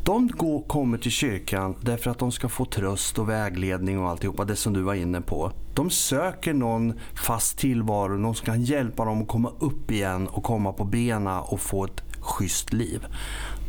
De 0.05 0.27
går, 0.27 0.61
kommer 0.61 0.97
till 0.97 1.11
kyrkan 1.11 1.75
därför 1.81 2.11
att 2.11 2.19
de 2.19 2.31
ska 2.31 2.49
få 2.49 2.65
tröst 2.65 3.19
och 3.19 3.29
vägledning 3.29 3.99
och 3.99 4.09
alltihopa, 4.09 4.45
det 4.45 4.55
som 4.55 4.73
du 4.73 4.81
var 4.81 4.93
inne 4.93 5.21
på. 5.21 5.51
De 5.75 5.89
söker 5.89 6.53
någon 6.53 6.93
fast 7.13 7.57
tillvaro, 7.57 8.17
någon 8.17 8.35
som 8.35 8.45
kan 8.45 8.63
hjälpa 8.63 9.05
dem 9.05 9.21
att 9.21 9.27
komma 9.27 9.51
upp 9.59 9.91
igen 9.91 10.27
och 10.27 10.43
komma 10.43 10.73
på 10.73 10.85
bena 10.85 11.41
och 11.41 11.59
få 11.59 11.85
ett 11.85 12.03
schysst 12.19 12.73
liv. 12.73 13.05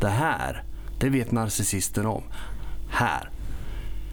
Det 0.00 0.08
här, 0.08 0.64
det 1.00 1.08
vet 1.08 1.32
narcissisten 1.32 2.06
om. 2.06 2.22
Här, 2.90 3.30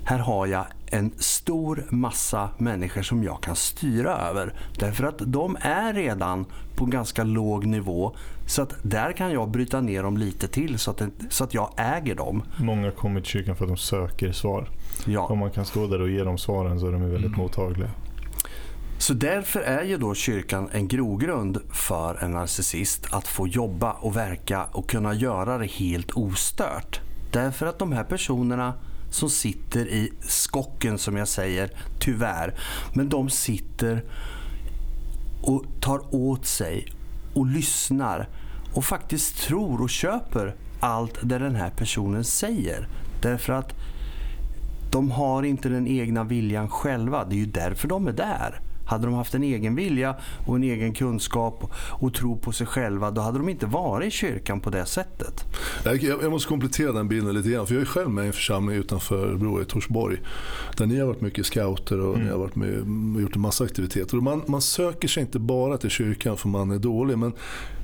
här 0.04 0.20
har 0.20 0.48
jag 0.48 0.66
en 0.92 1.12
stor 1.18 1.86
massa 1.90 2.50
människor 2.58 3.02
som 3.02 3.24
jag 3.24 3.42
kan 3.42 3.56
styra 3.56 4.18
över. 4.18 4.54
Därför 4.80 5.04
att 5.04 5.22
de 5.26 5.58
är 5.62 5.94
redan 5.94 6.46
på 6.76 6.86
ganska 6.86 7.24
låg 7.24 7.66
nivå. 7.66 8.16
Så 8.46 8.62
att 8.62 8.76
där 8.84 9.12
kan 9.12 9.32
jag 9.32 9.50
bryta 9.50 9.82
ner 9.82 10.04
dem 10.04 10.18
lite 10.18 10.48
till 10.48 10.80
så 10.80 10.92
att, 10.92 10.98
det, 10.98 11.10
så 11.30 11.44
att 11.44 11.54
jag 11.54 11.74
äger 11.78 12.16
dem. 12.16 12.44
Många 12.58 12.92
kommer 12.92 13.22
till 13.22 13.30
kyrkan 13.30 13.56
för 13.56 13.66
att 13.66 13.70
de 13.70 13.78
söker 13.78 14.32
svar. 14.32 14.70
Ja. 15.06 15.26
Om 15.26 15.40
man 15.40 15.52
kan 15.52 15.66
stå 15.66 15.88
där 15.88 16.02
och 16.02 16.10
ge 16.10 16.24
dem 16.24 16.38
svaren 16.38 16.80
så 16.80 16.88
är 16.88 16.92
de 16.92 17.02
väldigt 17.02 17.26
mm. 17.26 17.40
mottagliga. 17.40 17.90
Så 18.98 19.14
därför 19.14 19.60
är 19.60 19.84
ju 19.84 19.98
då 19.98 20.16
kyrkan 20.16 20.70
en 20.72 20.88
grogrund 20.88 21.58
för 21.74 22.24
en 22.24 22.32
narcissist 22.32 23.08
att 23.14 23.28
få 23.28 23.48
jobba 23.48 23.92
och 23.92 24.16
verka 24.16 24.64
och 24.64 24.90
kunna 24.90 25.14
göra 25.14 25.58
det 25.58 25.66
helt 25.66 26.12
ostört. 26.12 27.02
Därför 27.32 27.66
att 27.66 27.80
de 27.80 27.92
här 27.92 28.04
personerna 28.04 28.74
som 29.12 29.30
sitter 29.30 29.88
i 29.88 30.14
skocken 30.22 30.98
som 30.98 31.18
jag 31.18 31.28
säger, 31.28 31.70
tyvärr. 32.00 32.56
Men 32.94 33.10
de 33.10 33.30
sitter 33.30 34.04
och 35.42 35.66
tar 35.82 36.16
åt 36.16 36.46
sig 36.46 36.88
och 37.34 37.46
lyssnar 37.46 38.30
och 38.74 38.86
faktiskt 38.86 39.38
tror 39.38 39.82
och 39.82 39.90
köper 39.90 40.56
allt 40.80 41.20
det 41.22 41.38
den 41.38 41.56
här 41.56 41.70
personen 41.70 42.24
säger. 42.24 42.88
Därför 43.22 43.54
att 43.54 43.74
de 44.92 45.12
har 45.12 45.44
inte 45.44 45.70
den 45.70 45.88
egna 45.88 46.24
viljan 46.24 46.70
själva. 46.70 47.26
Det 47.26 47.36
är 47.36 47.40
ju 47.40 47.46
därför 47.46 47.88
de 47.88 48.08
är 48.08 48.12
där. 48.12 48.62
Hade 48.92 49.06
de 49.06 49.14
haft 49.14 49.36
en 49.36 49.44
egen 49.44 49.76
vilja 49.76 50.16
och 50.48 50.56
en 50.56 50.64
egen 50.64 50.94
kunskap 50.94 51.72
och 51.76 52.14
tro 52.14 52.38
på 52.38 52.52
sig 52.52 52.68
själva, 52.68 53.12
då 53.12 53.22
hade 53.22 53.38
de 53.38 53.50
inte 53.50 53.66
varit 53.66 54.08
i 54.08 54.12
kyrkan 54.12 54.60
på 54.60 54.70
det 54.70 54.86
sättet. 54.86 55.44
Jag, 55.84 56.04
jag 56.04 56.32
måste 56.32 56.50
komplettera 56.50 56.92
den 56.92 57.08
bilden 57.08 57.36
lite 57.36 57.50
grann, 57.50 57.68
för 57.68 57.74
jag 57.74 57.82
är 57.82 57.86
själv 57.86 58.10
med 58.10 58.24
i 58.24 58.28
en 58.28 58.34
församling 58.34 58.76
utanför 58.78 59.28
Örebro, 59.28 59.62
i 59.62 59.66
Torsborg, 59.66 60.18
där 60.78 60.86
ni 60.86 61.00
har 61.00 61.08
varit 61.08 61.22
mycket 61.22 61.46
scouter 61.46 62.00
och 62.00 62.16
mm. 62.16 62.26
ni 62.26 62.32
har 62.32 62.40
varit 62.40 62.56
med 62.56 62.70
och 63.16 63.22
gjort 63.22 63.36
en 63.36 63.42
massa 63.42 63.64
aktiviteter. 63.64 64.18
Man, 64.18 64.44
man 64.48 64.62
söker 64.62 65.08
sig 65.08 65.22
inte 65.22 65.40
bara 65.40 65.78
till 65.78 65.90
kyrkan 65.90 66.38
för 66.38 66.50
man 66.50 66.72
är 66.72 66.80
dålig, 66.80 67.18
men 67.18 67.34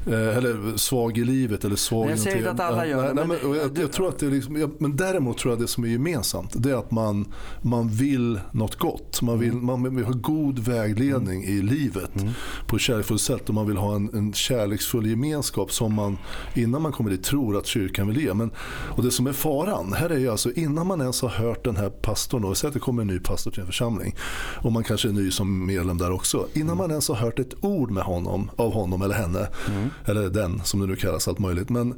eller 0.07 0.77
svag 0.77 1.17
i 1.17 1.23
livet 1.23 1.65
eller 1.65 1.75
svag 1.75 2.11
Jag 2.11 2.19
säger 2.19 2.37
inte 2.37 2.51
att 2.51 2.59
alla 2.59 2.85
gör 2.85 3.07
det. 3.07 3.13
Nej, 3.13 3.27
men, 3.27 3.55
jag, 3.55 3.77
jag, 3.77 3.91
tror 3.91 4.09
att 4.09 4.19
det 4.19 4.25
är 4.25 4.31
liksom, 4.31 4.75
men 4.79 4.95
däremot 4.95 5.37
tror 5.37 5.51
jag 5.53 5.61
det 5.61 5.67
som 5.67 5.83
är 5.83 5.87
gemensamt 5.87 6.53
det 6.55 6.71
är 6.71 6.75
att 6.75 6.91
man, 6.91 7.33
man 7.61 7.89
vill 7.89 8.39
något 8.51 8.75
gott. 8.75 9.21
Man 9.21 9.39
vill, 9.39 9.51
mm. 9.51 9.65
man 9.65 9.95
vill 9.95 10.05
ha 10.05 10.13
god 10.13 10.59
vägledning 10.59 11.43
mm. 11.43 11.57
i 11.57 11.61
livet 11.61 12.21
mm. 12.21 12.33
på 12.67 12.75
ett 12.75 12.81
kärleksfullt 12.81 13.21
sätt 13.21 13.49
och 13.49 13.55
man 13.55 13.67
vill 13.67 13.77
ha 13.77 13.95
en, 13.95 14.09
en 14.13 14.33
kärleksfull 14.33 15.07
gemenskap 15.07 15.71
som 15.71 15.93
man 15.93 16.17
innan 16.53 16.81
man 16.81 16.91
kommer 16.91 17.09
dit 17.09 17.23
tror 17.23 17.57
att 17.57 17.65
kyrkan 17.65 18.07
vill 18.07 18.17
ge. 18.17 18.33
Men, 18.33 18.51
och 18.95 19.03
det 19.03 19.11
som 19.11 19.27
är 19.27 19.33
faran 19.33 19.93
här 19.93 20.09
är 20.09 20.17
ju 20.17 20.29
alltså 20.29 20.51
innan 20.51 20.87
man 20.87 21.01
ens 21.01 21.21
har 21.21 21.29
hört 21.29 21.63
den 21.63 21.75
här 21.75 21.89
pastorn, 21.89 22.43
och 22.43 22.57
säg 22.57 22.67
att 22.67 22.73
det 22.73 22.79
kommer 22.79 23.01
en 23.01 23.07
ny 23.07 23.19
pastor 23.19 23.51
till 23.51 23.61
en 23.61 23.67
församling 23.67 24.15
och 24.61 24.71
man 24.71 24.83
kanske 24.83 25.07
är 25.07 25.13
ny 25.13 25.31
som 25.31 25.65
medlem 25.65 25.97
där 25.97 26.11
också. 26.11 26.47
Innan 26.53 26.67
mm. 26.67 26.77
man 26.77 26.89
ens 26.91 27.07
har 27.07 27.15
hört 27.15 27.39
ett 27.39 27.53
ord 27.61 27.91
med 27.91 28.03
honom, 28.03 28.51
av 28.55 28.73
honom 28.73 29.01
eller 29.01 29.15
henne 29.15 29.47
mm 29.67 29.89
eller 30.05 30.29
den 30.29 30.61
som 30.63 30.79
det 30.79 30.87
nu 30.87 30.95
kallas, 30.95 31.27
allt 31.27 31.39
möjligt. 31.39 31.69
Men, 31.69 31.93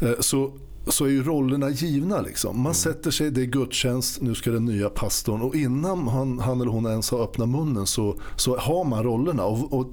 eh, 0.00 0.12
så, 0.20 0.52
så 0.86 1.04
är 1.04 1.08
ju 1.08 1.22
rollerna 1.22 1.70
givna. 1.70 2.20
Liksom. 2.20 2.56
Man 2.56 2.66
mm. 2.66 2.74
sätter 2.74 3.10
sig, 3.10 3.30
det 3.30 3.40
är 3.40 3.46
gudstjänst, 3.46 4.20
nu 4.20 4.34
ska 4.34 4.50
den 4.50 4.64
nya 4.64 4.88
pastorn 4.88 5.42
och 5.42 5.54
innan 5.54 6.08
han, 6.08 6.38
han 6.38 6.60
eller 6.60 6.70
hon 6.70 6.86
ens 6.86 7.10
har 7.10 7.22
öppnat 7.22 7.48
munnen 7.48 7.86
så, 7.86 8.16
så 8.36 8.56
har 8.56 8.84
man 8.84 9.02
rollerna. 9.02 9.44
Och, 9.44 9.72
och 9.72 9.90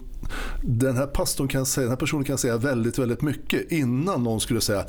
den 0.62 0.98
här 0.98 1.08
pastorn 1.08 1.48
kan 1.48 1.66
säga, 1.66 1.84
den 1.84 1.92
här 1.92 1.98
personen 1.98 2.24
kan 2.24 2.38
säga 2.38 2.58
väldigt, 2.58 3.00
väldigt 3.00 3.22
mycket 3.22 3.72
innan 3.72 4.24
någon 4.24 4.40
skulle 4.40 4.62
säga 4.62 4.86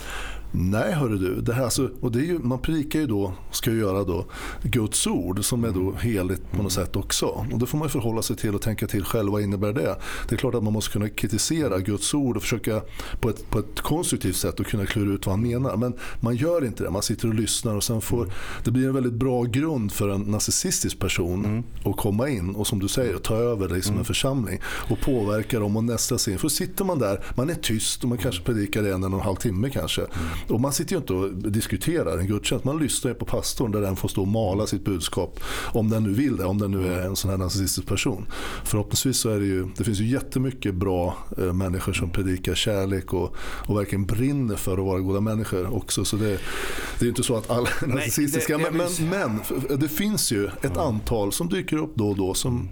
Nej 0.55 0.93
hörru 0.93 1.19
du, 1.19 1.41
det 1.41 1.53
här, 1.53 1.65
alltså, 1.65 1.91
och 2.01 2.13
det 2.13 2.19
är 2.19 2.25
ju, 2.25 2.39
man 2.39 2.59
predikar 2.59 3.01
ju 3.01 3.07
då, 3.07 3.33
ska 3.51 3.71
ju 3.71 3.79
göra 3.79 4.05
då 4.05 4.27
Guds 4.63 5.07
ord 5.07 5.45
som 5.45 5.65
är 5.65 5.71
då 5.71 5.93
heligt 5.93 6.53
på 6.53 6.63
något 6.63 6.73
sätt 6.73 6.97
också. 6.97 7.27
Och 7.27 7.59
det 7.59 7.67
får 7.67 7.79
man 7.79 7.89
förhålla 7.89 8.23
sig 8.23 8.37
till 8.37 8.55
och 8.55 8.63
tänka 8.63 8.87
till 8.87 9.05
själv, 9.05 9.33
vad 9.33 9.43
innebär 9.43 9.73
det? 9.73 9.97
Det 10.29 10.35
är 10.35 10.37
klart 10.37 10.55
att 10.55 10.63
man 10.63 10.73
måste 10.73 10.93
kunna 10.93 11.09
kritisera 11.09 11.79
Guds 11.79 12.15
ord 12.15 12.37
och 12.37 12.43
försöka 12.43 12.83
på 13.21 13.31
ett, 13.31 13.51
på 13.51 13.59
ett 13.59 13.81
konstruktivt 13.81 14.37
sätt 14.37 14.61
och 14.61 14.67
kunna 14.67 14.87
klura 14.87 15.15
ut 15.15 15.27
vad 15.27 15.33
han 15.33 15.43
menar. 15.43 15.77
Men 15.77 15.95
man 16.21 16.37
gör 16.37 16.65
inte 16.65 16.85
det, 16.85 16.91
man 16.91 17.03
sitter 17.03 17.29
och 17.29 17.35
lyssnar 17.35 17.77
och 17.77 17.85
sen 17.85 18.01
får, 18.01 18.33
det 18.65 18.71
blir 18.71 18.89
en 18.89 18.95
väldigt 18.95 19.13
bra 19.13 19.43
grund 19.43 19.93
för 19.93 20.09
en 20.09 20.21
narcissistisk 20.21 20.99
person 20.99 21.45
mm. 21.45 21.63
att 21.85 21.97
komma 21.97 22.29
in 22.29 22.55
och 22.55 22.67
som 22.67 22.79
du 22.79 22.89
säger, 22.89 23.19
ta 23.19 23.35
över 23.35 23.69
liksom 23.69 23.93
mm. 23.93 23.99
en 23.99 24.05
församling 24.05 24.61
och 24.65 25.01
påverka 25.01 25.61
dem 25.61 25.77
och 25.77 25.85
nästa 25.85 26.19
sig 26.19 26.33
in. 26.33 26.39
För 26.39 26.49
sitter 26.49 26.85
man 26.85 26.99
där, 26.99 27.25
man 27.35 27.51
är 27.51 27.55
tyst 27.55 28.03
och 28.03 28.09
man 28.09 28.19
kanske 28.19 28.43
predikar 28.43 28.83
en, 28.83 29.05
en 29.05 29.05
och 29.05 29.21
en 29.21 29.25
halv 29.25 29.37
timme 29.37 29.71
kanske. 29.71 30.01
Mm. 30.01 30.13
Och 30.49 30.61
man 30.61 30.73
sitter 30.73 30.93
ju 30.93 30.99
inte 30.99 31.13
och 31.13 31.53
diskuterar 31.53 32.19
en 32.19 32.27
gudstjänst. 32.27 32.65
Man 32.65 32.79
lyssnar 32.79 33.15
på 33.15 33.25
pastorn 33.25 33.73
där 33.73 33.81
den 33.81 33.97
får 33.97 34.09
stå 34.09 34.21
och 34.21 34.29
mala 34.29 34.67
sitt 34.67 34.85
budskap. 34.85 35.41
Om 35.73 35.91
den 35.91 36.03
nu 36.03 36.13
vill 36.13 36.37
det, 36.37 36.45
om 36.45 36.59
den 36.59 36.71
nu 36.71 36.95
är 36.95 37.01
en 37.01 37.17
sån 37.17 37.31
här 37.31 37.39
narcissistisk 37.39 37.89
person. 37.89 38.27
Förhoppningsvis 38.65 39.19
så 39.19 39.31
är 39.31 39.41
det 39.41 39.47
ju, 39.47 39.69
det 39.77 39.85
finns 39.85 40.01
ju 40.01 40.07
jättemycket 40.07 40.75
bra 40.75 41.17
eh, 41.39 41.53
människor 41.53 41.93
som 41.93 42.11
predikar 42.11 42.55
kärlek 42.55 43.15
och, 43.15 43.37
och 43.67 43.79
verkligen 43.79 44.07
brinner 44.07 44.57
för 44.57 44.73
att 44.73 44.85
vara 44.85 45.01
goda 45.01 45.21
människor 45.21 45.75
också. 45.75 46.05
Så 46.05 46.17
det, 46.17 46.29
det 46.29 47.01
är 47.01 47.03
ju 47.03 47.09
inte 47.09 47.23
så 47.23 47.37
att 47.37 47.51
alla 47.51 47.69
är 47.83 47.87
narcissistiska. 47.87 48.59
Men, 48.59 48.77
men, 48.77 49.09
men, 49.11 49.79
det 49.79 49.89
finns 49.89 50.33
ju 50.33 50.47
ett 50.63 50.77
antal 50.77 51.33
som 51.33 51.49
dyker 51.49 51.77
upp 51.77 51.93
då 51.95 52.09
och 52.09 52.17
då 52.17 52.35
som 52.35 52.69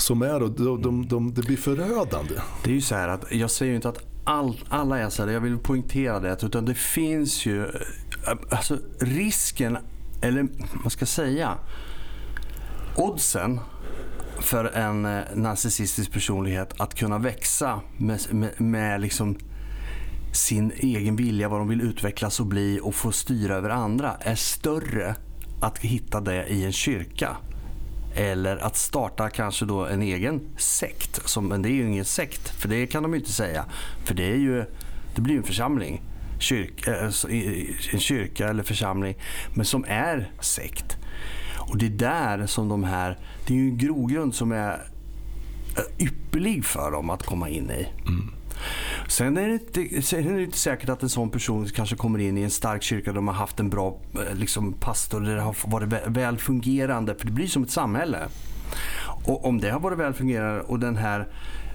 som 0.00 0.22
är 0.22 0.42
och 0.42 0.50
de, 0.50 0.82
de, 0.82 1.08
de, 1.08 1.34
det 1.34 1.42
blir 1.42 1.56
förödande. 1.56 2.34
Det 2.64 2.70
är 2.70 2.74
ju 2.74 2.80
så 2.80 2.94
här 2.94 3.08
att 3.08 3.24
jag 3.30 3.50
säger 3.50 3.70
ju 3.70 3.76
inte 3.76 3.88
att 3.88 4.09
all, 4.24 4.64
alla 4.68 4.98
är 4.98 5.08
så 5.08 5.24
här, 5.24 5.32
jag 5.32 5.40
vill 5.40 5.58
poängtera 5.58 6.20
det, 6.20 6.42
utan 6.42 6.64
det 6.64 6.74
finns 6.74 7.46
ju 7.46 7.64
eh, 7.64 7.70
alltså 8.50 8.78
risken, 9.00 9.78
eller 10.22 10.48
vad 10.82 10.92
ska 10.92 11.02
jag 11.02 11.08
säga, 11.08 11.58
oddsen 12.96 13.60
för 14.40 14.64
en 14.64 15.04
eh, 15.04 15.22
narcissistisk 15.34 16.12
personlighet 16.12 16.80
att 16.80 16.94
kunna 16.94 17.18
växa 17.18 17.80
med, 17.96 18.20
med, 18.30 18.60
med 18.60 19.00
liksom 19.00 19.36
sin 20.32 20.72
egen 20.76 21.16
vilja, 21.16 21.48
vad 21.48 21.60
de 21.60 21.68
vill 21.68 21.80
utvecklas 21.80 22.40
och 22.40 22.46
bli 22.46 22.80
och 22.82 22.94
få 22.94 23.12
styra 23.12 23.54
över 23.54 23.70
andra 23.70 24.16
är 24.20 24.34
större 24.34 25.14
att 25.60 25.78
hitta 25.78 26.20
det 26.20 26.46
i 26.46 26.64
en 26.64 26.72
kyrka 26.72 27.36
eller 28.14 28.56
att 28.56 28.76
starta 28.76 29.30
kanske 29.30 29.64
då 29.64 29.86
en 29.86 30.02
egen 30.02 30.40
sekt. 30.56 31.28
Som, 31.28 31.48
men 31.48 31.62
det 31.62 31.68
är 31.68 31.72
ju 31.72 31.86
ingen 31.88 32.04
sekt, 32.04 32.48
för 32.48 32.68
det 32.68 32.86
kan 32.86 33.02
de 33.02 33.12
ju 33.12 33.18
inte 33.18 33.32
säga. 33.32 33.64
För 34.04 34.14
det, 34.14 34.32
är 34.32 34.36
ju, 34.36 34.64
det 35.14 35.20
blir 35.20 35.34
ju 35.34 35.38
en 35.38 35.46
församling. 35.46 36.02
Kyrk, 36.38 36.86
eh, 36.86 37.92
en 37.92 38.00
kyrka 38.00 38.48
eller 38.48 38.62
församling, 38.62 39.14
men 39.54 39.66
som 39.66 39.84
är 39.88 40.32
sekt. 40.40 40.96
Och 41.58 41.78
det 41.78 41.86
är 41.86 41.90
där 41.90 42.46
som 42.46 42.68
de 42.68 42.84
här, 42.84 43.18
det 43.46 43.54
är 43.54 43.58
ju 43.58 43.68
en 43.68 43.78
grogrund 43.78 44.34
som 44.34 44.52
är 44.52 44.72
eh, 45.76 46.04
ypperlig 46.06 46.64
för 46.64 46.90
dem 46.90 47.10
att 47.10 47.22
komma 47.22 47.48
in 47.48 47.70
i. 47.70 47.88
Mm. 48.06 48.30
Sen 49.08 49.36
är, 49.36 49.48
det 49.48 49.54
inte, 49.54 50.02
sen 50.02 50.28
är 50.28 50.36
det 50.36 50.42
inte 50.42 50.58
säkert 50.58 50.88
att 50.88 51.02
en 51.02 51.08
sån 51.08 51.30
person 51.30 51.68
kanske 51.68 51.96
kommer 51.96 52.18
in 52.18 52.38
i 52.38 52.42
en 52.42 52.50
stark 52.50 52.82
kyrka 52.82 53.10
där 53.10 53.14
de 53.14 53.28
har 53.28 53.34
haft 53.34 53.60
en 53.60 53.70
bra 53.70 53.98
eh, 54.14 54.34
liksom, 54.34 54.72
pastor, 54.72 55.20
där 55.20 55.34
det 55.34 55.42
har 55.42 55.56
varit 55.64 55.88
väl 56.06 56.38
fungerande. 56.38 57.14
För 57.14 57.26
det 57.26 57.32
blir 57.32 57.46
som 57.46 57.62
ett 57.62 57.70
samhälle. 57.70 58.18
Och 59.24 59.44
om 59.44 59.60
det 59.60 59.70
har 59.70 59.80
varit 59.80 59.98
väl 59.98 60.12
fungerande 60.12 60.60
och 60.60 60.78
den 60.78 60.96
här 60.96 61.28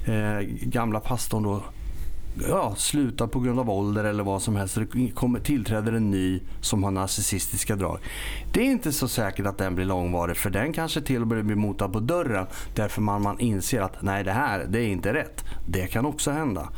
eh, 0.06 0.48
gamla 0.62 1.00
pastorn 1.00 1.43
då 1.43 1.63
ja, 2.50 2.76
slutar 2.78 3.28
på 3.28 3.39
grund 3.39 3.60
av 3.60 3.69
ålder 3.69 4.04
eller 4.04 4.24
vad 4.24 4.41
som 4.41 4.56
helst. 4.56 4.78
Det 4.93 5.12
kommer, 5.12 5.39
tillträder 5.39 5.93
en 5.93 6.12
ny 6.12 6.41
som 6.62 6.84
har 6.84 6.91
narcissistiska 6.91 7.76
drag. 7.76 8.00
Det 8.54 8.60
är 8.60 8.65
inte 8.71 8.91
så 8.91 9.08
säkert 9.08 9.45
att 9.45 9.58
den 9.58 9.76
blir 9.76 9.86
långvarig 9.86 10.38
för 10.38 10.50
den 10.50 10.74
kanske 10.74 11.02
till 11.02 11.21
och 11.21 11.28
med 11.28 11.45
blir 11.45 11.56
motad 11.56 11.93
på 11.93 12.00
dörren 12.00 12.45
därför 12.76 13.02
man, 13.02 13.21
man 13.21 13.39
inser 13.39 13.82
att 13.82 14.02
nej 14.02 14.24
det 14.24 14.32
här 14.32 14.65
det 14.69 14.80
är 14.80 14.88
inte 14.88 15.13
rätt. 15.13 15.45
Det 15.67 15.88
kan 15.88 16.06
också 16.06 16.32
hända. 16.32 16.69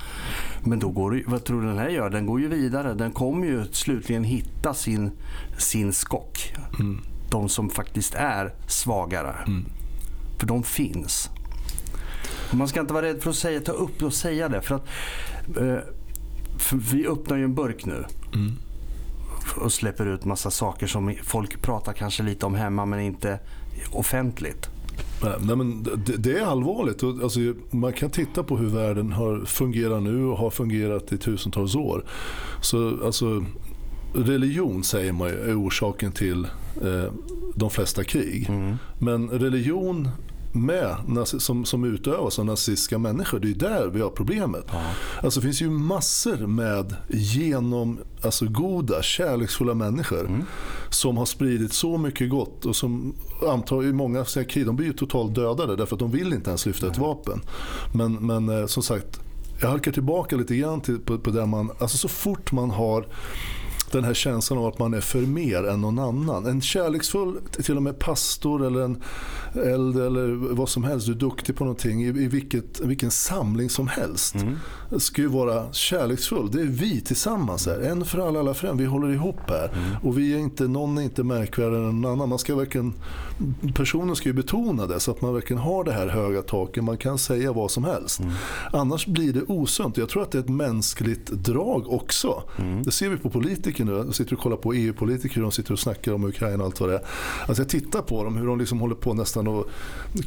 Men 0.63 0.79
då 0.79 0.89
går 0.89 1.23
vad 1.25 1.43
tror 1.43 1.61
du 1.61 1.67
den 1.67 1.77
här 1.77 1.89
gör? 1.89 2.09
Den 2.09 2.25
går 2.25 2.41
ju 2.41 2.47
vidare. 2.47 2.93
Den 2.93 3.11
kommer 3.11 3.47
ju 3.47 3.65
slutligen 3.71 4.23
hitta 4.23 4.73
sin, 4.73 5.11
sin 5.57 5.93
skock. 5.93 6.53
Mm. 6.79 7.01
De 7.31 7.49
som 7.49 7.69
faktiskt 7.69 8.15
är 8.15 8.53
svagare. 8.67 9.35
Mm. 9.47 9.65
För 10.39 10.47
de 10.47 10.63
finns. 10.63 11.29
Man 12.51 12.67
ska 12.67 12.79
inte 12.79 12.93
vara 12.93 13.05
rädd 13.05 13.23
för 13.23 13.29
att 13.29 13.35
säga, 13.35 13.59
ta 13.59 13.71
upp 13.71 14.03
och 14.03 14.13
säga 14.13 14.49
det. 14.49 14.61
För 14.61 14.75
att 14.75 14.87
vi 16.91 17.07
öppnar 17.07 17.37
ju 17.37 17.43
en 17.43 17.55
burk 17.55 17.85
nu. 17.85 18.05
Mm. 18.33 18.51
Och 19.57 19.71
släpper 19.71 20.05
ut 20.05 20.25
massa 20.25 20.51
saker 20.51 20.87
som 20.87 21.15
folk 21.23 21.61
pratar 21.61 21.93
kanske 21.93 22.23
lite 22.23 22.45
om 22.45 22.55
hemma 22.55 22.85
men 22.85 22.99
inte 22.99 23.39
offentligt. 23.91 24.69
Nej, 25.41 25.55
men 25.55 25.83
det, 25.83 26.17
det 26.17 26.39
är 26.39 26.45
allvarligt. 26.45 27.03
Alltså, 27.03 27.39
man 27.71 27.93
kan 27.93 28.09
titta 28.09 28.43
på 28.43 28.57
hur 28.57 28.67
världen 28.67 29.11
har 29.11 29.45
fungerat 29.45 30.03
nu 30.03 30.25
och 30.25 30.37
har 30.37 30.49
fungerat 30.49 31.11
i 31.11 31.17
tusentals 31.17 31.75
år. 31.75 32.05
Så, 32.61 33.05
alltså, 33.05 33.45
religion 34.13 34.83
säger 34.83 35.13
man 35.13 35.27
är 35.27 35.61
orsaken 35.61 36.11
till 36.11 36.47
eh, 36.83 37.13
de 37.55 37.69
flesta 37.69 38.03
krig. 38.03 38.49
Mm. 38.49 38.75
Men 38.99 39.29
religion 39.29 40.09
med, 40.65 40.95
som, 41.25 41.65
som 41.65 41.83
utövas 41.83 42.39
av 42.39 42.45
nazistiska 42.45 42.97
människor. 42.97 43.39
Det 43.39 43.49
är 43.49 43.53
där 43.53 43.87
vi 43.87 44.01
har 44.01 44.09
problemet. 44.09 44.65
Ja. 44.67 44.81
Alltså, 45.23 45.39
det 45.39 45.45
finns 45.45 45.61
ju 45.61 45.69
massor 45.69 46.47
med 46.47 46.95
genom, 47.09 47.99
alltså, 48.21 48.45
goda, 48.45 49.01
kärleksfulla 49.01 49.73
människor 49.73 50.25
mm. 50.25 50.43
som 50.89 51.17
har 51.17 51.25
spridit 51.25 51.73
så 51.73 51.97
mycket 51.97 52.29
gott 52.29 52.65
och 52.65 52.75
som 52.75 53.13
antar 53.47 53.83
i 53.83 53.93
många 53.93 54.25
krig, 54.25 54.65
de 54.65 54.75
blir 54.75 54.87
ju 54.87 54.93
totalt 54.93 55.35
dödade 55.35 55.75
därför 55.75 55.95
att 55.95 55.99
de 55.99 56.11
vill 56.11 56.33
inte 56.33 56.49
ens 56.49 56.65
lyfta 56.65 56.87
ett 56.87 56.97
vapen. 56.97 57.41
Men, 57.93 58.13
men 58.13 58.49
eh, 58.49 58.65
som 58.65 58.83
sagt, 58.83 59.19
jag 59.61 59.69
halkar 59.69 59.91
tillbaka 59.91 60.35
lite 60.35 60.55
grann 60.55 60.81
till, 60.81 60.99
på, 60.99 61.17
på 61.17 61.29
där 61.29 61.45
man, 61.45 61.71
alltså 61.79 61.97
så 61.97 62.07
fort 62.07 62.51
man 62.51 62.71
har 62.71 63.05
den 63.91 64.03
här 64.03 64.13
känslan 64.13 64.59
av 64.59 64.65
att 64.65 64.79
man 64.79 64.93
är 64.93 65.01
för 65.01 65.21
mer 65.21 65.67
än 65.67 65.81
någon 65.81 65.99
annan. 65.99 66.45
En 66.45 66.61
kärleksfull, 66.61 67.39
till 67.63 67.77
och 67.77 67.83
med 67.83 67.99
pastor 67.99 68.65
eller 68.65 68.81
en 68.81 69.03
eld 69.53 69.97
eller 69.97 70.53
vad 70.53 70.69
som 70.69 70.83
helst, 70.83 71.07
du 71.07 71.13
är 71.13 71.17
duktig 71.17 71.55
på 71.55 71.63
någonting 71.63 72.03
i, 72.03 72.07
i 72.07 72.27
vilket, 72.27 72.79
vilken 72.79 73.11
samling 73.11 73.69
som 73.69 73.87
helst. 73.87 74.35
Mm. 74.35 74.57
ska 74.99 75.21
ju 75.21 75.27
vara 75.27 75.73
kärleksfull. 75.73 76.51
Det 76.51 76.61
är 76.61 76.65
vi 76.65 77.01
tillsammans 77.01 77.65
här. 77.65 77.79
En 77.79 78.05
för 78.05 78.27
alla, 78.27 78.39
alla 78.39 78.53
för 78.53 78.67
en. 78.67 78.77
Vi 78.77 78.85
håller 78.85 79.13
ihop 79.13 79.49
här. 79.49 79.71
Mm. 79.73 79.95
Och 80.03 80.17
vi 80.17 80.33
är 80.33 80.37
inte, 80.37 80.67
någon 80.67 80.97
är 80.97 81.01
inte 81.01 81.23
märkvärdigare 81.23 81.87
än 81.87 82.01
någon 82.01 82.11
annan. 82.11 82.29
Man 82.29 82.39
ska 82.39 82.55
verkligen, 82.55 82.93
personen 83.75 84.15
ska 84.15 84.29
ju 84.29 84.33
betona 84.33 84.85
det 84.85 84.99
så 84.99 85.11
att 85.11 85.21
man 85.21 85.33
verkligen 85.33 85.61
har 85.61 85.83
det 85.83 85.91
här 85.91 86.07
höga 86.07 86.41
taket. 86.41 86.83
Man 86.83 86.97
kan 86.97 87.17
säga 87.17 87.53
vad 87.53 87.71
som 87.71 87.83
helst. 87.83 88.19
Mm. 88.19 88.33
Annars 88.73 89.07
blir 89.07 89.33
det 89.33 89.43
osunt. 89.47 89.97
Jag 89.97 90.09
tror 90.09 90.23
att 90.23 90.31
det 90.31 90.37
är 90.37 90.43
ett 90.43 90.49
mänskligt 90.49 91.27
drag 91.27 91.93
också. 91.93 92.43
Mm. 92.57 92.83
Det 92.83 92.91
ser 92.91 93.09
vi 93.09 93.17
på 93.17 93.29
politiker 93.29 93.76
nu. 93.85 93.91
Jag 93.91 94.15
sitter 94.15 94.33
och 94.33 94.39
kollar 94.39 94.57
på 94.57 94.73
EU-politiker 94.73 95.35
hur 95.35 95.41
de 95.41 95.51
sitter 95.51 95.73
och 95.73 95.79
snackar 95.79 96.13
om 96.13 96.23
Ukraina 96.23 96.57
och 96.57 96.65
allt 96.65 96.79
vad 96.79 96.89
det 96.89 96.95
är. 96.95 97.01
Alltså 97.47 97.63
jag 97.63 97.69
tittar 97.69 98.01
på 98.01 98.23
dem 98.23 98.37
hur 98.37 98.47
de 98.47 98.59
liksom 98.59 98.79
håller 98.79 98.95
på 98.95 99.13
nästan 99.13 99.47
och 99.47 99.67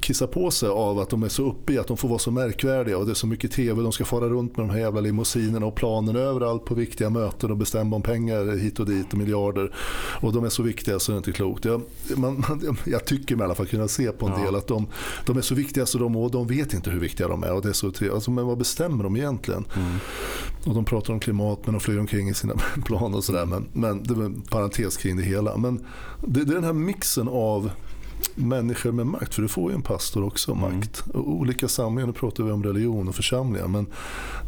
kissar 0.00 0.26
på 0.26 0.50
sig 0.50 0.68
av 0.68 0.98
att 0.98 1.10
de 1.10 1.22
är 1.22 1.28
så 1.28 1.48
uppe 1.48 1.72
i 1.72 1.78
att 1.78 1.86
de 1.86 1.96
får 1.96 2.08
vara 2.08 2.18
så 2.18 2.30
märkvärdiga 2.30 2.98
och 2.98 3.06
det 3.06 3.12
är 3.12 3.14
så 3.14 3.26
mycket 3.26 3.52
tv. 3.52 3.82
De 3.82 3.92
ska 3.92 4.04
fara 4.04 4.28
runt 4.28 4.56
med 4.56 4.66
de 4.66 4.72
här 4.72 4.80
jävla 4.80 5.00
limousinerna 5.00 5.66
och 5.66 5.74
planen 5.74 6.16
överallt 6.16 6.64
på 6.64 6.74
viktiga 6.74 7.10
möten 7.10 7.50
och 7.50 7.56
bestämma 7.56 7.96
om 7.96 8.02
pengar 8.02 8.56
hit 8.56 8.80
och 8.80 8.86
dit 8.86 9.12
och 9.12 9.18
miljarder. 9.18 9.74
Och 10.20 10.32
de 10.32 10.44
är 10.44 10.48
så 10.48 10.62
viktiga 10.62 10.98
så 10.98 11.12
det 11.12 11.16
är 11.16 11.18
inte 11.18 11.32
klokt. 11.32 11.64
Jag, 11.64 11.82
man, 12.16 12.44
jag 12.84 13.04
tycker 13.04 13.36
mig 13.36 13.42
i 13.42 13.44
alla 13.44 13.54
fall 13.54 13.66
kunna 13.66 13.88
se 13.88 14.12
på 14.12 14.26
en 14.26 14.32
ja. 14.38 14.44
del 14.44 14.54
att 14.54 14.66
de, 14.66 14.86
de, 15.26 15.36
är 15.38 15.42
så 15.42 15.54
viktiga 15.54 15.86
så 15.86 15.98
de, 15.98 16.16
och 16.16 16.30
de 16.30 16.46
vet 16.46 16.74
inte 16.74 16.90
hur 16.90 17.00
viktiga 17.00 17.28
de 17.28 17.42
är. 17.42 17.52
Och 17.52 17.62
det 17.62 17.68
är 17.68 17.72
så, 17.72 17.92
alltså, 18.14 18.30
men 18.30 18.46
vad 18.46 18.58
bestämmer 18.58 19.04
de 19.04 19.16
egentligen? 19.16 19.64
Mm. 19.76 19.96
Och 20.64 20.74
de 20.74 20.84
pratar 20.84 21.12
om 21.12 21.20
klimat 21.20 21.58
men 21.64 21.74
de 21.74 21.80
flyger 21.80 22.00
omkring 22.00 22.28
i 22.28 22.34
sina 22.34 22.54
plan 22.84 23.14
och 23.14 23.24
sådär. 23.24 23.39
Men, 23.46 23.68
men 23.72 24.02
det 24.02 24.14
var 24.14 24.24
en 24.24 24.40
parentes 24.40 24.96
kring 24.96 25.16
det 25.16 25.22
hela. 25.22 25.56
Men 25.56 25.86
det, 26.26 26.44
det 26.44 26.52
är 26.52 26.54
den 26.54 26.64
här 26.64 26.72
mixen 26.72 27.28
av 27.28 27.70
människor 28.34 28.92
med 28.92 29.06
makt. 29.06 29.34
För 29.34 29.42
du 29.42 29.48
får 29.48 29.70
ju 29.70 29.74
en 29.74 29.82
pastor 29.82 30.24
också 30.24 30.52
mm. 30.52 30.62
makt. 30.62 31.04
Mm. 31.14 31.26
Olika 31.26 31.68
samlingar, 31.68 32.06
nu 32.06 32.12
pratar 32.12 32.44
vi 32.44 32.50
om 32.50 32.64
religion 32.64 33.08
och 33.08 33.14
församlingar. 33.14 33.68
Men 33.68 33.86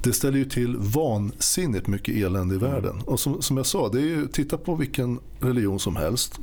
det 0.02 0.12
ställer 0.12 0.38
ju 0.38 0.44
till 0.44 0.76
vansinnigt 0.76 1.86
mycket 1.86 2.16
elände 2.16 2.54
i 2.54 2.58
mm. 2.58 2.70
världen. 2.70 3.00
Och 3.04 3.20
som, 3.20 3.42
som 3.42 3.56
jag 3.56 3.66
sa, 3.66 3.88
det 3.88 3.98
är 3.98 4.06
ju, 4.06 4.26
titta 4.26 4.56
på 4.58 4.74
vilken 4.74 5.18
religion 5.40 5.78
som 5.78 5.96
helst 5.96 6.40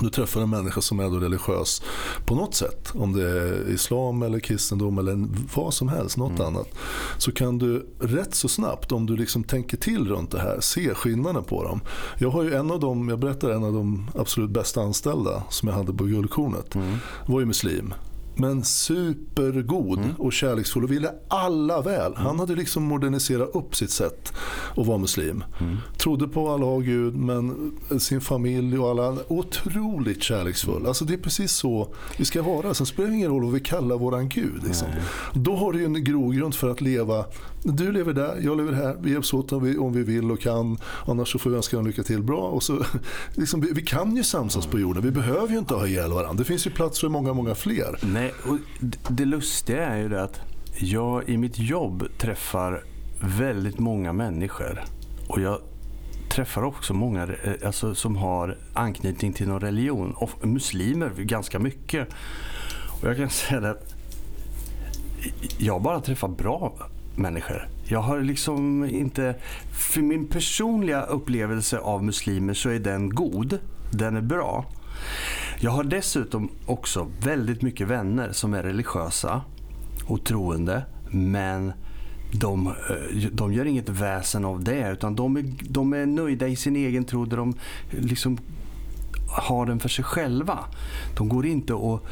du 0.00 0.10
träffar 0.10 0.40
en 0.40 0.50
människa 0.50 0.80
som 0.80 1.00
är 1.00 1.10
då 1.10 1.18
religiös 1.18 1.82
på 2.26 2.34
något 2.34 2.54
sätt, 2.54 2.90
om 2.94 3.12
det 3.12 3.30
är 3.30 3.70
islam 3.70 4.22
eller 4.22 4.40
kristendom 4.40 4.98
eller 4.98 5.26
vad 5.54 5.74
som 5.74 5.88
helst, 5.88 6.16
något 6.16 6.40
mm. 6.40 6.46
annat, 6.46 6.68
så 7.18 7.32
kan 7.32 7.58
du 7.58 7.86
rätt 8.00 8.34
så 8.34 8.48
snabbt, 8.48 8.92
om 8.92 9.06
du 9.06 9.16
liksom 9.16 9.44
tänker 9.44 9.76
till 9.76 10.08
runt 10.08 10.30
det 10.30 10.40
här, 10.40 10.60
se 10.60 10.94
skillnaden 10.94 11.44
på 11.44 11.64
dem. 11.64 11.80
Jag 12.18 12.30
har 12.30 12.42
ju 12.42 12.54
en 12.54 12.70
av 12.70 12.80
dem, 12.80 13.08
jag 13.08 13.18
berättar 13.18 13.50
en 13.50 13.64
av 13.64 13.72
de 13.72 14.10
absolut 14.14 14.50
bästa 14.50 14.82
anställda 14.82 15.42
som 15.50 15.68
jag 15.68 15.76
hade 15.76 15.92
på 15.92 16.04
Guldkornet, 16.04 16.74
mm. 16.74 16.96
var 17.26 17.40
ju 17.40 17.46
muslim 17.46 17.94
men 18.38 18.64
supergod 18.64 19.98
mm. 19.98 20.14
och 20.18 20.32
kärleksfull 20.32 20.84
och 20.84 20.90
ville 20.90 21.12
alla 21.28 21.82
väl. 21.82 22.12
Mm. 22.12 22.26
Han 22.26 22.38
hade 22.38 22.54
liksom 22.54 22.82
moderniserat 22.82 23.50
upp 23.54 23.76
sitt 23.76 23.90
sätt 23.90 24.32
att 24.76 24.86
vara 24.86 24.98
muslim. 24.98 25.44
Mm. 25.60 25.76
Trodde 25.96 26.28
på 26.28 26.48
Allah 26.48 26.68
och 26.68 26.84
Gud 26.84 27.16
men 27.16 27.72
sin 27.98 28.20
familj 28.20 28.78
och 28.78 28.90
alla. 28.90 29.16
Otroligt 29.28 30.22
kärleksfull. 30.22 30.86
Alltså 30.86 31.04
det 31.04 31.14
är 31.14 31.18
precis 31.18 31.52
så 31.52 31.88
vi 32.18 32.24
ska 32.24 32.42
vara. 32.42 32.74
Sen 32.74 32.86
spelar 32.86 33.08
det 33.08 33.16
ingen 33.16 33.30
roll 33.30 33.44
vad 33.44 33.52
vi 33.52 33.60
kallar 33.60 33.98
våran 33.98 34.28
Gud. 34.28 34.62
Liksom. 34.64 34.88
Då 35.34 35.56
har 35.56 35.72
du 35.72 35.84
en 35.84 36.04
grogrund 36.04 36.54
för 36.54 36.70
att 36.70 36.80
leva. 36.80 37.24
Du 37.62 37.92
lever 37.92 38.12
där, 38.12 38.40
jag 38.40 38.56
lever 38.56 38.72
här. 38.72 38.96
Vi 39.00 39.12
hjälps 39.12 39.34
åt 39.34 39.52
om 39.52 39.64
vi, 39.64 39.78
om 39.78 39.92
vi 39.92 40.02
vill 40.02 40.30
och 40.30 40.40
kan. 40.40 40.78
Annars 41.06 41.32
så 41.32 41.38
får 41.38 41.50
vi 41.50 41.56
önska 41.56 41.76
dem 41.76 41.86
lycka 41.86 42.02
till. 42.02 42.22
Bra. 42.22 42.40
Och 42.40 42.62
så, 42.62 42.84
liksom, 43.34 43.60
vi, 43.60 43.72
vi, 43.72 43.82
kan 43.82 44.16
ju 44.16 44.24
samsas 44.24 44.66
på 44.66 44.78
jorden. 44.78 45.02
Vi 45.02 45.10
behöver 45.10 45.48
ju 45.48 45.58
inte 45.58 45.74
ha 45.74 45.86
ihjäl 45.86 46.12
varandra. 46.12 46.38
Det 46.38 46.44
finns 46.44 46.66
ju 46.66 46.70
plats 46.70 47.00
för 47.00 47.08
många, 47.08 47.32
många 47.32 47.54
fler. 47.54 47.98
Nej 48.02 48.34
och 48.48 48.58
det 49.08 49.24
lustiga 49.24 49.86
är 49.86 49.98
ju 49.98 50.08
det 50.08 50.22
att 50.22 50.40
jag 50.78 51.28
i 51.28 51.36
mitt 51.36 51.58
jobb 51.58 52.08
träffar 52.18 52.84
väldigt 53.20 53.78
många 53.78 54.12
människor. 54.12 54.84
Och 55.28 55.40
jag 55.40 55.60
träffar 56.28 56.62
också 56.62 56.94
många 56.94 57.22
eh, 57.22 57.52
alltså, 57.66 57.94
som 57.94 58.16
har 58.16 58.58
anknytning 58.74 59.32
till 59.32 59.48
någon 59.48 59.60
religion. 59.60 60.12
Och 60.12 60.46
muslimer 60.46 61.10
ganska 61.16 61.58
mycket. 61.58 62.08
Och 63.00 63.08
jag 63.08 63.16
kan 63.16 63.30
säga 63.48 63.70
att 63.70 63.94
jag 65.58 65.82
bara 65.82 66.00
träffar 66.00 66.28
bra 66.28 66.74
människor. 67.18 67.68
Jag 67.84 68.00
har 68.00 68.20
liksom 68.20 68.84
inte... 68.84 69.34
För 69.72 70.00
min 70.00 70.26
personliga 70.26 71.02
upplevelse 71.02 71.78
av 71.78 72.04
muslimer 72.04 72.54
så 72.54 72.68
är 72.68 72.78
den 72.78 73.10
god. 73.10 73.58
Den 73.90 74.16
är 74.16 74.20
bra. 74.20 74.64
Jag 75.60 75.70
har 75.70 75.84
dessutom 75.84 76.50
också 76.66 77.06
väldigt 77.20 77.62
mycket 77.62 77.88
vänner 77.88 78.32
som 78.32 78.54
är 78.54 78.62
religiösa 78.62 79.42
och 80.06 80.24
troende. 80.24 80.82
Men 81.10 81.72
de, 82.32 82.66
eh, 82.66 83.30
de 83.32 83.52
gör 83.52 83.64
inget 83.64 83.88
väsen 83.88 84.44
av 84.44 84.64
det. 84.64 84.90
Utan 84.90 85.14
de 85.14 85.36
är, 85.36 85.44
de 85.60 85.92
är 85.92 86.06
nöjda 86.06 86.48
i 86.48 86.56
sin 86.56 86.76
egen 86.76 87.04
tro 87.04 87.24
där 87.24 87.36
de 87.36 87.54
liksom 87.90 88.38
har 89.28 89.66
den 89.66 89.80
för 89.80 89.88
sig 89.88 90.04
själva. 90.04 90.58
De 91.16 91.28
går 91.28 91.46
inte 91.46 91.74
och 91.74 92.06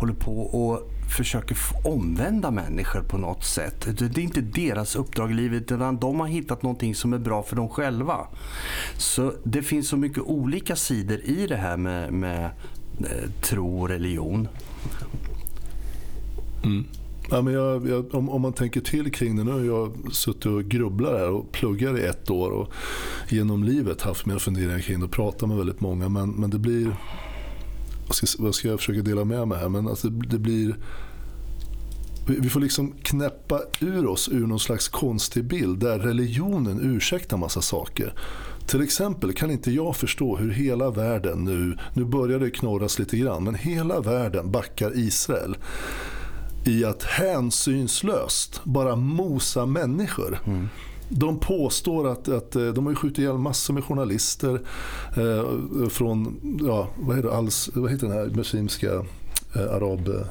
håller 0.00 0.14
på 0.14 0.40
och 0.40 0.90
försöker 1.08 1.56
omvända 1.84 2.50
människor 2.50 3.00
på 3.00 3.18
något 3.18 3.44
sätt. 3.44 3.86
Det 3.98 4.18
är 4.18 4.18
inte 4.18 4.40
deras 4.40 4.96
uppdrag 4.96 5.30
i 5.30 5.34
livet 5.34 5.72
utan 5.72 5.98
de 5.98 6.20
har 6.20 6.26
hittat 6.26 6.62
någonting 6.62 6.94
som 6.94 7.12
är 7.12 7.18
bra 7.18 7.42
för 7.42 7.56
dem 7.56 7.68
själva. 7.68 8.26
Så 8.96 9.32
det 9.44 9.62
finns 9.62 9.88
så 9.88 9.96
mycket 9.96 10.22
olika 10.22 10.76
sidor 10.76 11.20
i 11.24 11.46
det 11.46 11.56
här 11.56 11.76
med, 11.76 12.12
med 12.12 12.50
Eh, 13.00 13.30
tro 13.42 13.80
och 13.80 13.88
religion. 13.88 14.48
Mm. 16.64 16.84
Ja, 17.30 17.42
men 17.42 17.54
jag, 17.54 17.88
jag, 17.88 18.14
om, 18.14 18.28
om, 18.28 18.42
man 18.42 18.52
tänker 18.52 18.80
till 18.80 19.12
kring 19.12 19.36
det, 19.36 19.44
nu 19.44 19.50
har 19.50 19.60
jag 19.60 19.92
suttit 20.12 20.46
och 20.46 20.64
grubblat 20.64 21.12
här 21.12 21.30
och 21.30 21.52
pluggat 21.52 21.98
i 21.98 22.02
ett 22.02 22.30
år 22.30 22.50
och 22.50 22.72
genom 23.28 23.64
livet 23.64 24.02
haft 24.02 24.26
mer 24.26 24.38
funderingar 24.38 24.78
kring 24.78 24.98
det 24.98 25.04
och 25.04 25.10
pratat 25.10 25.48
med 25.48 25.58
väldigt 25.58 25.80
många. 25.80 26.08
Men, 26.08 26.30
men 26.30 26.50
det 26.50 26.58
blir, 26.58 26.96
vad 28.08 28.16
ska, 28.16 28.42
vad 28.42 28.54
ska 28.54 28.68
jag 28.68 28.78
försöka 28.78 29.02
dela 29.02 29.24
med 29.24 29.48
mig 29.48 29.58
här, 29.58 29.68
men 29.68 29.88
alltså 29.88 30.08
det, 30.08 30.28
det 30.28 30.38
blir 30.38 30.76
Vi 32.26 32.48
får 32.48 32.60
liksom 32.60 32.92
knäppa 33.02 33.60
ur 33.80 34.06
oss 34.06 34.28
ur 34.28 34.46
någon 34.46 34.60
slags 34.60 34.88
konstig 34.88 35.44
bild 35.44 35.78
där 35.78 35.98
religionen 35.98 36.80
ursäktar 36.96 37.36
massa 37.36 37.62
saker. 37.62 38.14
Till 38.66 38.82
exempel 38.82 39.32
kan 39.32 39.50
inte 39.50 39.70
jag 39.70 39.96
förstå 39.96 40.36
hur 40.36 40.50
hela 40.50 40.90
världen 40.90 41.44
nu, 41.44 41.78
nu 41.94 42.04
börjar 42.04 42.38
det 42.38 42.50
knorras 42.50 42.98
lite 42.98 43.16
grann, 43.16 43.44
men 43.44 43.54
hela 43.54 44.00
världen 44.00 44.50
backar 44.50 44.98
Israel 44.98 45.56
i 46.66 46.84
att 46.84 47.02
hänsynslöst 47.02 48.60
bara 48.64 48.96
mosa 48.96 49.66
människor. 49.66 50.38
Mm. 50.46 50.68
De 51.08 51.38
påstår 51.38 52.08
att, 52.08 52.28
att 52.28 52.56
eh, 52.56 52.66
de 52.66 52.86
har 52.86 52.94
skjutit 52.94 53.18
ihjäl 53.18 53.38
massor 53.38 53.74
med 53.74 53.84
journalister 53.84 54.60
eh, 55.16 55.88
från, 55.88 56.40
ja, 56.66 56.88
vad, 56.96 57.18
är 57.18 57.22
det, 57.22 57.32
alls, 57.32 57.70
vad 57.74 57.90
heter 57.90 58.06
den 58.06 58.16
här 58.16 58.26
muslimska 58.26 58.92
eh, 59.54 59.74
arab 59.74 60.08
Eh, 60.08 60.26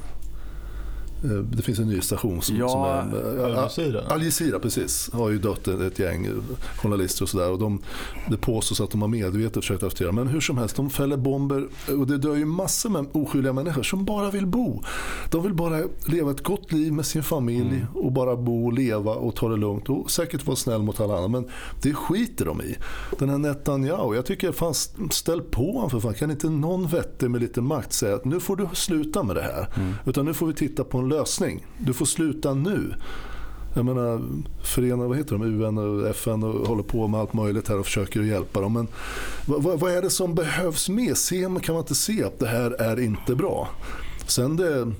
det 1.28 1.62
finns 1.62 1.80
en 1.80 1.88
ny 1.88 2.02
station 2.02 2.42
som, 2.42 2.56
ja, 2.56 2.70
som 2.70 2.84
är... 2.84 3.44
Al 3.46 3.52
Jazeera? 3.52 4.02
Al 4.08 4.24
Jazeera, 4.24 4.60
precis. 4.60 5.10
Har 5.14 5.30
ju 5.30 5.38
dött 5.38 5.68
ett 5.68 6.00
gäng 6.00 6.30
journalister 6.76 7.24
och 7.24 7.30
sådär. 7.30 7.58
De, 7.58 7.82
det 8.30 8.38
påstås 8.38 8.82
att 8.82 8.92
de 8.92 9.02
har 9.02 9.10
medvetet 9.10 9.64
försökt 9.64 9.84
arrestera. 9.84 10.12
Men 10.12 10.28
hur 10.28 10.42
som 10.42 10.58
helst, 10.58 10.76
de 10.76 10.90
fäller 10.90 11.18
bomber 11.18 11.68
och 11.98 12.08
det 12.08 12.18
dör 12.18 12.36
ju 12.36 12.46
massor 12.46 12.90
med 12.90 13.06
oskyldiga 13.12 13.54
människor 13.54 13.84
som 13.84 14.06
bara 14.06 14.32
vill 14.32 14.46
bo. 14.46 14.84
De 15.32 15.44
vill 15.44 15.54
bara 15.54 15.82
leva 16.06 16.32
ett 16.32 16.44
gott 16.44 16.72
liv 16.72 16.94
med 16.94 17.06
sin 17.06 17.24
familj 17.24 17.76
mm. 17.76 17.88
och 17.94 18.12
bara 18.12 18.36
bo 18.36 18.66
och 18.66 18.74
leva 18.74 19.12
och 19.12 19.36
ta 19.36 19.50
det 19.50 19.58
lugnt 19.58 19.90
och 19.90 20.12
säkert 20.12 20.46
vara 20.46 20.56
snäll 20.56 20.82
mot 20.84 21.00
alla 21.00 21.16
andra. 21.16 21.28
Men 21.28 21.48
det 21.82 21.94
skiter 21.94 22.46
de 22.46 22.62
i. 22.62 22.78
Den 23.20 23.30
här 23.30 23.38
Netanyahu, 23.38 24.16
jag 24.16 24.26
tycker 24.26 24.52
fan 24.52 24.74
ställ 25.12 25.42
på 25.42 25.72
honom 25.72 25.90
för 25.90 26.00
fan. 26.00 26.14
Kan 26.14 26.32
inte 26.32 26.50
någon 26.50 26.88
vettig 26.88 27.32
med 27.32 27.42
lite 27.42 27.62
makt 27.62 27.94
säga 27.94 28.16
att 28.16 28.26
nu 28.26 28.40
får 28.40 28.56
du 28.56 28.68
sluta 28.74 29.24
med 29.24 29.36
det 29.36 29.42
här. 29.42 29.74
Mm. 29.76 29.94
Utan 30.06 30.26
nu 30.26 30.34
får 30.34 30.48
vi 30.48 30.54
titta 30.54 30.84
på 30.84 30.98
en 30.98 31.10
lösning. 31.10 31.17
Du 31.78 31.94
får 31.94 32.06
sluta 32.06 32.54
nu. 32.54 32.94
Jag 33.76 33.86
menar, 33.86 34.22
förena, 34.64 35.08
vad 35.08 35.18
heter 35.18 35.38
de, 35.38 35.44
UN 35.44 35.78
och 35.78 36.08
FN 36.08 36.44
och 36.44 36.68
håller 36.68 36.84
på 36.84 37.08
med 37.08 37.20
allt 37.20 37.34
möjligt 37.34 37.70
här 37.70 37.80
och 37.80 37.86
försöker 37.86 38.22
hjälpa 38.22 38.62
dem. 38.62 38.74
Men 38.74 38.88
vad, 39.46 39.80
vad 39.80 39.92
är 39.92 40.02
det 40.02 40.10
som 40.10 40.36
behövs 40.36 40.90
mer? 40.90 41.14
Se, 41.14 41.42
kan 41.42 41.76
man 41.76 41.82
inte 41.82 41.96
se 41.96 42.24
att 42.24 42.40
det 42.40 42.48
här 42.48 42.72
är 42.82 43.00
inte 43.00 43.36
bra? 43.36 43.68
Sen 44.28 44.58
det 44.58 44.92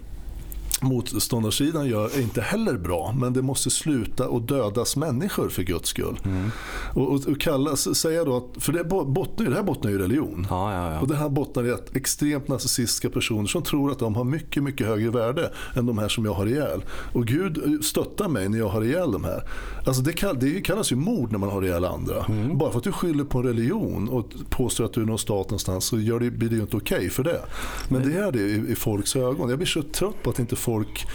motståndarsidan 0.82 1.88
gör 1.88 2.06
är 2.06 2.22
inte 2.22 2.42
heller 2.42 2.78
bra. 2.78 3.16
Men 3.20 3.34
det 3.34 3.42
måste 3.42 3.70
sluta 3.70 4.28
och 4.30 4.42
dödas 4.42 4.96
människor 4.96 5.50
för 5.50 5.64
guds 5.64 5.90
skull. 5.90 6.20
Mm. 6.26 6.52
Och, 6.94 7.14
och, 7.14 7.28
och 7.28 7.40
kalla, 7.42 7.76
säga 7.76 8.24
då 8.24 8.38
att, 8.38 8.64
för 8.64 8.74
det, 8.74 8.84
bottnar, 8.84 9.46
det 9.46 9.56
här 9.56 9.64
bottnar 9.64 9.92
ju 9.92 9.98
religion. 9.98 10.48
Ja, 10.50 10.74
ja, 10.74 10.94
ja. 10.94 11.00
Och 11.00 11.08
det 11.08 11.16
här 11.16 11.30
bottnar 11.30 11.66
i 11.66 11.72
att 11.72 11.96
extremt 11.96 12.48
narcissistiska 12.48 13.10
personer 13.10 13.48
som 13.48 13.64
tror 13.64 13.92
att 13.92 14.00
de 14.00 14.16
har 14.16 14.24
mycket, 14.24 14.64
mycket 14.64 14.88
högre 14.88 15.10
värde 15.10 15.52
än 15.76 15.86
de 15.86 15.98
här 15.98 16.08
som 16.08 16.26
jag 16.26 16.34
har 16.34 16.46
ihjäl. 16.46 16.84
Och 17.14 17.26
Gud 17.26 17.86
stöttar 17.86 18.28
mig 18.28 18.50
när 18.50 18.58
jag 18.58 18.70
har 18.70 18.84
ihjäl 18.84 19.12
de 19.12 19.24
här. 19.24 19.44
Alltså 19.86 20.02
det, 20.02 20.14
kall, 20.14 20.40
det 20.40 20.62
kallas 20.62 20.92
ju 20.92 20.96
mord 20.96 21.32
när 21.32 21.40
man 21.40 21.50
har 21.50 21.64
ihjäl 21.64 21.86
andra. 21.86 22.26
Mm. 22.26 22.58
Bara 22.58 22.72
för 22.72 22.78
att 22.78 22.84
du 22.84 22.92
skyller 22.92 23.24
på 23.24 23.38
en 23.38 23.46
religion 23.46 24.10
och 24.10 24.26
påstår 24.50 24.86
att 24.86 24.94
du 24.94 25.02
är 25.02 25.06
någon 25.06 25.20
stat 25.20 25.50
någonstans 25.50 25.86
så 25.86 26.00
gör 26.00 26.20
det, 26.20 26.32
blir 26.32 26.50
det 26.50 26.56
ju 26.56 26.62
inte 26.62 26.78
okej 26.78 26.98
okay 26.98 27.10
för 27.10 27.24
det. 27.24 27.42
Men, 27.88 28.02
Men 28.02 28.12
det 28.12 28.18
är 28.18 28.32
det 28.32 28.40
i, 28.40 28.72
i 28.72 28.76
folks 28.76 29.16
ögon. 29.16 29.50
Jag 29.50 29.60
blir 29.60 29.68
så 29.68 29.82
trött 29.82 30.24
på 30.24 30.30
att 30.30 30.40
inte 30.40 30.56
folk 30.68 31.08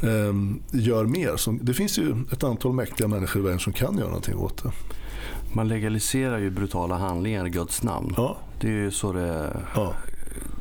eh, 0.00 0.34
gör 0.80 1.04
mer. 1.04 1.36
Som, 1.36 1.58
det 1.62 1.74
finns 1.74 1.98
ju 1.98 2.16
ett 2.32 2.44
antal 2.44 2.72
mäktiga 2.72 3.08
människor 3.08 3.42
i 3.42 3.44
världen 3.44 3.60
som 3.60 3.72
kan 3.72 3.98
göra 3.98 4.08
någonting 4.08 4.36
åt 4.36 4.62
det. 4.62 4.70
Man 5.52 5.68
legaliserar 5.68 6.38
ju 6.38 6.50
brutala 6.50 6.96
handlingar 6.96 7.46
i 7.46 7.50
Guds 7.50 7.82
namn. 7.82 8.14
Ja. 8.16 8.36
Det 8.60 8.68
är 8.68 8.72
ju 8.72 8.90
så 8.90 9.12
det 9.12 9.56
ja. 9.74 9.94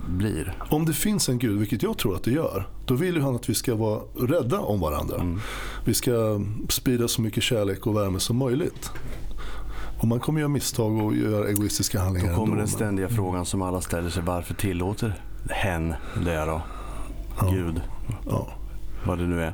blir. 0.08 0.54
Om 0.70 0.86
det 0.86 0.94
finns 0.94 1.30
en 1.30 1.40
Gud, 1.40 1.60
vilket 1.60 1.84
jag 1.84 1.98
tror 1.98 2.16
att 2.16 2.24
det 2.24 2.32
gör, 2.32 2.68
då 2.86 2.94
vill 2.94 3.16
ju 3.16 3.22
han 3.22 3.36
att 3.36 3.50
vi 3.50 3.54
ska 3.54 3.76
vara 3.76 4.02
rädda 4.20 4.60
om 4.60 4.80
varandra. 4.80 5.16
Mm. 5.16 5.40
Vi 5.86 5.94
ska 5.94 6.42
sprida 6.70 7.08
så 7.08 7.22
mycket 7.22 7.44
kärlek 7.44 7.88
och 7.88 7.96
värme 7.96 8.20
som 8.20 8.38
möjligt. 8.38 8.92
Och 10.00 10.08
man 10.08 10.20
kommer 10.20 10.40
göra 10.40 10.50
misstag 10.50 11.06
och 11.06 11.16
göra 11.16 11.48
egoistiska 11.48 12.00
handlingar. 12.00 12.30
Då 12.30 12.36
kommer 12.36 12.48
ändå, 12.48 12.60
den 12.60 12.68
ständiga 12.68 13.08
men... 13.08 13.16
frågan 13.16 13.46
som 13.46 13.62
alla 13.62 13.82
ställer 13.82 14.10
sig. 14.10 14.24
Varför 14.24 14.54
tillåter 14.54 15.14
hen 15.50 15.94
det 16.26 16.46
då? 16.46 16.62
Ja. 17.40 17.50
Gud. 17.50 17.82
Ja. 18.26 18.48
Vad 19.06 19.18
det 19.18 19.28
nu 19.28 19.42
är. 19.42 19.54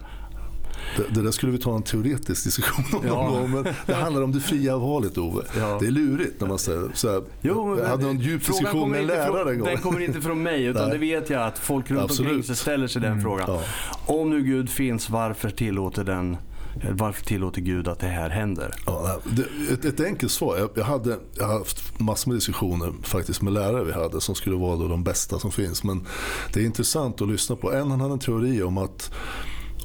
Det, 0.97 1.03
det, 1.09 1.21
där 1.21 1.31
skulle 1.31 1.51
vi 1.51 1.57
ta 1.57 1.75
en 1.75 1.83
teoretisk 1.83 2.43
diskussion 2.43 2.85
om 2.99 3.07
ja. 3.07 3.13
någon 3.13 3.31
gång. 3.31 3.51
Men 3.51 3.73
det 3.85 3.93
handlar 3.93 4.21
om 4.21 4.31
det 4.31 4.39
fria 4.39 4.77
valet 4.77 5.17
Ove. 5.17 5.43
Ja. 5.57 5.77
Det 5.79 5.87
är 5.87 5.91
lurigt 5.91 6.41
när 6.41 6.47
man 6.47 6.59
säger 6.59 6.89
så 6.93 7.11
här, 7.11 7.21
jo, 7.41 7.79
Jag 7.79 7.87
hade 7.87 8.09
en 8.09 8.19
djup 8.19 8.45
diskussion 8.45 8.91
med 8.91 8.99
en 8.99 9.07
lärare 9.07 9.51
en 9.51 9.59
gång. 9.59 9.67
Den 9.67 9.77
kommer 9.77 9.99
inte 9.99 10.21
från 10.21 10.43
mig 10.43 10.63
utan 10.63 10.89
det 10.89 10.97
vet 10.97 11.29
jag 11.29 11.43
att 11.43 11.59
folk 11.59 11.91
runt 11.91 12.01
Absolut. 12.01 12.31
omkring 12.31 12.43
sig 12.43 12.55
ställer 12.55 12.87
sig 12.87 13.01
den 13.01 13.11
mm, 13.11 13.23
frågan. 13.23 13.45
Ja. 13.47 13.61
Om 14.05 14.29
nu 14.29 14.43
Gud 14.43 14.69
finns, 14.69 15.09
varför 15.09 15.49
tillåter 15.49 16.03
den 16.03 16.37
varför 16.91 17.25
tillåter 17.25 17.61
Gud 17.61 17.87
att 17.87 17.99
det 17.99 18.07
här 18.07 18.29
händer? 18.29 18.71
Ja, 18.85 19.19
det, 19.23 19.73
ett, 19.73 19.85
ett 19.85 19.99
enkelt 19.99 20.31
svar. 20.31 20.57
Jag, 20.57 20.69
jag, 20.75 20.83
hade, 20.83 21.17
jag 21.37 21.47
har 21.47 21.59
haft 21.59 21.99
massor 21.99 22.31
med 22.31 22.37
diskussioner 22.37 22.93
faktiskt 23.03 23.41
med 23.41 23.53
lärare 23.53 23.83
vi 23.83 23.91
hade 23.91 24.21
som 24.21 24.35
skulle 24.35 24.55
vara 24.55 24.87
de 24.87 25.03
bästa 25.03 25.39
som 25.39 25.51
finns. 25.51 25.83
Men 25.83 26.07
det 26.53 26.59
är 26.59 26.65
intressant 26.65 27.21
att 27.21 27.27
lyssna 27.27 27.55
på. 27.55 27.73
En 27.73 27.91
han 27.91 28.01
hade 28.01 28.13
en 28.13 28.19
teori 28.19 28.63
om 28.63 28.77
att 28.77 29.11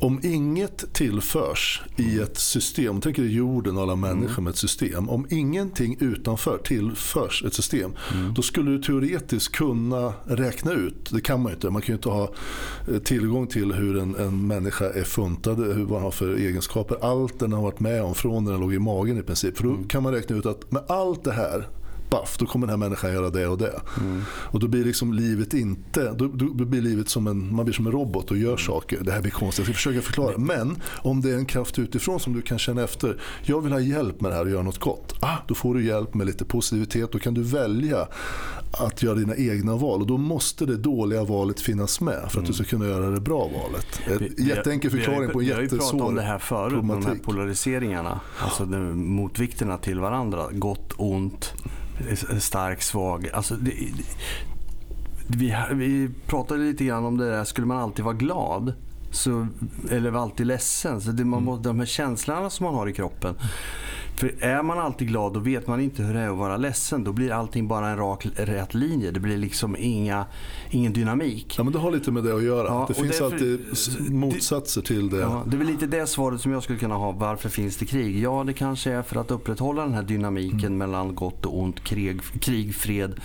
om 0.00 0.20
inget 0.22 0.94
tillförs 0.94 1.82
i 1.96 2.18
ett 2.18 2.38
system, 2.38 3.00
tänk 3.00 3.16
dig 3.16 3.36
jorden 3.36 3.76
och 3.76 3.82
alla 3.82 3.92
mm. 3.92 4.18
människor 4.18 4.42
med 4.42 4.50
ett 4.50 4.56
system. 4.56 5.08
Om 5.08 5.26
ingenting 5.30 5.96
utanför 6.00 6.58
tillförs 6.58 7.44
ett 7.44 7.54
system, 7.54 7.92
mm. 8.14 8.34
då 8.34 8.42
skulle 8.42 8.70
du 8.70 8.82
teoretiskt 8.82 9.52
kunna 9.52 10.12
räkna 10.24 10.72
ut, 10.72 11.10
det 11.12 11.20
kan 11.20 11.42
man 11.42 11.52
ju 11.52 11.54
inte, 11.54 11.70
man 11.70 11.82
kan 11.82 11.92
ju 11.92 11.96
inte 11.96 12.08
ha 12.08 12.32
eh, 12.92 12.98
tillgång 12.98 13.46
till 13.46 13.72
hur 13.72 13.98
en, 13.98 14.16
en 14.16 14.46
människa 14.46 14.84
är 14.84 15.04
funtad, 15.04 15.58
hur 15.58 15.86
man 15.86 16.02
har 16.02 16.10
för 16.10 16.34
egenskaper, 16.34 16.96
allt 17.00 17.38
den 17.38 17.52
har 17.52 17.62
varit 17.62 17.80
med 17.80 18.02
om 18.02 18.14
från 18.14 18.44
när 18.44 18.52
den 18.52 18.60
låg 18.60 18.74
i 18.74 18.78
magen 18.78 19.18
i 19.18 19.22
princip. 19.22 19.56
För 19.56 19.64
då 19.64 19.70
mm. 19.70 19.88
kan 19.88 20.02
man 20.02 20.12
räkna 20.12 20.36
ut 20.36 20.46
att 20.46 20.72
med 20.72 20.82
allt 20.88 21.24
det 21.24 21.32
här 21.32 21.68
baff, 22.10 22.36
då 22.38 22.46
kommer 22.46 22.66
den 22.66 22.70
här 22.70 22.88
människan 22.88 23.12
göra 23.12 23.30
det 23.30 23.46
och 23.46 23.58
det. 23.58 23.80
Mm. 24.00 24.22
Och 24.30 24.60
då 24.60 24.68
blir 24.68 24.84
liksom 24.84 25.12
livet 25.12 25.54
inte, 25.54 26.12
då, 26.12 26.26
då, 26.26 26.64
blir 26.64 26.82
livet 26.82 27.08
som 27.08 27.26
en, 27.26 27.54
man 27.54 27.64
blir 27.64 27.74
som 27.74 27.86
en 27.86 27.92
robot 27.92 28.30
och 28.30 28.36
gör 28.36 28.48
mm. 28.48 28.58
saker. 28.58 28.98
Det 29.00 29.12
här 29.12 29.20
blir 29.20 29.32
konstigt, 29.32 29.58
jag 29.58 29.66
ska 29.66 29.74
försöka 29.74 30.00
förklara. 30.00 30.38
Men 30.38 30.76
om 31.02 31.20
det 31.20 31.30
är 31.30 31.36
en 31.36 31.46
kraft 31.46 31.78
utifrån 31.78 32.20
som 32.20 32.32
du 32.32 32.42
kan 32.42 32.58
känna 32.58 32.82
efter, 32.82 33.20
jag 33.42 33.60
vill 33.60 33.72
ha 33.72 33.80
hjälp 33.80 34.20
med 34.20 34.30
det 34.30 34.34
här 34.34 34.44
och 34.44 34.50
göra 34.50 34.62
något 34.62 34.78
gott. 34.78 35.14
Ah, 35.20 35.36
då 35.46 35.54
får 35.54 35.74
du 35.74 35.86
hjälp 35.86 36.14
med 36.14 36.26
lite 36.26 36.44
positivitet, 36.44 37.12
då 37.12 37.18
kan 37.18 37.34
du 37.34 37.42
välja 37.42 38.08
att 38.72 39.02
göra 39.02 39.14
dina 39.14 39.36
egna 39.36 39.76
val 39.76 40.00
och 40.00 40.06
då 40.06 40.16
måste 40.16 40.66
det 40.66 40.76
dåliga 40.76 41.24
valet 41.24 41.60
finnas 41.60 42.00
med 42.00 42.14
för 42.14 42.26
att 42.26 42.34
mm. 42.34 42.46
du 42.46 42.52
ska 42.52 42.64
kunna 42.64 42.86
göra 42.86 43.10
det 43.10 43.20
bra 43.20 43.38
valet. 43.38 44.00
En 44.06 44.46
jätteenkel 44.46 44.90
förklaring 44.90 45.30
på 45.30 45.40
en 45.40 45.46
jättesvår 45.46 45.68
Vi 45.70 45.78
har 45.78 45.84
ju 45.84 45.90
pratat 45.90 46.08
om 46.08 46.14
det 46.14 46.22
här 46.22 46.38
förut, 46.38 46.72
problematik. 46.72 47.04
de 47.04 47.10
här 47.10 47.24
polariseringarna. 47.24 48.20
Alltså 48.38 48.66
motvikterna 48.66 49.78
till 49.78 50.00
varandra. 50.00 50.46
Gott, 50.52 50.92
ont, 50.96 51.54
stark, 52.38 52.82
svag. 52.82 53.28
Alltså, 53.32 53.54
det, 53.54 53.72
vi, 55.26 55.56
vi 55.72 56.10
pratade 56.26 56.60
lite 56.60 56.84
grann 56.84 57.04
om 57.04 57.16
det 57.16 57.30
där, 57.30 57.44
skulle 57.44 57.66
man 57.66 57.76
alltid 57.78 58.04
vara 58.04 58.14
glad? 58.14 58.72
Så, 59.10 59.46
eller 59.90 60.10
vara 60.10 60.22
alltid 60.22 60.46
ledsen? 60.46 61.00
Så 61.00 61.10
det, 61.10 61.24
man, 61.24 61.48
mm. 61.48 61.62
De 61.62 61.78
här 61.78 61.86
känslorna 61.86 62.50
som 62.50 62.64
man 62.64 62.74
har 62.74 62.88
i 62.88 62.92
kroppen. 62.92 63.34
För 64.18 64.34
är 64.40 64.62
man 64.62 64.78
alltid 64.78 65.08
glad 65.08 65.32
då 65.32 65.40
vet 65.40 65.66
man 65.66 65.80
inte 65.80 66.02
hur 66.02 66.14
det 66.14 66.20
är 66.20 66.28
att 66.28 66.38
vara 66.38 66.56
ledsen. 66.56 67.04
Då 67.04 67.12
blir 67.12 67.32
allting 67.32 67.68
bara 67.68 67.88
en 67.88 67.96
rak 67.96 68.26
rätt 68.36 68.74
linje. 68.74 69.10
Det 69.10 69.20
blir 69.20 69.36
liksom 69.36 69.76
inga, 69.78 70.26
ingen 70.70 70.92
dynamik. 70.92 71.54
Ja, 71.58 71.64
men 71.64 71.72
det 71.72 71.78
har 71.78 71.90
lite 71.90 72.10
med 72.10 72.24
det 72.24 72.34
att 72.34 72.42
göra. 72.42 72.66
Ja, 72.66 72.84
det 72.88 72.94
finns 72.94 73.18
därför, 73.18 73.24
alltid 73.24 74.12
motsatser 74.12 74.82
till 74.82 75.10
det. 75.10 75.18
Ja, 75.18 75.42
det 75.46 75.56
är 75.56 75.58
väl 75.58 75.66
lite 75.66 75.86
det 75.86 76.06
svaret 76.06 76.40
som 76.40 76.52
jag 76.52 76.62
skulle 76.62 76.78
kunna 76.78 76.94
ha. 76.94 77.12
Varför 77.12 77.48
finns 77.48 77.76
det 77.76 77.86
krig? 77.86 78.22
Ja, 78.22 78.44
det 78.46 78.52
kanske 78.52 78.92
är 78.92 79.02
för 79.02 79.20
att 79.20 79.30
upprätthålla 79.30 79.82
den 79.82 79.94
här 79.94 80.02
dynamiken 80.02 80.58
mm. 80.58 80.78
mellan 80.78 81.14
gott 81.14 81.46
och 81.46 81.58
ont, 81.58 81.80
krig, 81.84 82.20
krig 82.40 82.74
fred. 82.74 83.20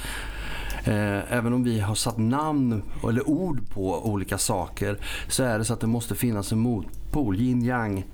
Eh, 0.86 1.34
även 1.34 1.54
om 1.54 1.64
vi 1.64 1.80
har 1.80 1.96
satt 1.96 2.18
namn 2.18 2.84
eller 3.10 3.30
ord 3.30 3.70
på 3.70 4.06
olika 4.06 4.38
saker 4.38 4.98
så 5.28 5.44
är 5.44 5.58
det 5.60 5.66
så 5.66 5.74
att 5.74 5.80
det 5.80 5.88
måste 5.88 6.16
finnas 6.16 6.52
en 6.52 6.60
motpol, 6.60 7.40
yin 7.40 7.64
yang 7.64 8.06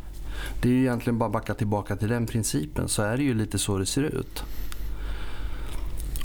det 0.61 0.69
är 0.69 0.73
ju 0.73 0.79
egentligen 0.79 1.17
bara 1.17 1.25
att 1.25 1.33
backa 1.33 1.53
tillbaka 1.53 1.95
till 1.95 2.09
den 2.09 2.25
principen 2.25 2.87
så 2.87 3.01
är 3.01 3.17
det 3.17 3.23
ju 3.23 3.33
lite 3.33 3.57
så 3.57 3.77
det 3.77 3.85
ser 3.85 4.03
ut. 4.03 4.43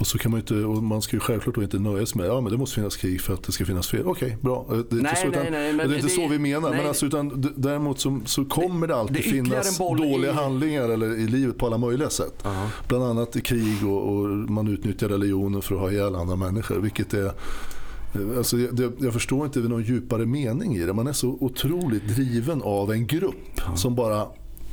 Och 0.01 0.07
så 0.07 0.19
kan 0.19 0.31
man 0.31 0.41
inte, 0.41 0.55
och 0.55 0.83
man 0.83 1.03
ska 1.03 1.17
ju 1.17 1.21
självklart 1.21 1.57
inte 1.57 1.79
nöja 1.79 2.07
sig 2.07 2.21
med 2.21 2.31
att 2.31 2.45
ja, 2.45 2.51
det 2.51 2.57
måste 2.57 2.75
finnas 2.75 2.97
krig 2.97 3.21
för 3.21 3.35
att 3.35 3.43
det 3.43 3.53
ska 3.53 3.65
finnas 3.65 3.89
fred. 3.89 4.03
Okej, 4.07 4.27
okay, 4.27 4.39
bra. 4.41 4.67
Det 4.69 4.75
är 4.75 4.85
nej, 5.03 5.11
inte, 5.11 5.21
så, 5.21 5.27
utan, 5.27 5.43
nej, 5.43 5.51
nej, 5.51 5.73
det 5.73 5.83
är 5.83 5.97
inte 5.97 6.07
det, 6.07 6.13
så 6.13 6.29
vi 6.29 6.39
menar. 6.39 6.71
Nej, 6.71 6.79
men 6.79 6.89
alltså, 6.89 7.07
utan, 7.07 7.53
däremot 7.57 8.01
så, 8.01 8.21
så 8.25 8.45
kommer 8.45 8.87
det 8.87 8.97
alltid 8.97 9.17
det 9.17 9.23
finnas 9.23 9.79
dåliga 9.79 10.31
i... 10.31 10.35
handlingar 10.35 10.89
eller, 10.89 11.15
i 11.15 11.27
livet 11.27 11.59
på 11.59 11.67
alla 11.67 11.79
möjliga 11.79 12.11
sätt. 12.11 12.43
Uh 12.47 12.53
-huh. 12.53 12.69
Bland 12.89 13.05
annat 13.05 13.37
i 13.37 13.41
krig 13.41 13.87
och, 13.87 14.09
och, 14.09 14.29
man 14.29 14.69
utnyttjar 14.69 15.09
religionen 15.09 15.63
för 15.63 15.75
att 15.75 15.81
ha 15.81 15.91
ihjäl 15.91 16.15
andra 16.15 16.37
människor. 16.37 16.79
Vilket 16.79 17.15
är 17.15 17.33
Alltså 18.37 18.59
jag, 18.59 18.93
jag, 18.99 19.13
förstår 19.13 19.47
inte 19.47 19.59
någon 19.59 19.83
djupare 19.83 20.27
mening 20.27 20.77
i 20.77 20.79
det. 20.79 20.93
Man 20.93 21.07
är 21.07 21.13
så 21.13 21.29
otroligt 21.41 22.09
driven 22.09 22.63
av 22.63 22.93
en 22.93 23.07
grupp 23.07 23.61
som 23.77 23.95
bara 23.95 24.27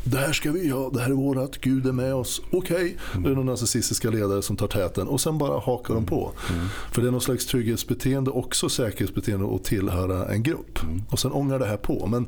det 0.04 0.18
här 0.18 0.34
ska 0.34 0.52
vi 0.52 0.68
göra, 0.68 0.90
det 0.90 1.00
här 1.00 1.10
är 1.10 1.14
vårat, 1.14 1.58
Gud 1.58 1.88
är 1.88 1.92
med 1.92 2.16
oss, 2.16 2.42
okej. 2.52 2.76
Okay. 2.76 2.96
Mm. 3.12 3.24
Det 3.24 3.30
är 3.30 3.36
några 3.36 3.52
narcissistiska 3.52 4.10
ledare 4.10 4.42
som 4.42 4.56
tar 4.56 4.68
täten 4.68 5.08
och 5.08 5.22
sen 5.22 5.38
bara 5.38 5.60
hakar 5.60 5.94
mm. 5.94 6.06
de 6.06 6.10
på. 6.10 6.32
Mm. 6.50 6.68
För 6.92 7.02
det 7.02 7.08
är 7.08 7.12
någon 7.12 7.22
slags 7.22 7.46
trygghetsbeteende, 7.46 8.32
också 8.32 8.70
säkerhetsbeteende 8.70 9.56
att 9.56 9.64
tillhöra 9.64 10.34
en 10.34 10.44
grupp. 10.44 10.84
Mm. 10.84 11.02
Och 11.10 11.20
sen 11.20 11.32
ångar 11.32 11.60
det 11.60 11.66
här 11.66 11.78
på. 11.78 12.08
Men 12.08 12.26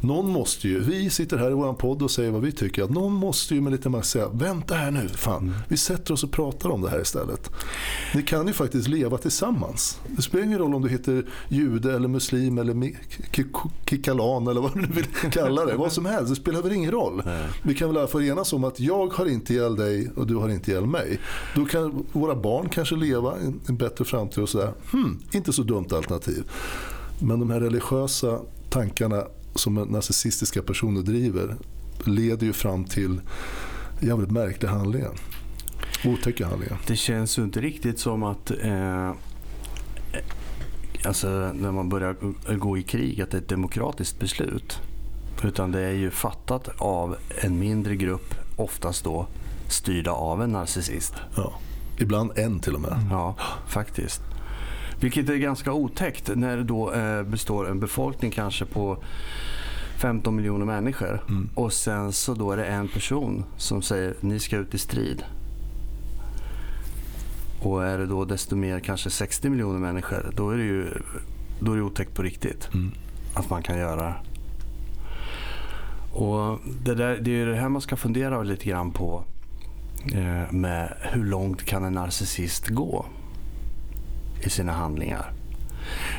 någon 0.00 0.30
måste 0.30 0.68
ju, 0.68 0.80
vi 0.80 1.10
sitter 1.10 1.36
här 1.36 1.50
i 1.50 1.54
vår 1.54 1.72
podd 1.72 2.02
och 2.02 2.10
säger 2.10 2.30
vad 2.30 2.42
vi 2.42 2.52
tycker, 2.52 2.82
att 2.82 2.90
någon 2.90 3.12
måste 3.12 3.54
ju 3.54 3.60
med 3.60 3.72
lite 3.72 3.88
makt 3.88 4.06
säga, 4.06 4.28
vänta 4.28 4.74
här 4.74 4.90
nu, 4.90 5.08
fan, 5.08 5.42
mm. 5.42 5.54
vi 5.68 5.76
sätter 5.76 6.14
oss 6.14 6.24
och 6.24 6.32
pratar 6.32 6.70
om 6.70 6.82
det 6.82 6.90
här 6.90 7.00
istället. 7.00 7.50
Ni 8.14 8.22
kan 8.22 8.46
ju 8.46 8.52
faktiskt 8.52 8.88
leva 8.88 9.18
tillsammans. 9.18 9.98
Det 10.06 10.22
spelar 10.22 10.44
ingen 10.44 10.58
roll 10.58 10.74
om 10.74 10.82
du 10.82 10.88
heter 10.88 11.26
jude 11.48 11.96
eller 11.96 12.08
muslim 12.08 12.58
eller 12.58 12.92
kikalan 13.86 14.46
eller 14.46 14.60
vad 14.60 14.74
du 14.74 14.86
vill 14.86 15.06
kalla 15.32 15.64
det. 15.64 15.76
Vad 15.82 15.92
som 15.92 16.06
helst, 16.06 16.28
det 16.28 16.36
spelar 16.36 16.62
väl 16.62 16.72
ingen 16.72 16.90
roll. 16.90 17.11
Nej. 17.24 17.48
Vi 17.62 17.74
kan 17.74 17.88
väl 17.88 17.96
i 17.96 18.00
alla 18.00 18.08
fall 18.08 18.22
enas 18.22 18.52
om 18.52 18.64
att 18.64 18.80
jag 18.80 19.12
har 19.12 19.26
inte 19.26 19.52
ihjäl 19.54 19.76
dig 19.76 20.10
och 20.16 20.26
du 20.26 20.34
har 20.34 20.48
inte 20.48 20.70
ihjäl 20.70 20.86
mig. 20.86 21.20
Då 21.54 21.64
kan 21.64 22.06
våra 22.12 22.34
barn 22.36 22.68
kanske 22.68 22.96
leva 22.96 23.36
en, 23.36 23.60
en 23.68 23.76
bättre 23.76 24.04
framtid 24.04 24.42
och 24.42 24.48
sådär. 24.48 24.72
Hmm, 24.92 25.18
inte 25.32 25.52
så 25.52 25.62
dumt 25.62 25.88
alternativ. 25.92 26.44
Men 27.18 27.40
de 27.40 27.50
här 27.50 27.60
religiösa 27.60 28.40
tankarna 28.70 29.24
som 29.54 29.74
narcissistiska 29.74 30.62
personer 30.62 31.02
driver 31.02 31.56
leder 32.04 32.46
ju 32.46 32.52
fram 32.52 32.84
till 32.84 33.20
jävligt 34.00 34.30
märkliga 34.30 34.70
handlingar. 34.70 35.10
Otäcka 36.04 36.46
handlingar. 36.46 36.78
Det 36.86 36.96
känns 36.96 37.38
ju 37.38 37.42
inte 37.42 37.60
riktigt 37.60 37.98
som 37.98 38.22
att 38.22 38.50
eh, 38.50 39.12
alltså 41.04 41.28
när 41.54 41.72
man 41.72 41.88
börjar 41.88 42.16
gå 42.56 42.78
i 42.78 42.82
krig 42.82 43.20
att 43.20 43.30
det 43.30 43.36
är 43.36 43.40
ett 43.40 43.48
demokratiskt 43.48 44.18
beslut. 44.20 44.80
Utan 45.44 45.72
det 45.72 45.80
är 45.80 45.92
ju 45.92 46.10
fattat 46.10 46.68
av 46.78 47.16
en 47.42 47.58
mindre 47.58 47.96
grupp, 47.96 48.34
oftast 48.56 49.04
då 49.04 49.26
styrda 49.68 50.10
av 50.10 50.42
en 50.42 50.52
narcissist. 50.52 51.14
Ja, 51.36 51.52
ibland 51.98 52.38
en 52.38 52.60
till 52.60 52.74
och 52.74 52.80
med. 52.80 53.06
Ja, 53.10 53.36
faktiskt. 53.68 54.22
Vilket 55.00 55.28
är 55.28 55.36
ganska 55.36 55.72
otäckt 55.72 56.30
när 56.34 56.56
det 56.56 56.64
då 56.64 56.92
eh, 56.92 57.22
består 57.22 57.70
en 57.70 57.80
befolkning 57.80 58.30
kanske 58.30 58.64
på 58.64 58.98
15 59.96 60.36
miljoner 60.36 60.66
människor 60.66 61.24
mm. 61.28 61.48
och 61.54 61.72
sen 61.72 62.12
så 62.12 62.34
då 62.34 62.52
är 62.52 62.56
det 62.56 62.64
en 62.64 62.88
person 62.88 63.44
som 63.56 63.82
säger 63.82 64.14
ni 64.20 64.40
ska 64.40 64.56
ut 64.56 64.74
i 64.74 64.78
strid. 64.78 65.24
Och 67.62 67.84
är 67.84 67.98
det 67.98 68.06
då 68.06 68.24
desto 68.24 68.56
mer 68.56 68.80
kanske 68.80 69.10
60 69.10 69.48
miljoner 69.48 69.78
människor 69.78 70.32
då 70.36 70.50
är 70.50 70.56
det 70.56 70.64
ju 70.64 70.86
då 71.60 71.72
är 71.72 71.76
det 71.76 71.82
otäckt 71.82 72.14
på 72.14 72.22
riktigt. 72.22 72.68
Mm. 72.74 72.92
Att 73.34 73.50
man 73.50 73.62
kan 73.62 73.78
göra 73.78 74.14
och 76.12 76.58
det, 76.84 76.94
där, 76.94 77.18
det 77.20 77.30
är 77.40 77.46
det 77.46 77.56
här 77.56 77.68
man 77.68 77.82
ska 77.82 77.96
fundera 77.96 78.42
lite 78.42 78.64
grann 78.64 78.90
på 78.90 79.24
eh, 80.14 80.52
med 80.52 80.96
hur 81.00 81.24
långt 81.24 81.64
kan 81.64 81.84
en 81.84 81.92
narcissist 81.92 82.68
gå 82.68 83.06
i 84.40 84.50
sina 84.50 84.72
handlingar. 84.72 85.32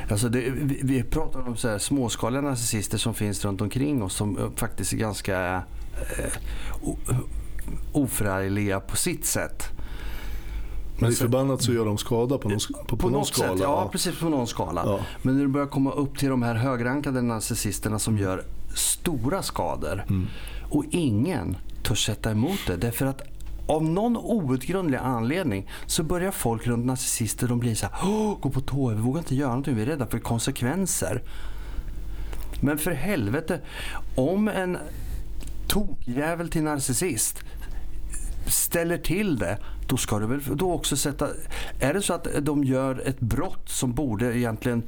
Alltså 0.09 0.29
det, 0.29 0.39
vi, 0.49 0.79
vi, 0.83 1.03
pratar 1.03 1.47
om 1.47 1.57
så 1.57 1.69
här 1.69 1.77
småskaliga 1.77 2.41
narcissister 2.41 2.97
som 2.97 3.13
finns 3.13 3.45
runt 3.45 3.61
omkring 3.61 4.03
oss 4.03 4.13
som 4.13 4.51
faktiskt 4.55 4.93
är 4.93 4.97
ganska 4.97 5.63
eh, 6.17 6.33
oförargliga 7.91 8.79
på 8.79 8.95
sitt 8.95 9.25
sätt. 9.25 9.69
Men 10.99 11.11
i 11.11 11.15
förbannat 11.15 11.61
så 11.61 11.73
gör 11.73 11.85
de 11.85 11.97
skada 11.97 12.37
på 12.37 12.49
någon, 12.49 12.59
på, 12.59 12.83
på, 12.87 12.97
på 12.97 13.09
någon 13.09 13.25
skala. 13.25 13.51
Sätt, 13.51 13.59
ja, 13.61 13.89
precis 13.91 14.19
på 14.19 14.29
någon 14.29 14.47
skala. 14.47 14.83
Ja. 14.85 14.99
Men 15.21 15.35
när 15.35 15.41
du 15.43 15.47
börjar 15.47 15.67
komma 15.67 15.91
upp 15.91 16.17
till 16.17 16.29
de 16.29 16.43
här 16.43 16.55
högrankade 16.55 17.21
narcissisterna 17.21 17.99
som 17.99 18.17
gör 18.17 18.43
stora 18.73 19.41
skador. 19.41 20.05
Mm. 20.09 20.27
Och 20.69 20.85
ingen 20.91 21.57
törs 21.83 22.05
sätta 22.05 22.31
emot 22.31 22.59
det. 22.67 22.77
Därför 22.77 23.05
att 23.05 23.21
av 23.67 23.83
någon 23.83 24.17
outgrundlig 24.17 24.97
anledning 24.97 25.69
så 25.85 26.03
börjar 26.03 26.31
folk 26.31 26.67
runt 26.67 26.85
narcissister 26.85 27.47
de 27.47 27.59
blir 27.59 27.75
så 27.75 27.87
här, 27.87 28.01
gå 28.41 28.49
på 28.49 28.61
tå, 28.61 28.89
vi 28.89 29.01
vågar 29.01 29.19
inte 29.19 29.35
göra 29.35 29.49
någonting, 29.49 29.75
vi 29.75 29.81
är 29.81 29.85
rädda 29.85 30.07
för 30.07 30.19
konsekvenser. 30.19 31.21
Men 32.61 32.77
för 32.77 32.91
helvete, 32.91 33.59
om 34.15 34.47
en 34.47 34.77
tokjävel 35.67 36.49
till 36.49 36.63
narcissist 36.63 37.43
ställer 38.47 38.97
till 38.97 39.37
det, 39.37 39.57
då 39.87 39.97
ska 39.97 40.19
du 40.19 40.27
väl 40.27 40.41
då 40.55 40.73
också 40.73 40.97
sätta... 40.97 41.27
Är 41.79 41.93
det 41.93 42.01
så 42.01 42.13
att 42.13 42.27
de 42.41 42.63
gör 42.63 43.07
ett 43.07 43.19
brott 43.19 43.69
som 43.69 43.93
borde 43.93 44.37
egentligen 44.37 44.83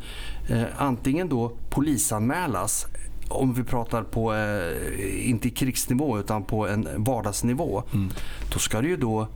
eh, 0.50 0.64
antingen 0.78 1.30
då 1.30 1.58
polisanmälas 1.70 2.86
om 3.28 3.54
vi 3.54 3.64
pratar 3.64 4.04
på, 4.04 4.34
eh, 4.34 5.30
inte 5.30 5.50
krigsnivå 5.50 6.20
utan 6.20 6.44
på 6.44 6.68
en 6.68 6.88
vardagsnivå, 7.04 7.84
mm. 7.94 8.10
då 8.54 8.60
ska 8.60 8.82
det 8.82 8.88
ju 8.88 8.98
då 8.98 9.28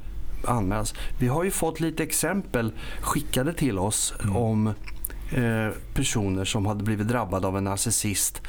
anmälas. 0.47 0.93
Vi 1.19 1.27
har 1.27 1.43
ju 1.43 1.51
fått 1.51 1.79
lite 1.79 2.03
exempel 2.03 2.71
skickade 3.01 3.53
till 3.53 3.79
oss 3.79 4.13
mm. 4.23 4.35
om 4.35 4.67
eh, 5.31 5.73
personer 5.93 6.45
som 6.45 6.65
hade 6.65 6.83
blivit 6.83 7.07
drabbade 7.07 7.47
av 7.47 7.57
en 7.57 7.63
narcissist. 7.63 8.41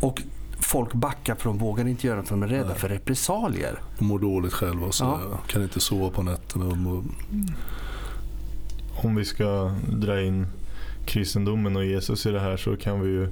Och 0.00 0.22
folk 0.60 0.92
backar 0.92 1.34
för 1.34 1.44
de 1.44 1.58
vågar 1.58 1.88
inte 1.88 2.06
göra 2.06 2.20
det 2.20 2.26
för 2.26 2.34
de 2.34 2.42
är 2.42 2.48
rädda 2.48 2.68
Nej. 2.68 2.78
för 2.78 2.88
repressalier. 2.88 3.78
De 3.98 4.04
mår 4.04 4.18
dåligt 4.18 4.52
själva 4.52 4.86
och 4.86 4.94
så 4.94 5.04
ja. 5.04 5.38
kan 5.46 5.62
inte 5.62 5.80
sova 5.80 6.10
på 6.10 6.22
nätterna. 6.22 6.64
Om 9.02 9.14
vi 9.14 9.24
ska 9.24 9.74
dra 9.88 10.22
in 10.22 10.46
kristendomen 11.06 11.76
och 11.76 11.84
Jesus 11.84 12.26
i 12.26 12.30
det 12.30 12.40
här 12.40 12.56
så 12.56 12.76
kan 12.76 13.00
vi 13.00 13.08
ju 13.08 13.28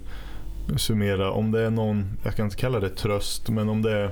summera, 0.76 1.30
om 1.30 1.50
det 1.50 1.60
är 1.60 1.70
någon, 1.70 2.04
jag 2.24 2.36
kan 2.36 2.44
inte 2.44 2.56
kalla 2.56 2.80
det 2.80 2.88
tröst, 2.88 3.48
men 3.48 3.68
om 3.68 3.82
det 3.82 3.92
är 3.92 4.10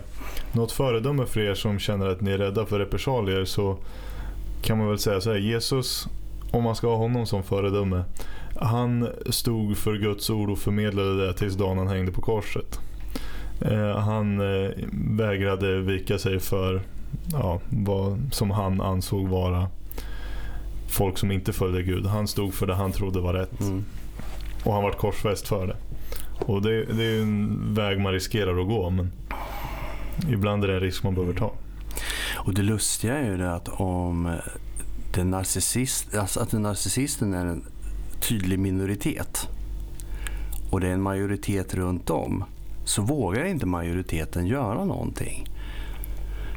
något 0.53 0.73
föredöme 0.73 1.27
för 1.27 1.41
er 1.41 1.55
som 1.55 1.79
känner 1.79 2.07
att 2.07 2.21
ni 2.21 2.31
är 2.31 2.39
rädda 2.39 2.67
för 2.67 2.79
repressalier 2.79 3.45
så 3.45 3.77
kan 4.63 4.79
man 4.79 4.89
väl 4.89 4.99
säga 4.99 5.21
så 5.21 5.31
här, 5.31 5.39
Jesus, 5.39 6.09
om 6.51 6.65
man 6.65 6.77
ska 6.77 6.89
ha 6.89 6.97
honom 6.97 7.27
som 7.27 7.43
föredöme, 7.43 8.05
han 8.57 9.09
stod 9.27 9.77
för 9.77 9.95
Guds 9.95 10.31
ord 10.31 10.51
och 10.51 10.59
förmedlade 10.59 11.27
det 11.27 11.33
tills 11.33 11.55
dagen 11.55 11.79
han 11.79 11.89
hängde 11.89 12.13
på 12.13 12.21
korset. 12.21 12.81
Eh, 13.61 13.97
han 13.97 14.41
eh, 14.41 14.71
vägrade 14.93 15.81
vika 15.81 16.19
sig 16.19 16.41
för 16.41 16.83
ja, 17.33 17.61
vad 17.69 18.21
som 18.33 18.51
han 18.51 18.81
ansåg 18.81 19.29
vara 19.29 19.69
folk 20.89 21.19
som 21.19 21.31
inte 21.31 21.53
följde 21.53 21.83
Gud. 21.83 22.07
Han 22.07 22.29
stod 22.29 22.55
för 22.55 22.67
det 22.67 22.75
han 22.75 22.93
trodde 22.93 23.21
var 23.21 23.35
rätt. 23.35 23.61
Mm. 23.61 23.85
Och 24.65 24.73
han 24.75 24.83
var 24.83 24.93
korsfäst 24.93 25.49
för 25.49 25.67
det. 25.67 25.77
Och 26.47 26.63
det, 26.63 26.85
det 26.85 27.05
är 27.05 27.23
en 27.23 27.75
väg 27.75 28.01
man 28.01 28.13
riskerar 28.13 28.61
att 28.61 28.69
gå 28.69 28.91
men 28.91 29.13
ibland 30.29 30.65
är 30.65 30.69
det 30.69 30.75
en 30.75 30.81
risk 30.81 31.03
man 31.03 31.15
behöver 31.15 31.35
ta. 31.35 31.53
Och 32.37 32.55
det 32.55 32.63
lustiga 32.63 33.19
är 33.19 33.31
ju 33.31 33.37
det 33.37 33.55
att 33.55 33.69
om 33.69 34.37
den 35.15 35.31
narcissist, 35.31 36.15
alltså 36.15 36.41
att 36.41 36.51
den 36.51 36.63
narcissisten 36.63 37.35
är 37.35 37.47
en 37.47 37.65
tydlig 38.21 38.59
minoritet 38.59 39.49
och 40.71 40.81
det 40.81 40.89
är 40.89 40.93
en 40.93 41.03
majoritet 41.03 41.75
runt 41.75 42.11
om 42.11 42.45
så 42.85 43.03
vågar 43.03 43.45
inte 43.45 43.67
majoriteten 43.67 44.47
göra 44.47 44.85
någonting. 44.85 45.47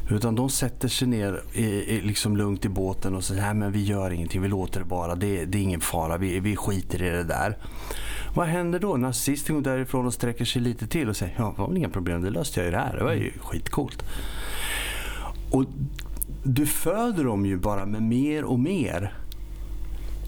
Utan 0.10 0.36
de 0.36 0.50
sätter 0.50 0.88
sig 0.88 1.08
ner 1.08 1.43
i, 1.54 1.65
i, 1.65 2.02
liksom 2.02 2.38
lugnt 2.38 2.65
i 2.65 2.69
båten 2.69 3.15
och 3.15 3.24
säger 3.24 3.54
men 3.54 3.72
vi 3.72 3.84
gör 3.84 4.12
ingenting, 4.12 4.41
vi 4.41 4.48
låter 4.48 4.80
det 4.80 4.86
bara, 4.86 5.15
det, 5.15 5.46
det 5.46 5.58
är 5.58 5.62
ingen 5.62 5.82
fara, 5.82 6.17
vi, 6.17 6.39
vi 6.39 6.56
skiter 6.56 7.04
i 7.04 7.10
det 7.10 7.24
där. 7.24 7.58
Vad 8.36 8.48
händer 8.48 8.80
då? 8.80 8.98
Nazisten 8.98 9.56
går 9.56 9.62
därifrån 9.62 10.06
och 10.06 10.13
sträcker 10.13 10.46
sig 10.46 10.62
lite 10.62 10.88
till 10.88 11.10
och 11.10 11.17
säger 11.17 11.36
ja, 11.38 11.54
det 11.56 11.62
var 11.62 11.67
väl 11.67 11.78
inga 11.78 11.89
problem, 11.89 12.22
det 12.22 12.30
löste 12.30 12.60
jag 12.60 12.65
ju 12.65 12.72
det 12.72 12.78
här. 12.78 12.98
Det 12.98 13.04
var 13.04 13.13
ju 13.13 13.32
skitcoolt. 13.39 14.04
Och 15.52 15.65
du 16.43 16.65
föder 16.65 17.24
dem 17.24 17.46
ju 17.46 17.58
bara 17.58 17.86
med 17.86 18.02
mer 18.02 18.43
och 18.43 18.60
mer 18.60 19.13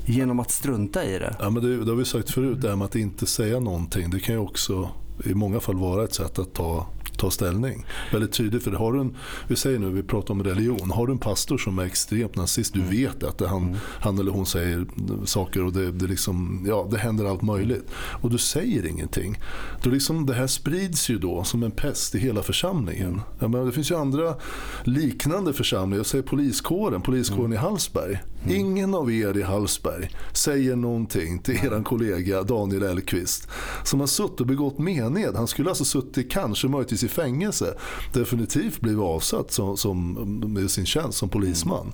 genom 0.05 0.39
att 0.39 0.51
strunta 0.51 1.05
i 1.05 1.19
det. 1.19 1.35
Ja, 1.39 1.49
men 1.49 1.63
det, 1.63 1.77
det 1.85 1.91
har 1.91 1.97
vi 1.97 2.05
sagt 2.05 2.29
förut, 2.31 2.61
det 2.61 2.69
här 2.69 2.75
med 2.75 2.85
att 2.85 2.95
inte 2.95 3.25
säga 3.25 3.59
någonting. 3.59 4.09
Det 4.09 4.19
kan 4.19 4.35
ju 4.35 4.41
också 4.41 4.89
i 5.25 5.33
många 5.33 5.59
fall 5.59 5.75
vara 5.75 6.03
ett 6.03 6.13
sätt 6.13 6.39
att 6.39 6.53
ta 6.53 6.87
ta 7.17 7.31
ställning. 7.31 7.85
Väldigt 8.11 8.31
tydligt. 8.31 8.63
För 8.63 8.71
har 8.71 8.93
du 8.93 8.99
en, 8.99 9.15
vi 9.47 9.55
säger 9.55 9.79
nu, 9.79 9.89
vi 9.89 10.03
pratar 10.03 10.33
om 10.33 10.43
religion. 10.43 10.91
Har 10.91 11.07
du 11.07 11.13
en 11.13 11.19
pastor 11.19 11.57
som 11.57 11.79
är 11.79 11.83
extremt 11.83 12.35
nazist, 12.35 12.73
du 12.73 12.79
mm. 12.79 12.91
vet 12.91 13.23
att 13.23 13.41
han, 13.41 13.63
mm. 13.63 13.77
han 13.99 14.19
eller 14.19 14.31
hon 14.31 14.45
säger 14.45 14.85
saker 15.25 15.63
och 15.63 15.73
det, 15.73 15.91
det, 15.91 16.07
liksom, 16.07 16.65
ja, 16.67 16.87
det 16.91 16.97
händer 16.97 17.25
allt 17.25 17.41
möjligt. 17.41 17.91
Och 18.21 18.29
du 18.29 18.37
säger 18.37 18.85
ingenting. 18.85 19.39
Då 19.83 19.89
liksom, 19.89 20.25
det 20.25 20.33
här 20.33 20.47
sprids 20.47 21.09
ju 21.09 21.17
då 21.17 21.43
som 21.43 21.63
en 21.63 21.71
pest 21.71 22.15
i 22.15 22.19
hela 22.19 22.43
församlingen. 22.43 23.21
Ja, 23.39 23.47
men 23.47 23.65
det 23.65 23.71
finns 23.71 23.91
ju 23.91 23.95
andra 23.95 24.35
liknande 24.83 25.53
församlingar. 25.53 25.99
Jag 25.99 26.05
säger 26.05 26.23
poliskåren, 26.23 27.01
poliskåren 27.01 27.45
mm. 27.45 27.53
i 27.53 27.57
Hallsberg. 27.57 28.19
Mm. 28.45 28.57
Ingen 28.57 28.95
av 28.95 29.11
er 29.11 29.37
i 29.37 29.41
Hallsberg 29.41 30.09
säger 30.33 30.75
någonting 30.75 31.39
till 31.39 31.55
er 31.55 31.83
kollega 31.83 32.43
Daniel 32.43 32.83
Elqvist 32.83 33.47
som 33.83 33.99
har 33.99 34.07
suttit 34.07 34.39
och 34.39 34.47
begått 34.47 34.77
mened. 34.77 35.35
Han 35.35 35.47
skulle 35.47 35.69
alltså 35.69 35.85
suttit 35.85 36.31
kanske 36.31 36.67
möjligtvis 36.67 37.03
i 37.03 37.07
fängelse. 37.07 37.77
Definitivt 38.13 38.79
blivit 38.79 39.01
avsatt 39.01 39.51
som, 39.51 39.77
som, 39.77 40.13
med 40.53 40.71
sin 40.71 40.85
tjänst 40.85 41.17
som 41.17 41.29
polisman. 41.29 41.91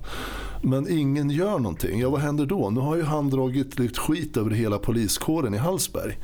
Men 0.62 0.88
ingen 0.90 1.30
gör 1.30 1.58
någonting. 1.58 2.00
Ja, 2.00 2.10
vad 2.10 2.20
händer 2.20 2.46
då? 2.46 2.70
Nu 2.70 2.80
har 2.80 2.96
ju 2.96 3.02
han 3.02 3.30
dragit 3.30 3.78
lite 3.78 4.00
skit 4.00 4.36
över 4.36 4.50
hela 4.50 4.78
poliskåren 4.78 5.54
i 5.54 5.58
Hallsberg. 5.58 6.18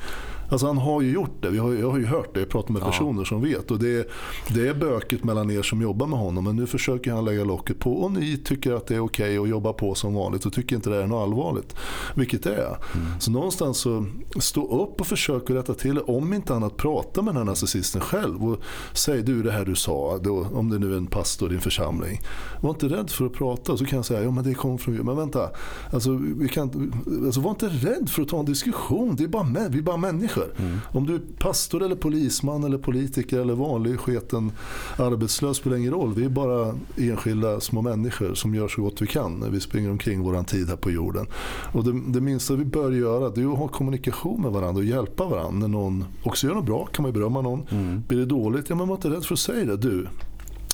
Alltså 0.48 0.66
han 0.66 0.78
har 0.78 1.00
ju 1.00 1.12
gjort 1.12 1.42
det. 1.42 1.50
Vi 1.50 1.58
har, 1.58 1.74
jag 1.74 1.90
har 1.90 1.98
ju 1.98 2.06
hört 2.06 2.34
det. 2.34 2.40
Jag 2.40 2.48
pratat 2.48 2.70
med 2.70 2.82
personer 2.82 3.24
som 3.24 3.42
vet. 3.42 3.70
Och 3.70 3.78
det, 3.78 4.08
det 4.48 4.68
är 4.68 4.74
böket 4.74 5.24
mellan 5.24 5.50
er 5.50 5.62
som 5.62 5.82
jobbar 5.82 6.06
med 6.06 6.18
honom. 6.18 6.44
Men 6.44 6.56
nu 6.56 6.66
försöker 6.66 7.12
han 7.12 7.24
lägga 7.24 7.44
locket 7.44 7.78
på. 7.78 7.92
Och 7.92 8.12
ni 8.12 8.36
tycker 8.36 8.72
att 8.72 8.86
det 8.86 8.94
är 8.94 9.00
okej 9.00 9.38
okay 9.38 9.42
att 9.42 9.48
jobba 9.48 9.72
på 9.72 9.94
som 9.94 10.14
vanligt. 10.14 10.46
Och 10.46 10.52
tycker 10.52 10.76
inte 10.76 10.90
det 10.90 11.02
är 11.02 11.06
något 11.06 11.22
allvarligt. 11.22 11.76
Vilket 12.14 12.42
det 12.42 12.54
är. 12.54 12.76
Mm. 12.94 13.06
Så 13.18 13.30
någonstans 13.30 13.78
så 13.78 14.06
stå 14.38 14.82
upp 14.82 15.00
och 15.00 15.06
försök 15.06 15.42
att 15.42 15.56
rätta 15.56 15.74
till 15.74 15.94
det. 15.94 16.00
Om 16.00 16.32
inte 16.32 16.54
annat 16.54 16.76
prata 16.76 17.22
med 17.22 17.34
den 17.34 17.38
här 17.38 17.44
narcissisten 17.44 18.00
själv. 18.00 18.44
Och 18.44 18.60
säg 18.92 19.22
du 19.22 19.42
det 19.42 19.52
här 19.52 19.64
du 19.64 19.74
sa. 19.74 20.18
Då, 20.18 20.46
om 20.54 20.70
det 20.70 20.78
nu 20.78 20.92
är 20.92 20.96
en 20.96 21.06
pastor 21.06 21.52
i 21.52 21.54
en 21.54 21.60
församling. 21.60 22.20
Var 22.60 22.70
inte 22.70 22.86
rädd 22.86 23.10
för 23.10 23.26
att 23.26 23.32
prata. 23.32 23.76
Så 23.76 23.84
kan 23.84 23.96
jag 23.96 24.06
säga, 24.06 24.22
ja 24.22 24.30
men 24.30 24.44
det 24.44 24.54
kom 24.54 24.78
från 24.78 24.94
Men 24.94 25.16
vänta. 25.16 25.50
Alltså, 25.92 26.20
vi 26.36 26.48
kan, 26.48 26.92
alltså 27.24 27.40
var 27.40 27.50
inte 27.50 27.68
rädd 27.68 28.10
för 28.10 28.22
att 28.22 28.28
ta 28.28 28.38
en 28.38 28.44
diskussion. 28.44 29.16
Det 29.16 29.24
är 29.24 29.28
bara, 29.28 29.68
vi 29.68 29.78
är 29.78 29.82
bara 29.82 29.96
människor. 29.96 30.37
Mm. 30.58 30.78
Om 30.92 31.06
du 31.06 31.14
är 31.14 31.20
pastor 31.38 31.82
eller 31.82 31.96
polisman 31.96 32.64
eller 32.64 32.78
politiker 32.78 33.40
eller 33.40 33.54
vanlig 33.54 34.00
sketen 34.00 34.52
arbetslös 34.96 35.56
spelar 35.56 35.76
ingen 35.76 35.92
roll. 35.92 36.14
Vi 36.14 36.24
är 36.24 36.28
bara 36.28 36.74
enskilda 36.96 37.60
små 37.60 37.82
människor 37.82 38.34
som 38.34 38.54
gör 38.54 38.68
så 38.68 38.82
gott 38.82 39.02
vi 39.02 39.06
kan 39.06 39.32
när 39.32 39.50
vi 39.50 39.60
springer 39.60 39.90
omkring 39.90 40.22
våran 40.22 40.44
tid 40.44 40.68
här 40.68 40.76
på 40.76 40.90
jorden. 40.90 41.26
Och 41.72 41.84
det, 41.84 42.00
det 42.06 42.20
minsta 42.20 42.54
vi 42.54 42.64
bör 42.64 42.92
göra 42.92 43.30
det 43.30 43.40
är 43.40 43.52
att 43.52 43.58
ha 43.58 43.68
kommunikation 43.68 44.42
med 44.42 44.50
varandra 44.52 44.78
och 44.78 44.84
hjälpa 44.84 45.24
varandra. 45.24 45.58
När 45.58 45.68
någon 45.68 46.04
också 46.22 46.46
gör 46.46 46.54
något 46.54 46.66
bra 46.66 46.86
kan 46.86 47.02
man 47.02 47.12
ju 47.12 47.18
berömma 47.20 47.40
någon. 47.40 47.66
Mm. 47.70 48.02
Blir 48.08 48.18
det 48.18 48.26
dåligt, 48.26 48.70
ja 48.70 48.76
men 48.76 48.88
var 48.88 48.94
inte 48.94 49.10
rädd 49.10 49.24
för 49.24 49.34
att 49.34 49.38
säga 49.38 49.64
det. 49.64 49.76
Du, 49.76 50.08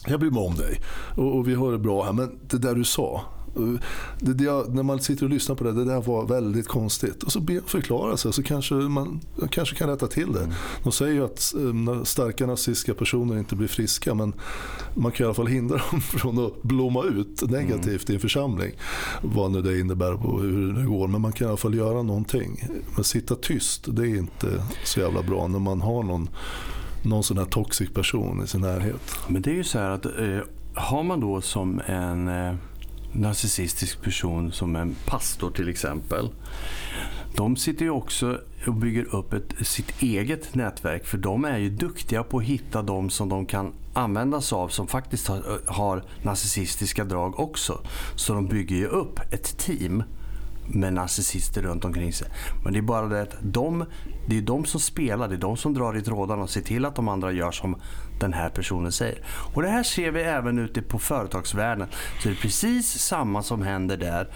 jag 0.06 0.20
bryr 0.20 0.30
mig 0.30 0.42
om 0.42 0.54
dig 0.54 0.80
och, 1.16 1.36
och 1.36 1.48
vi 1.48 1.54
har 1.54 1.72
det 1.72 1.78
bra 1.78 2.04
här 2.04 2.12
men 2.12 2.38
det 2.50 2.58
där 2.58 2.74
du 2.74 2.84
sa 2.84 3.22
det, 4.18 4.34
det, 4.34 4.68
när 4.68 4.82
man 4.82 5.00
sitter 5.00 5.24
och 5.24 5.30
lyssnar 5.30 5.56
på 5.56 5.64
det, 5.64 5.72
det 5.72 5.84
där 5.84 6.00
var 6.00 6.26
väldigt 6.26 6.68
konstigt. 6.68 7.22
Och 7.22 7.32
så 7.32 7.40
ber 7.40 7.54
jag 7.54 7.64
förklara 7.64 8.16
sig 8.16 8.32
så 8.32 8.42
kanske 8.42 8.74
man 8.74 9.20
kanske 9.50 9.76
kan 9.76 9.88
rätta 9.88 10.06
till 10.06 10.32
det. 10.32 10.42
Mm. 10.42 10.54
De 10.82 10.92
säger 10.92 11.12
ju 11.12 11.24
att 11.24 11.52
um, 11.56 12.04
starka 12.04 12.46
nazistiska 12.46 12.94
personer 12.94 13.38
inte 13.38 13.56
blir 13.56 13.68
friska 13.68 14.14
men 14.14 14.32
man 14.94 15.12
kan 15.12 15.24
i 15.24 15.26
alla 15.26 15.34
fall 15.34 15.46
hindra 15.46 15.80
dem 15.90 16.00
från 16.00 16.46
att 16.46 16.62
blomma 16.62 17.04
ut 17.04 17.50
negativt 17.50 18.10
i 18.10 18.14
en 18.14 18.20
församling. 18.20 18.72
Vad 19.22 19.50
nu 19.50 19.62
det 19.62 19.80
innebär 19.80 20.26
och 20.26 20.42
hur 20.42 20.72
det 20.72 20.84
går. 20.84 21.08
Men 21.08 21.20
man 21.20 21.32
kan 21.32 21.46
i 21.46 21.48
alla 21.48 21.56
fall 21.56 21.74
göra 21.74 22.02
någonting. 22.02 22.68
Men 22.94 23.04
sitta 23.04 23.34
tyst, 23.34 23.84
det 23.86 24.02
är 24.02 24.16
inte 24.16 24.64
så 24.84 25.00
jävla 25.00 25.22
bra 25.22 25.46
när 25.46 25.58
man 25.58 25.80
har 25.80 26.02
någon 26.02 26.28
någon 27.02 27.22
sån 27.22 27.38
här 27.38 27.44
toxic 27.44 27.90
person 27.90 28.42
i 28.44 28.46
sin 28.46 28.60
närhet. 28.60 29.18
Men 29.28 29.42
det 29.42 29.50
är 29.50 29.54
ju 29.54 29.64
så 29.64 29.78
här 29.78 29.90
att 29.90 30.06
eh, 30.06 30.38
har 30.74 31.02
man 31.02 31.20
då 31.20 31.40
som 31.40 31.80
en 31.86 32.28
eh 32.28 32.54
narcissistisk 33.14 34.02
person 34.02 34.52
som 34.52 34.76
en 34.76 34.96
pastor 35.06 35.50
till 35.50 35.68
exempel. 35.68 36.30
De 37.36 37.56
sitter 37.56 37.84
ju 37.84 37.90
också 37.90 38.40
och 38.66 38.74
bygger 38.74 39.14
upp 39.14 39.32
ett, 39.32 39.66
sitt 39.66 40.02
eget 40.02 40.54
nätverk 40.54 41.06
för 41.06 41.18
de 41.18 41.44
är 41.44 41.58
ju 41.58 41.70
duktiga 41.70 42.22
på 42.22 42.38
att 42.38 42.44
hitta 42.44 42.82
de 42.82 43.10
som 43.10 43.28
de 43.28 43.46
kan 43.46 43.72
använda 43.92 44.40
sig 44.40 44.56
av 44.56 44.68
som 44.68 44.86
faktiskt 44.86 45.28
har, 45.28 45.60
har 45.66 46.04
narcissistiska 46.22 47.04
drag 47.04 47.40
också. 47.40 47.80
Så 48.16 48.34
de 48.34 48.46
bygger 48.46 48.76
ju 48.76 48.86
upp 48.86 49.20
ett 49.30 49.58
team 49.58 50.02
med 50.66 50.92
narcissister 50.92 51.62
runt 51.62 51.84
omkring 51.84 52.12
sig. 52.12 52.28
Men 52.64 52.72
det 52.72 52.78
är 52.78 52.82
bara 52.82 53.06
det 53.06 53.22
att 53.22 53.36
de, 53.42 53.84
det 54.28 54.38
är 54.38 54.42
de 54.42 54.64
som 54.64 54.80
spelar, 54.80 55.28
det 55.28 55.34
är 55.34 55.38
de 55.38 55.56
som 55.56 55.74
drar 55.74 55.96
i 55.96 56.02
trådarna 56.02 56.42
och 56.42 56.50
ser 56.50 56.60
till 56.60 56.84
att 56.84 56.96
de 56.96 57.08
andra 57.08 57.32
gör 57.32 57.50
som 57.50 57.76
den 58.24 58.32
här 58.32 58.48
personen 58.48 58.92
säger. 58.92 59.18
Och 59.54 59.62
Det 59.62 59.68
här 59.68 59.82
ser 59.82 60.10
vi 60.10 60.20
även 60.22 60.58
ute 60.58 60.82
på 60.82 60.98
företagsvärlden. 60.98 61.88
Så 62.22 62.28
det 62.28 62.34
är 62.34 62.38
precis 62.38 62.98
samma 62.98 63.42
som 63.42 63.62
händer 63.62 63.96
där. 63.96 64.28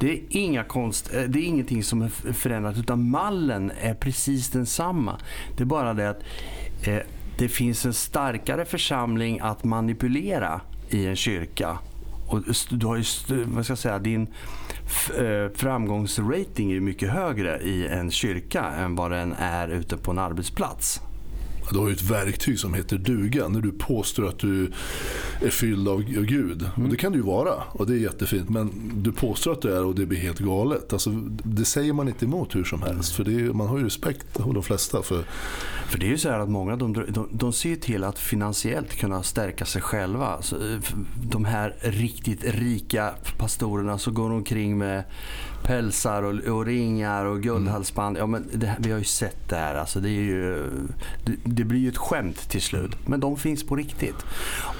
Det 0.00 0.12
är, 0.12 0.20
inga 0.28 0.64
konst, 0.64 1.14
eh, 1.14 1.22
det 1.22 1.38
är 1.38 1.44
ingenting 1.44 1.84
som 1.84 2.02
är 2.02 2.08
förändrat 2.32 2.78
utan 2.78 3.10
mallen 3.10 3.72
är 3.80 3.94
precis 3.94 4.50
densamma. 4.50 5.18
Det 5.56 5.62
är 5.62 5.66
bara 5.66 5.94
det 5.94 6.10
att 6.10 6.22
eh, 6.86 6.98
det 7.38 7.48
finns 7.48 7.86
en 7.86 7.92
starkare 7.92 8.64
församling 8.64 9.40
att 9.40 9.64
manipulera 9.64 10.60
i 10.88 11.06
en 11.06 11.16
kyrka. 11.16 11.78
Och 12.28 12.40
du 12.70 12.86
har 12.86 12.96
ju, 12.96 13.04
vad 13.44 13.64
ska 13.64 13.70
jag 13.70 13.78
säga, 13.78 13.98
din 13.98 14.26
eh, 15.18 15.52
framgångsrating 15.54 16.72
är 16.72 16.80
mycket 16.80 17.10
högre 17.10 17.58
i 17.58 17.86
en 17.88 18.10
kyrka 18.10 18.64
än 18.64 18.96
vad 18.96 19.10
den 19.10 19.34
är 19.38 19.68
ute 19.68 19.96
på 19.96 20.10
en 20.10 20.18
arbetsplats. 20.18 21.00
Du 21.70 21.78
har 21.78 21.88
ju 21.88 21.92
ett 21.92 22.02
verktyg 22.02 22.58
som 22.58 22.74
heter 22.74 22.98
duga 22.98 23.48
när 23.48 23.60
du 23.60 23.72
påstår 23.72 24.28
att 24.28 24.38
du 24.38 24.72
är 25.40 25.50
fylld 25.50 25.88
av 25.88 26.02
Gud. 26.02 26.62
Mm. 26.62 26.84
Och 26.84 26.90
det 26.90 26.96
kan 26.96 27.12
du 27.12 27.18
ju 27.18 27.24
vara 27.24 27.54
och 27.72 27.86
det 27.86 27.92
är 27.92 27.98
jättefint. 27.98 28.48
Men 28.48 28.92
du 28.94 29.12
påstår 29.12 29.52
att 29.52 29.62
du 29.62 29.76
är 29.76 29.84
och 29.84 29.94
det 29.94 30.06
blir 30.06 30.18
helt 30.18 30.38
galet. 30.38 30.92
Alltså, 30.92 31.10
det 31.44 31.64
säger 31.64 31.92
man 31.92 32.08
inte 32.08 32.24
emot 32.24 32.54
hur 32.54 32.64
som 32.64 32.82
helst. 32.82 33.12
För 33.12 33.28
är, 33.28 33.52
man 33.52 33.68
har 33.68 33.78
ju 33.78 33.84
respekt 33.84 34.38
hos 34.38 34.54
de 34.54 34.62
flesta. 34.62 35.02
För... 35.02 35.24
för 35.88 35.98
det 35.98 36.06
är 36.06 36.10
ju 36.10 36.18
så 36.18 36.30
här 36.30 36.38
att 36.38 36.50
många 36.50 36.76
de, 36.76 36.92
de, 36.92 37.28
de 37.32 37.52
ser 37.52 37.76
till 37.76 38.04
att 38.04 38.18
finansiellt 38.18 38.96
kunna 38.96 39.22
stärka 39.22 39.64
sig 39.64 39.82
själva. 39.82 40.42
Så, 40.42 40.56
de 41.22 41.44
här 41.44 41.76
riktigt 41.80 42.44
rika 42.44 43.14
pastorerna 43.38 43.98
så 43.98 44.10
går 44.10 44.30
omkring 44.30 44.78
med 44.78 45.04
pälsar 45.62 46.22
och, 46.22 46.56
och 46.56 46.66
ringar 46.66 47.24
och 47.24 47.42
guldhalsband. 47.42 48.18
Ja, 48.18 48.26
men 48.26 48.48
det, 48.52 48.76
vi 48.78 48.90
har 48.90 48.98
ju 48.98 49.04
sett 49.04 49.48
det 49.48 49.56
här. 49.56 49.74
Alltså, 49.74 50.00
det, 50.00 50.08
ju, 50.08 50.70
det, 51.24 51.32
det, 51.44 51.64
blir 51.64 51.80
ju 51.80 51.88
ett 51.88 51.96
skämt 51.96 52.48
till 52.48 52.62
slut. 52.62 53.08
Men 53.08 53.20
de 53.20 53.36
finns 53.36 53.66
på 53.66 53.76
riktigt. 53.76 54.16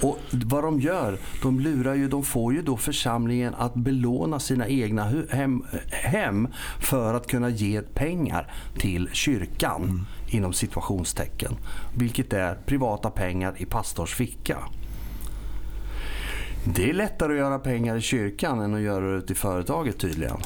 Och 0.00 0.18
vad 0.32 0.64
de 0.64 0.80
gör, 0.80 1.18
de 1.42 1.60
lurar 1.60 1.94
ju, 1.94 2.08
de 2.08 2.24
får 2.24 2.54
ju 2.54 2.62
då 2.62 2.76
församlingen 2.76 3.54
att 3.54 3.74
belåna 3.74 4.40
sina 4.40 4.68
egna 4.68 5.24
hem, 5.30 5.64
hem 5.90 6.48
för 6.80 7.14
att 7.14 7.26
kunna 7.26 7.48
ge 7.48 7.82
pengar 7.82 8.52
till 8.78 9.08
kyrkan. 9.12 9.82
Mm. 9.82 10.06
inom 10.28 10.52
situationstecken. 10.52 11.56
Vilket 11.96 12.32
är 12.32 12.54
privata 12.54 13.10
pengar 13.10 13.54
i 13.58 13.64
pastors 13.64 14.14
ficka. 14.14 14.58
Det 16.64 16.90
är 16.90 16.94
lättare 16.94 17.32
att 17.32 17.38
göra 17.38 17.58
pengar 17.58 17.96
i 17.96 18.00
kyrkan 18.00 18.60
än 18.60 18.74
att 18.74 18.80
göra 18.80 19.20
det 19.20 19.30
i 19.30 19.34
företaget 19.34 19.98
tydligen. 19.98 20.36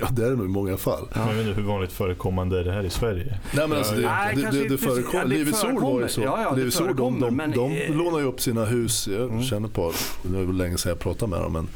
Ja, 0.00 0.08
det 0.10 0.24
är 0.24 0.30
det 0.30 0.36
nog 0.36 0.46
i 0.46 0.48
många 0.48 0.76
fall. 0.76 1.08
Ja. 1.14 1.28
Jag 1.28 1.34
vet 1.34 1.46
inte 1.46 1.60
hur 1.60 1.68
vanligt 1.68 1.92
förekommande 1.92 2.60
är 2.60 2.64
det 2.64 2.72
här 2.72 2.84
i 2.84 2.90
Sverige? 2.90 3.38
Nej, 3.54 3.68
men 3.68 3.78
alltså, 3.78 3.94
det, 3.94 4.00
Nej, 4.00 4.36
det, 4.36 4.50
det, 4.50 4.68
det, 4.68 4.78
förekom, 4.78 5.30
Livets 5.30 5.64
Ord 5.64 5.82
var 5.82 6.00
ju 6.00 6.08
så. 6.08 6.20
Ja, 6.20 6.42
ja, 6.42 6.54
Livets 6.56 6.80
Ord, 6.80 6.96
de, 6.96 7.20
de, 7.20 7.36
men, 7.36 7.50
de 7.50 7.78
lånar 7.88 8.18
ju 8.18 8.24
upp 8.24 8.40
sina 8.40 8.64
hus. 8.64 9.08
Jag 9.08 9.22
mm. 9.22 9.42
känner 9.42 9.68
på, 9.68 9.92
det 10.22 10.44
var 10.44 10.52
länge 10.52 10.78
sedan 10.78 10.90
jag 10.90 10.98
pratade 10.98 11.30
med 11.30 11.40
dem, 11.40 11.52
men 11.52 11.68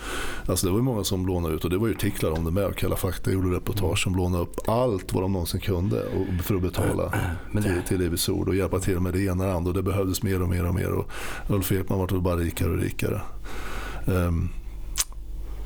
alltså, 0.46 0.66
det 0.66 0.72
var 0.72 0.78
ju 0.78 0.84
många 0.84 1.04
som 1.04 1.26
lånade 1.26 1.54
ut 1.54 1.64
och 1.64 1.70
det 1.70 1.78
var 1.78 1.88
ju 1.88 1.94
artiklar 1.94 2.30
om 2.30 2.44
det 2.44 2.50
med. 2.50 2.76
Kalla 2.76 2.96
fakta 2.96 3.32
gjorde 3.32 3.56
reportage 3.56 4.02
som 4.02 4.16
lånade 4.16 4.42
upp 4.42 4.68
allt 4.68 5.12
vad 5.12 5.22
de 5.22 5.32
någonsin 5.32 5.60
kunde 5.60 6.02
för 6.42 6.54
att 6.54 6.62
betala 6.62 7.12
till, 7.52 7.82
till 7.88 7.98
Livets 7.98 8.28
Ord 8.28 8.48
och 8.48 8.54
hjälpa 8.54 8.78
till 8.78 9.00
med 9.00 9.12
det 9.12 9.20
ena 9.20 9.44
och 9.44 9.50
det 9.50 9.54
andra. 9.54 9.68
Och 9.68 9.74
det 9.74 9.82
behövdes 9.82 10.22
mer 10.22 10.42
och 10.42 10.48
mer 10.48 10.66
och 10.66 10.74
mer 10.74 10.92
och 10.92 11.10
Ulf 11.48 11.72
Ekman 11.72 11.98
var 11.98 12.06
bara 12.06 12.36
rikare 12.36 12.70
och 12.70 12.78
rikare. 12.78 13.20
Um, 14.06 14.48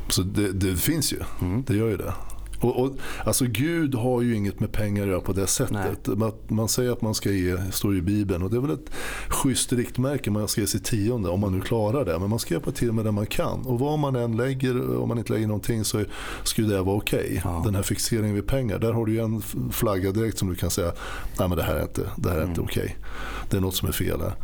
så 0.09 0.23
det, 0.23 0.53
det 0.53 0.77
finns 0.77 1.13
ju. 1.13 1.19
Mm. 1.41 1.65
Det 1.67 1.77
gör 1.77 1.89
ju 1.89 1.97
det. 1.97 2.13
Och, 2.61 2.81
och, 2.81 2.93
alltså 3.25 3.45
Gud 3.45 3.95
har 3.95 4.23
ju 4.23 4.37
inget 4.37 4.61
med 4.61 4.73
pengar 4.73 5.03
att 5.03 5.09
göra 5.09 5.21
på 5.21 5.33
det 5.33 5.47
sättet. 5.47 6.07
Man, 6.07 6.33
man, 6.49 6.69
säger 6.69 6.93
att 6.93 7.03
man 7.03 7.15
ska 7.15 7.31
ge, 7.31 7.57
står 7.73 7.97
i 7.97 8.03
Bibeln 8.03 8.43
och 8.43 8.51
det 8.51 8.57
är 8.57 8.61
väl 8.61 8.71
ett 8.71 8.91
schysst 9.29 9.73
riktmärke, 9.73 10.31
man 10.31 10.49
ska 10.49 10.61
ge 10.61 10.67
sitt 10.67 10.85
tionde 10.85 11.29
om 11.29 11.41
man 11.41 11.53
nu 11.53 11.61
klarar 11.61 12.05
det. 12.05 12.19
Men 12.19 12.31
man 12.31 12.39
ska 12.39 12.55
hjälpa 12.55 12.71
till 12.71 12.93
med 12.93 13.05
det 13.05 13.13
man 13.13 13.27
kan. 13.27 13.67
Och 13.67 13.79
vad 13.79 13.99
man 13.99 14.17
än 14.17 14.37
lägger, 14.37 14.97
om 14.99 15.09
man 15.09 15.19
inte 15.19 15.33
lägger 15.33 15.47
någonting 15.47 15.85
så 15.85 16.05
skulle 16.43 16.75
det 16.75 16.83
vara 16.83 16.97
okej. 16.97 17.19
Okay. 17.19 17.41
Ja. 17.45 17.63
Den 17.65 17.75
här 17.75 17.83
fixeringen 17.83 18.35
vid 18.35 18.47
pengar, 18.47 18.79
där 18.79 18.93
har 18.93 19.07
du 19.07 19.13
ju 19.13 19.21
en 19.21 19.43
flagga 19.73 20.13
direkt 20.13 20.39
som 20.39 20.49
du 20.49 20.55
kan 20.55 20.71
säga, 20.71 20.93
nej 21.39 21.49
men 21.49 21.59
det 21.59 21.63
här 21.63 21.75
är 21.75 21.83
inte, 21.83 22.03
det 22.17 22.29
här 22.29 22.37
är 22.37 22.41
mm. 22.41 22.51
inte 22.51 22.61
okej. 22.61 22.83
Okay. 22.83 22.95
Det 23.51 23.57
är 23.57 23.61
något 23.61 23.75
som 23.75 23.89
är 23.89 23.93
fel 23.93 24.21
här. 24.21 24.35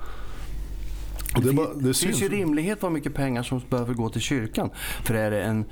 Det, 1.43 1.53
bara, 1.53 1.75
det, 1.75 1.95
finns 1.95 2.23
ju 2.23 2.29
rimlighet 2.29 2.83
vad 2.83 2.93
mycket 2.93 3.15
pengar 3.15 3.43
som 3.43 3.63
behöver 3.71 3.95
gå 3.95 4.09
till 4.09 4.21
kyrkan. 4.21 4.71
För 5.05 5.15
är 5.15 5.31
det 5.31 5.43
en, 5.43 5.65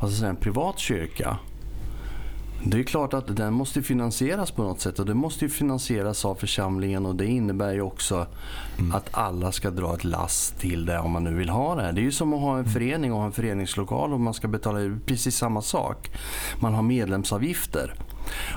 vad 0.00 0.12
säga, 0.12 0.28
en 0.28 0.36
privat 0.36 0.78
kyrka 0.78 1.38
det 2.64 2.78
är 2.78 2.82
klart 2.82 3.14
att 3.14 3.36
den 3.36 3.52
måste 3.52 3.82
finansieras 3.82 4.50
på 4.50 4.62
något 4.62 4.80
sätt 4.80 4.98
och 4.98 5.06
det 5.06 5.14
måste 5.14 5.48
finansieras 5.48 6.24
av 6.24 6.34
församlingen 6.34 7.06
och 7.06 7.16
det 7.16 7.26
innebär 7.26 7.72
ju 7.72 7.80
också 7.80 8.26
mm. 8.78 8.94
att 8.94 9.08
alla 9.10 9.52
ska 9.52 9.70
dra 9.70 9.94
ett 9.94 10.04
lass 10.04 10.54
till 10.58 10.86
det 10.86 10.98
om 10.98 11.10
man 11.10 11.24
nu 11.24 11.34
vill 11.34 11.48
ha 11.48 11.74
det. 11.74 11.92
Det 11.92 12.00
är 12.00 12.02
ju 12.02 12.12
som 12.12 12.32
att 12.32 12.40
ha 12.40 12.52
en 12.52 12.60
mm. 12.60 12.72
förening 12.72 13.12
och 13.12 13.18
ha 13.18 13.26
en 13.26 13.32
föreningslokal 13.32 14.12
och 14.12 14.20
man 14.20 14.34
ska 14.34 14.48
betala 14.48 14.98
precis 15.06 15.36
samma 15.36 15.62
sak. 15.62 16.10
Man 16.60 16.74
har 16.74 16.82
medlemsavgifter 16.82 17.94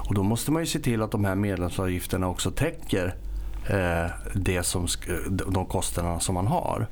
och 0.10 0.16
då 0.16 0.24
måste 0.24 0.52
man 0.52 0.62
ju 0.62 0.66
se 0.66 0.80
till 0.80 1.02
att 1.02 1.12
de 1.12 1.26
här 1.26 1.36
medlemsavgifterna 1.36 2.28
också 2.28 2.52
täcker 2.52 3.16
det 4.34 4.64
som, 4.64 4.88
de 5.30 5.66
kostnaderna 5.66 6.20
som 6.20 6.36
man 6.36 6.48
har. 6.48 6.88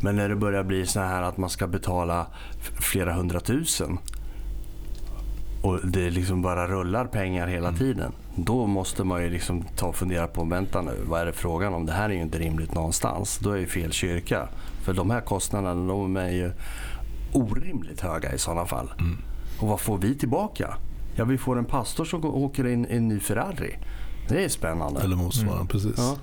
Men 0.00 0.16
när 0.16 0.28
det 0.28 0.36
börjar 0.36 0.62
bli 0.62 0.86
så 0.86 1.00
här 1.00 1.22
att 1.22 1.36
man 1.36 1.50
ska 1.50 1.66
betala 1.66 2.26
flera 2.80 3.12
hundratusen 3.12 3.98
och 5.62 5.78
det 5.84 6.10
liksom 6.10 6.42
bara 6.42 6.66
rullar 6.66 7.04
pengar 7.04 7.46
hela 7.46 7.68
mm. 7.68 7.78
tiden. 7.78 8.12
Då 8.36 8.66
måste 8.66 9.04
man 9.04 9.22
ju 9.22 9.30
liksom 9.30 9.64
ta 9.76 9.86
och 9.86 9.96
fundera 9.96 10.26
på, 10.26 10.44
vänta 10.44 10.82
nu, 10.82 10.92
vad 11.06 11.20
är 11.20 11.26
det 11.26 11.32
frågan 11.32 11.74
om? 11.74 11.86
Det 11.86 11.92
här 11.92 12.08
är 12.10 12.14
ju 12.14 12.22
inte 12.22 12.38
rimligt 12.38 12.74
någonstans. 12.74 13.38
Då 13.38 13.50
är 13.50 13.60
det 13.60 13.66
fel 13.66 13.92
kyrka. 13.92 14.48
För 14.84 14.94
de 14.94 15.10
här 15.10 15.20
kostnaderna 15.20 15.88
de 15.88 16.16
är 16.16 16.30
ju 16.30 16.52
orimligt 17.32 18.00
höga 18.00 18.32
i 18.32 18.38
sådana 18.38 18.66
fall. 18.66 18.92
Mm. 18.98 19.18
Och 19.60 19.68
vad 19.68 19.80
får 19.80 19.98
vi 19.98 20.14
tillbaka? 20.14 20.76
Ja, 21.16 21.24
vi 21.24 21.38
får 21.38 21.58
en 21.58 21.64
pastor 21.64 22.04
som 22.04 22.24
åker 22.24 22.66
in 22.66 22.86
i 22.86 22.96
en 22.96 23.08
ny 23.08 23.20
Ferrari. 23.20 23.78
Det 24.28 24.44
är 24.44 24.48
spännande. 24.48 25.00
Eller 25.00 25.16
motsvarande, 25.16 25.54
Mm. 25.54 25.66
precis. 25.66 25.94
Ja. 25.96 26.16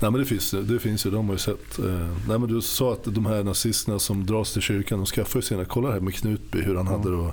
Nej, 0.00 0.10
men 0.10 0.20
det, 0.20 0.26
finns, 0.26 0.50
det 0.50 0.78
finns 0.78 1.06
ju, 1.06 1.10
de 1.10 1.26
har 1.26 1.34
ju 1.34 1.38
sett. 1.38 1.78
Eh, 1.78 1.84
nej, 2.28 2.38
men 2.38 2.46
du 2.46 2.60
sa 2.62 2.92
att 2.92 3.04
de 3.04 3.26
här 3.26 3.44
nazisterna 3.44 3.98
som 3.98 4.26
dras 4.26 4.52
till 4.52 4.62
kyrkan, 4.62 4.98
de 4.98 5.06
skaffar 5.06 5.38
ju 5.38 5.42
sina, 5.42 5.64
kolla 5.64 5.90
här 5.92 6.00
med 6.00 6.14
Knutby 6.14 6.60
hur 6.62 6.76
han 6.76 6.86
Mm. 6.86 7.00
hade 7.00 7.10
då 7.16 7.32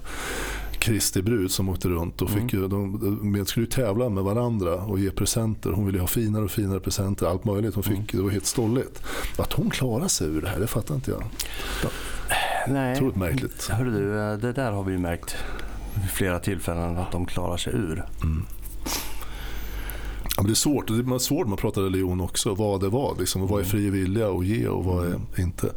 Kristi 0.80 1.22
brud 1.22 1.52
som 1.52 1.70
åkte 1.70 1.88
runt 1.88 2.22
och 2.22 2.30
fick 2.30 2.54
ju, 2.54 2.68
de, 2.68 3.00
de 3.36 3.46
skulle 3.46 3.66
ju 3.66 3.72
tävla 3.72 4.10
med 4.10 4.24
varandra 4.24 4.76
och 4.76 5.00
ge 5.00 5.12
presenter. 5.12 5.70
Hon 5.70 5.86
ville 5.86 6.00
ha 6.00 6.08
finare 6.08 6.44
och 6.44 6.52
finare 6.52 6.80
presenter, 6.80 7.26
allt 7.26 7.46
möjligt. 7.46 7.76
Hon 7.76 7.84
fick, 7.84 7.94
Mm. 7.96 8.06
Det 8.12 8.22
var 8.22 8.30
helt 8.30 8.46
stolligt. 8.46 9.02
Att 9.38 9.54
hon 9.54 9.70
klarade 9.70 10.10
sig 10.10 10.28
ur 10.28 10.42
det 10.42 10.50
här, 10.50 10.60
det 10.60 10.68
fattar 10.68 10.96
inte 10.96 11.12
jag. 11.12 11.24
Nej. 12.68 12.96
Otroligt 12.96 13.16
märkligt. 13.16 13.68
Hörru 13.72 13.92
du, 13.92 14.20
eh, 14.20 14.38
det 14.38 14.54
där 14.54 14.72
har 14.72 14.84
vi 14.84 14.92
ju 14.92 14.98
märkt 15.00 15.36
vid 15.96 16.10
flera 16.12 16.40
tillfällen 16.40 16.98
att 16.98 17.12
de 17.12 17.26
klarar 17.26 17.58
sig 17.58 17.74
ur. 17.74 18.04
Ja, 20.38 20.42
men 20.42 20.46
det 20.46 20.54
är 20.54 20.56
svårt, 20.56 20.88
det 20.88 20.94
är 20.94 21.18
svårt 21.20 21.46
när 21.46 21.50
man 21.50 21.58
pratar 21.58 21.82
religion 21.82 22.22
också, 22.22 22.56
vad 22.56 22.82
det 22.82 22.90
var. 22.90 23.16
Liksom, 23.20 23.48
vad 23.48 23.60
är 23.62 23.66
fri 23.66 23.90
vilja 23.90 24.30
att 24.30 24.46
ge 24.46 24.68
och 24.68 24.86
vad 24.86 25.06
är 25.06 25.20
inte. 25.38 25.70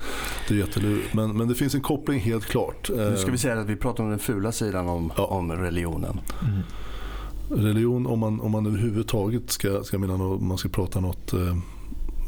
Det 0.48 0.54
är 0.54 0.58
jättelurigt. 0.58 1.14
Men, 1.14 1.36
men 1.36 1.48
det 1.48 1.54
finns 1.54 1.74
en 1.74 1.80
koppling 1.80 2.20
helt 2.20 2.44
klart. 2.44 2.90
Nu 2.96 3.16
ska 3.16 3.26
Eh, 3.26 3.32
vi 3.32 3.38
säga 3.38 3.60
att 3.60 3.66
vi 3.66 3.76
pratar 3.76 4.04
om 4.04 4.10
den 4.10 4.18
fula 4.18 4.52
sidan 4.52 4.88
om, 4.88 5.12
Ja. 5.16 5.24
om 5.26 5.52
religionen. 5.52 6.20
Mm. 6.42 7.64
religion, 7.64 8.06
om 8.06 8.18
man, 8.18 8.40
om 8.40 8.50
man 8.52 8.66
överhuvudtaget 8.66 9.50
ska, 9.50 9.84
ska 9.84 9.98
mena 9.98 10.14
om 10.14 10.48
man 10.48 10.58
ska 10.58 10.68
prata 10.68 11.00
något, 11.00 11.32
eh, 11.32 11.50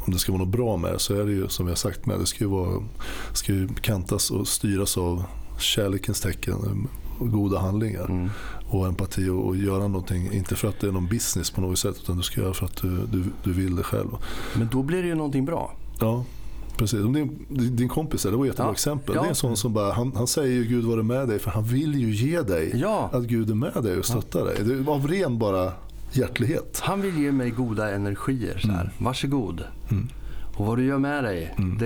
om 0.05 0.13
det 0.13 0.19
ska 0.19 0.31
vara 0.31 0.43
något 0.43 0.51
bra 0.51 0.77
med 0.77 1.01
så 1.01 1.15
är 1.21 1.25
det 1.25 1.31
ju 1.31 1.47
som 1.49 1.65
vi 1.65 1.71
har 1.71 1.75
sagt 1.77 2.05
med, 2.05 2.19
det 2.19 2.25
ska 2.25 2.43
ju, 2.43 2.49
vara, 2.49 2.83
ska 3.33 3.53
ju 3.53 3.67
kantas 3.81 4.31
och 4.31 4.47
styras 4.47 4.97
av 4.97 5.23
kärlekens 5.59 6.21
tecken, 6.21 6.87
goda 7.25 7.59
handlingar 7.59 8.05
Mm. 8.09 8.29
och 8.69 8.87
empati 8.87 9.29
och, 9.29 9.45
och 9.47 9.55
göra 9.57 9.87
någonting, 9.87 10.31
inte 10.31 10.55
för 10.55 10.67
att 10.67 10.79
det 10.79 10.87
är 10.87 10.91
någon 10.91 11.07
business 11.07 11.51
på 11.51 11.61
något 11.61 11.79
sätt, 11.79 11.95
utan 12.03 12.17
du 12.17 12.23
ska 12.23 12.41
göra 12.41 12.53
för 12.53 12.65
att 12.65 12.75
du, 12.81 12.89
du, 13.11 13.23
du 13.43 13.53
vill 13.53 13.75
det 13.75 13.83
själv. 13.83 14.09
Men 14.57 14.69
då 14.71 14.83
blir 14.83 15.01
det 15.01 15.07
ju 15.07 15.15
någonting 15.15 15.45
bra. 15.45 15.71
Ja, 15.99 16.25
precis. 16.77 16.99
Din, 16.99 17.45
din 17.75 17.89
kompis, 17.89 18.23
det 18.23 18.31
var 18.31 18.37
ett 18.39 18.47
jättebra 18.47 18.67
Ja, 18.67 18.71
exempel. 18.71 19.15
ja. 19.15 19.21
Det 19.21 19.27
är 19.27 19.29
en 19.29 19.35
sån 19.35 19.57
som 19.57 19.73
bara, 19.73 19.93
han, 19.93 20.11
han 20.15 20.27
säger 20.27 20.53
ju 20.53 20.63
Gud 20.63 20.85
vare 20.85 21.03
med 21.03 21.27
dig, 21.27 21.39
för 21.39 21.51
han 21.51 21.63
vill 21.63 21.95
ju 21.95 22.11
ge 22.27 22.41
dig 22.41 22.71
Ja, 22.75 23.09
att 23.13 23.23
Gud 23.23 23.49
är 23.49 23.55
med 23.55 23.83
dig 23.83 23.97
och 23.97 24.05
stöttar 24.05 24.45
dig. 24.45 24.55
Det 24.63 24.73
är 24.73 24.89
av 24.95 25.07
ren 25.07 25.37
bara 25.39 25.71
hjärtlighet. 26.11 26.79
han 26.83 27.01
vill 27.01 27.17
ge 27.17 27.31
mig 27.31 27.49
goda 27.49 27.91
energier. 27.95 28.57
Så 28.59 28.67
här. 28.71 28.91
Varsågod. 28.97 29.63
Mm. 29.91 30.07
Och 30.55 30.65
vad 30.65 30.77
du 30.77 30.85
gör 30.85 30.97
med 30.97 31.23
dig, 31.23 31.53
Mm. 31.57 31.77
det, 31.77 31.85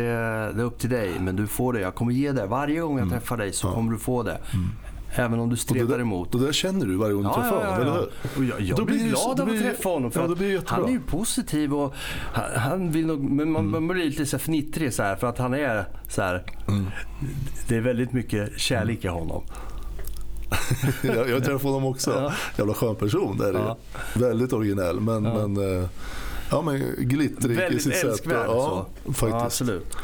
det 0.55 0.61
är 0.61 0.63
upp 0.63 0.79
till 0.79 0.89
dig. 0.89 1.11
Men 1.19 1.35
du 1.35 1.47
får 1.47 1.73
det. 1.73 1.79
Jag 1.79 1.95
kommer 1.95 2.11
ge 2.11 2.31
det. 2.31 2.45
Varje 2.45 2.79
gång 2.79 2.99
jag 2.99 3.09
träffar 3.09 3.37
dig 3.37 3.53
så 3.53 3.67
Ja. 3.67 3.73
kommer 3.73 3.91
du 3.91 3.97
få 3.97 4.23
det. 4.23 4.37
Mm. 4.53 4.67
Även 5.15 5.33
om 5.33 5.37
du 5.39 5.43
Och 5.43 5.49
det, 5.49 5.57
stretar 5.57 5.99
emot. 5.99 6.33
och 6.35 6.39
det 6.41 6.45
där 6.45 6.53
känner 6.53 6.85
du 6.85 6.95
varje 6.95 7.13
gång 7.13 7.23
du 7.23 7.29
Ja, 7.29 7.33
träffar 7.35 7.61
ja, 7.61 7.71
honom, 7.71 7.73
ja, 7.73 7.81
eller 7.81 8.01
ja. 8.01 8.07
hur? 8.35 8.39
Och 8.39 8.59
jag 8.59 8.61
jag 8.67 8.77
Då 8.77 8.85
blir 8.85 8.97
det- 8.97 9.03
glad 9.09 9.39
av 9.39 9.47
att 9.49 9.53
det- 9.53 9.61
träffa 9.61 9.89
honom. 9.89 10.11
För 10.11 10.21
ja, 10.29 10.35
blir 10.35 10.53
det 10.53 10.69
han 10.69 10.85
är 10.85 10.89
ju 10.89 10.99
positiv 10.99 11.73
och 11.73 11.93
han, 12.33 12.43
han 12.55 12.91
vill 12.91 13.05
nog, 13.07 13.19
men 13.23 13.51
man, 13.51 13.69
man 13.69 13.87
blir 13.87 14.05
lite 14.05 14.25
så 14.25 14.39
fnittrig 14.39 14.93
så 14.93 15.03
här, 15.03 15.15
för 15.15 15.27
att 15.27 15.37
han 15.37 15.53
är 15.53 15.85
så 16.09 16.21
här. 16.21 16.43
Mm. 16.67 16.85
Det 17.67 17.75
är 17.75 17.81
väldigt 17.81 18.13
mycket 18.13 18.59
kärlek 18.59 19.05
i 19.05 19.07
honom. 19.07 19.43
jag, 21.01 21.29
jag 21.29 21.43
träffade 21.43 21.73
honom 21.73 21.85
också. 21.85 22.11
Ja. 22.11 22.33
Jävla 22.57 22.73
skön 22.73 22.95
person. 22.95 23.37
Ja. 23.53 23.77
är 24.15 24.19
Väldigt 24.19 24.53
originell, 24.53 24.99
men, 24.99 25.23
Ja. 25.23 25.47
men, 25.47 25.79
eh, 25.81 25.89
ja, 26.51 26.61
men 26.61 26.83
glittrig 26.97 27.51
i 27.51 27.55
Väldigt 27.55 27.83
sitt 27.83 27.95
sätt. 27.95 28.05
älskvärd. 28.05 28.45
Ja, 28.47 28.85
så. 29.05 29.11
faktiskt. 29.13 29.29
Ja, 29.31 29.45
absolut. 29.45 29.95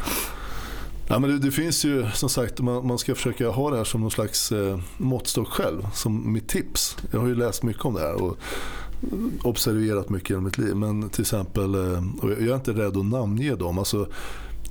Ja, 1.11 1.19
men 1.19 1.29
det, 1.29 1.39
det 1.39 1.51
finns 1.51 1.85
ju 1.85 2.05
som 2.13 2.29
sagt, 2.29 2.59
man, 2.59 2.87
man 2.87 2.97
ska 2.97 3.15
försöka 3.15 3.49
ha 3.49 3.69
det 3.69 3.77
här 3.77 3.83
som 3.83 4.01
någon 4.01 4.11
slags 4.11 4.51
eh, 4.51 4.79
måttstock 4.97 5.47
själv. 5.47 5.87
Som 5.93 6.33
mitt 6.33 6.47
tips. 6.47 6.97
Jag 7.11 7.19
har 7.19 7.27
ju 7.27 7.35
läst 7.35 7.63
mycket 7.63 7.85
om 7.85 7.93
det 7.93 7.99
här 7.99 8.21
och 8.21 8.37
observerat 9.43 10.09
mycket 10.09 10.29
genom 10.29 10.43
mitt 10.43 10.57
liv. 10.57 10.75
Men 10.75 11.09
till 11.09 11.21
exempel, 11.21 11.75
eh, 11.75 12.03
och 12.21 12.31
jag 12.31 12.41
är 12.41 12.55
inte 12.55 12.71
rädd 12.71 12.97
att 12.97 13.05
namnge 13.05 13.55
dem. 13.55 13.77
Alltså, 13.77 14.07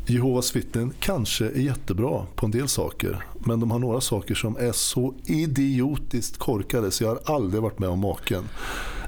Jehovas 0.06 0.56
vittnen 0.56 0.92
kanske 1.00 1.44
är 1.46 1.60
jättebra 1.60 2.26
på 2.34 2.46
en 2.46 2.52
del 2.52 2.68
saker. 2.68 3.24
Men 3.38 3.60
de 3.60 3.70
har 3.70 3.78
några 3.78 4.00
saker 4.00 4.34
som 4.34 4.56
är 4.56 4.72
så 4.72 5.14
idiotiskt 5.24 6.38
korkade 6.38 6.90
så 6.90 7.04
jag 7.04 7.10
har 7.10 7.34
aldrig 7.34 7.62
varit 7.62 7.78
med 7.78 7.88
om 7.88 7.98
maken. 7.98 8.44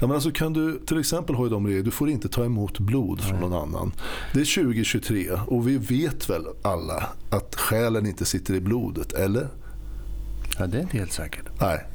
Ja, 0.02 0.06
men 0.08 0.14
alltså 0.14 0.30
kan 0.30 0.52
du 0.52 0.78
till 0.78 1.00
exempel 1.00 1.34
ha 1.36 1.46
i 1.46 1.48
de 1.48 1.66
regler, 1.66 1.82
du 1.82 1.90
får 1.90 2.10
inte 2.10 2.28
ta 2.28 2.44
emot 2.44 2.78
blod 2.78 3.20
från 3.20 3.40
någon 3.40 3.52
annan. 3.52 3.92
Det 4.32 4.40
är 4.40 4.64
2023 4.64 5.30
och 5.46 5.68
vi 5.68 5.78
vet 5.78 6.30
väl 6.30 6.46
alla 6.62 7.08
att 7.30 7.54
själen 7.54 8.06
inte 8.06 8.24
sitter 8.24 8.54
i 8.54 8.60
blodet, 8.60 9.12
eller? 9.12 9.48
Ja, 10.58 10.66
det 10.66 10.78
är 10.78 10.82
inte 10.82 10.98
helt 10.98 11.12
säkert. 11.12 11.44
Nej, 11.60 11.86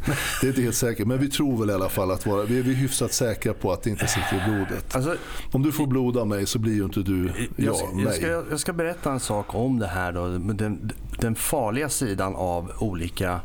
det 0.42 0.48
är 0.48 0.50
inte 0.50 0.62
helt 0.62 0.76
säkert. 0.76 1.08
Men 1.08 1.20
vi 1.20 1.30
tror 1.30 1.60
väl 1.60 1.70
i 1.70 1.74
alla 1.74 1.90
fall 1.90 2.12
att 2.12 2.26
vara, 2.26 2.44
vi 2.44 2.60
är 2.60 2.64
hyfsat 2.64 3.14
säkra 3.14 3.54
på 3.54 3.72
att 3.72 3.84
det 3.84 3.90
inte 3.90 4.08
sitter 4.08 4.36
i 4.36 4.50
blodet. 4.50 4.96
Alltså, 4.96 5.16
Om 5.52 5.64
du 5.64 5.72
får 5.72 5.88
blod 5.88 6.18
av 6.18 6.28
mig 6.28 6.46
så 6.46 6.60
blir 6.60 6.74
ju 6.76 6.84
inte 6.84 7.00
du 7.00 7.32
jag, 7.56 7.76
ska, 7.76 7.88
jag, 7.98 8.14
ska, 8.14 8.28
jag 8.28 8.60
ska 8.60 8.74
berätta 8.74 9.12
en 9.12 9.20
sak 9.20 9.56
om 9.56 9.80
det 9.80 9.88
här. 9.88 10.12
Då. 10.12 10.28
Den, 10.38 10.92
den 11.20 11.36
farliga 11.36 11.90
sidan 11.90 12.36
av 12.36 12.72
olika 12.80 13.32
eh, 13.32 13.40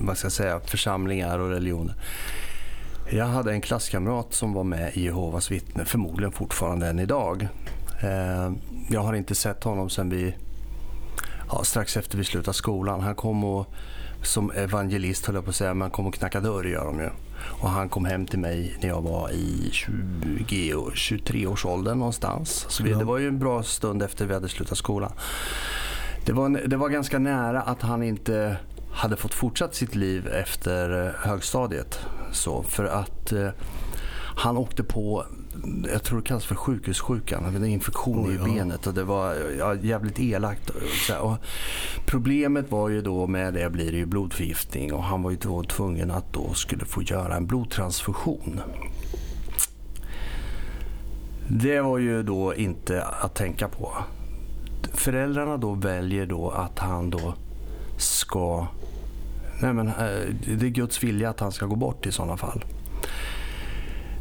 vad 0.00 0.18
ska 0.18 0.24
jag 0.24 0.32
säga, 0.32 0.60
församlingar 0.60 1.38
och 1.38 1.50
religioner. 1.50 1.94
Jag 3.10 3.24
hade 3.26 3.52
en 3.52 3.60
klasskamrat 3.60 4.34
som 4.34 4.52
var 4.52 4.64
med 4.64 4.96
i 4.96 5.04
Jehovas 5.04 5.50
vittnen, 5.50 5.86
förmodligen 5.86 6.32
fortfarande 6.32 6.86
än 6.88 6.98
idag. 6.98 7.48
Eh, 8.02 8.52
Jag 8.90 9.00
har 9.00 9.14
inte 9.14 9.34
sett 9.34 9.64
honom 9.64 9.90
sedan 9.90 10.10
vi, 10.10 10.34
ja, 11.50 11.64
strax 11.64 11.96
efter 11.96 12.18
vi 12.18 12.24
slutade 12.24 12.54
skolan. 12.56 13.00
Han 13.00 13.14
kom 13.14 13.44
och, 13.44 13.66
som 14.22 14.50
evangelist 14.50 15.26
höll 15.26 15.34
jag 15.34 15.44
på 15.44 15.50
att 15.50 15.56
säga, 15.56 15.74
men 15.74 15.80
han 15.82 15.90
kom 15.90 16.06
och 16.06 16.14
knackade 16.14 16.48
dörr 16.48 16.64
gör 16.64 16.84
de 16.84 16.98
ju. 17.00 17.10
Och 17.60 17.68
han 17.70 17.88
kom 17.88 18.04
hem 18.04 18.26
till 18.26 18.38
mig 18.38 18.76
när 18.80 18.88
jag 18.88 19.02
var 19.02 19.30
i 19.30 19.68
20 19.72 20.74
och 20.74 20.96
23 20.96 21.46
års 21.46 21.64
åldern 21.64 21.98
någonstans. 21.98 22.66
Så 22.68 22.82
vi, 22.82 22.90
Ja. 22.90 22.98
det 22.98 23.04
var 23.04 23.18
ju 23.18 23.28
en 23.28 23.38
bra 23.38 23.62
stund 23.62 24.02
efter 24.02 24.26
vi 24.26 24.34
hade 24.34 24.48
slutat 24.48 24.78
skolan. 24.78 25.12
Det 26.24 26.32
var, 26.32 26.48
det 26.66 26.76
var 26.76 26.88
ganska 26.88 27.18
nära 27.18 27.62
att 27.62 27.82
han 27.82 28.02
inte 28.02 28.56
hade 28.92 29.16
fått 29.16 29.34
fortsatt 29.34 29.74
sitt 29.74 29.94
liv 29.94 30.26
efter 30.28 31.14
högstadiet. 31.18 32.00
Så, 32.32 32.62
för 32.62 32.84
att 32.84 33.32
eh, 33.32 33.48
han 34.36 34.56
åkte 34.56 34.84
på, 34.84 35.24
jag 35.92 36.02
tror 36.02 36.20
det 36.20 36.26
kallas 36.26 36.44
för 36.44 36.54
sjukhussjukan, 36.54 37.44
han 37.44 37.54
hade 37.54 37.66
en 37.66 37.72
infektion 37.72 38.26
Oj, 38.26 38.34
i 38.34 38.36
ja. 38.36 38.44
benet 38.44 38.86
och 38.86 38.94
det 38.94 39.04
var 39.04 39.34
ja, 39.58 39.74
jävligt 39.74 40.18
elakt. 40.18 40.70
Här, 41.08 41.20
och 41.20 41.36
problemet 42.06 42.70
var 42.70 42.88
ju 42.88 43.02
då 43.02 43.26
med 43.26 43.54
det 43.54 43.70
blir 43.70 43.92
det 43.92 43.98
ju 43.98 44.06
blodförgiftning 44.06 44.92
och 44.92 45.02
han 45.02 45.22
var 45.22 45.30
ju 45.30 45.36
då 45.36 45.62
tvungen 45.62 46.10
att 46.10 46.32
då 46.32 46.54
skulle 46.54 46.84
få 46.84 47.02
göra 47.02 47.36
en 47.36 47.46
blodtransfusion. 47.46 48.60
Det 51.48 51.80
var 51.80 51.98
ju 51.98 52.22
då 52.22 52.54
inte 52.54 53.02
att 53.04 53.34
tänka 53.34 53.68
på. 53.68 53.92
Föräldrarna 54.92 55.56
då 55.56 55.74
väljer 55.74 56.26
då 56.26 56.50
att 56.50 56.78
han 56.78 57.10
då 57.10 57.34
ska... 57.96 58.66
Nej 59.62 59.72
men, 59.72 59.88
eh, 59.88 60.34
det 60.58 60.66
är 60.66 60.70
Guds 60.70 61.02
vilja 61.02 61.30
att 61.30 61.40
han 61.40 61.52
ska 61.52 61.66
gå 61.66 61.76
bort 61.76 62.06
i 62.06 62.12
sådana 62.12 62.36
fall. 62.36 62.64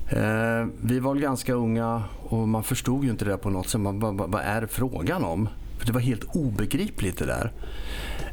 Eh, 0.09 0.65
vi 0.81 0.99
var 0.99 1.15
ganska 1.15 1.53
unga 1.53 2.03
och 2.23 2.47
man 2.47 2.63
förstod 2.63 3.03
ju 3.03 3.09
inte 3.09 3.25
det 3.25 3.37
på 3.37 3.49
något 3.49 3.69
sätt. 3.69 3.81
Man, 3.81 3.99
bara, 3.99 4.27
vad 4.27 4.41
är 4.41 4.65
frågan 4.65 5.23
om? 5.23 5.49
För 5.79 5.85
det 5.85 5.91
var 5.93 5.99
helt 5.99 6.23
obegripligt 6.23 7.17
det 7.17 7.25
där. 7.25 7.51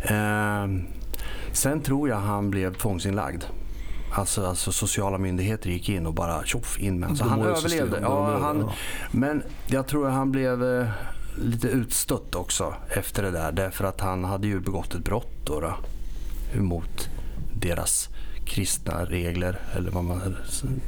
Eh, 0.02 0.82
sen 1.52 1.80
tror 1.80 2.08
jag 2.08 2.16
han 2.16 2.50
blev 2.50 2.74
tvångsinlagd. 2.74 3.44
Alltså, 4.12 4.46
alltså 4.46 4.72
sociala 4.72 5.18
myndigheter 5.18 5.70
gick 5.70 5.88
in 5.88 6.06
och 6.06 6.14
bara 6.14 6.44
tjoff 6.44 6.78
in 6.78 7.00
med. 7.00 7.16
Så 7.16 7.24
han 7.24 7.42
överlevde. 7.42 7.96
de 7.96 8.02
Ja, 8.02 8.38
han, 8.38 8.70
men 9.10 9.42
jag 9.66 9.86
tror 9.86 10.06
att 10.06 10.14
han 10.14 10.30
blev 10.30 10.64
eh, 10.64 10.88
lite 11.36 11.68
utstött 11.68 12.34
också 12.34 12.74
efter 12.88 13.22
det 13.22 13.30
där. 13.30 13.52
Därför 13.52 13.84
att 13.84 14.00
han 14.00 14.24
hade 14.24 14.46
ju 14.46 14.60
begått 14.60 14.94
ett 14.94 15.04
brott 15.04 15.46
då, 15.46 15.60
då 15.60 15.74
mot 16.54 17.08
deras 17.54 18.08
kristna 18.46 19.04
regler. 19.04 19.58
Eller 19.76 19.90
vad 19.90 20.04
man... 20.04 20.36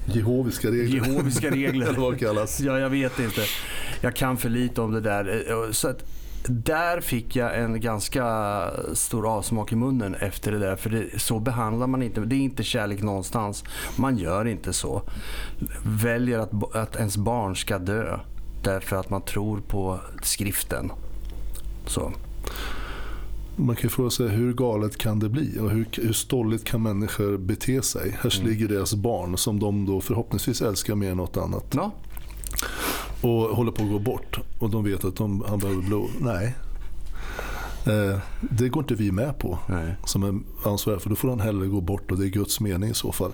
Jehoviska 0.07 0.69
regler. 0.69 1.07
Jehoviska 1.07 1.51
regler. 1.51 1.87
Eller 1.89 2.01
vad 2.01 2.13
det 2.13 2.19
kallas. 2.19 2.61
Ja, 2.61 2.79
jag 2.79 2.91
vet 2.91 3.19
inte. 3.19 3.41
Jag 4.01 4.17
kan 4.17 4.37
för 4.37 4.49
lite 4.49 4.81
om 4.81 4.93
det 4.93 5.01
där. 5.01 5.45
Eh, 5.51 5.71
Så 5.73 5.89
att, 5.89 6.05
där 6.49 7.01
fick 7.01 7.37
jag 7.37 7.59
en 7.61 7.81
ganska 7.81 8.67
stor 8.95 9.29
avsmak 9.37 9.73
i 9.73 9.77
munnen 9.77 10.15
efter 10.15 10.53
det 10.53 10.59
där. 10.59 10.77
För 10.77 10.91
det, 10.91 11.21
så 11.23 11.39
behandlar 11.39 11.87
man 11.87 12.03
inte. 12.03 12.21
Det 12.21 12.35
är 12.37 12.41
inte 12.41 12.63
kärlek 12.63 13.03
någonstans. 13.03 13.65
Man 13.97 14.19
gör 14.19 14.45
inte 14.47 14.73
så. 14.73 15.03
Väljer 15.85 16.39
att, 16.39 16.77
att 16.77 16.97
ens 16.97 17.17
barn 17.17 17.57
ska 17.57 17.79
dö 17.79 18.19
därför 18.65 18.97
att 18.97 19.11
man 19.11 19.23
tror 19.23 19.61
på 19.61 20.01
skriften. 20.23 20.93
Så. 21.87 22.13
Man 23.67 23.77
kan 23.77 23.83
ju 23.83 23.89
fråga 23.89 24.11
sig 24.11 24.29
hur 24.29 24.53
galet 24.53 24.99
kan 24.99 25.19
det 25.19 25.29
bli 25.29 25.59
och 25.61 25.71
hur, 25.71 25.87
hur 25.93 26.13
stolligt 26.13 26.65
kan 26.65 26.83
människor 26.83 27.37
bete 27.39 27.83
sig? 27.83 28.19
Här 28.23 28.37
Mm. 28.41 28.49
ligger 28.51 28.69
deras 28.69 28.95
barn 28.95 29.37
som 29.37 29.59
de 29.61 29.87
då 29.87 30.01
förhoppningsvis 30.01 30.63
älskar 30.63 30.95
mer 30.95 31.11
än 31.11 31.17
något 31.17 31.37
annat 31.37 31.65
Ja, 31.75 31.93
och 33.23 33.57
håller 33.57 33.73
på 33.73 33.83
att 33.83 33.91
gå 33.91 33.99
bort 33.99 34.39
och 34.59 34.71
de 34.71 34.85
vet 34.85 35.05
att 35.05 35.17
de, 35.17 35.45
han 35.49 35.59
behöver 35.59 35.83
blod. 35.83 36.11
Nej. 36.21 36.55
Eh, 37.87 38.19
det 38.41 38.69
går 38.69 38.83
inte 38.83 38.95
vi 38.95 39.13
med 39.13 39.39
på 39.39 39.59
Nej. 39.69 39.95
som 40.05 40.23
är 40.23 40.41
ansvarig 40.71 41.01
för 41.03 41.11
då 41.11 41.17
får 41.17 41.29
han 41.29 41.41
hellre 41.41 41.67
gå 41.67 41.81
bort 41.81 42.11
och 42.11 42.19
det 42.19 42.27
är 42.27 42.29
Guds 42.29 42.61
mening 42.61 42.91
i 42.91 42.95
så 42.95 43.13
fall. 43.13 43.33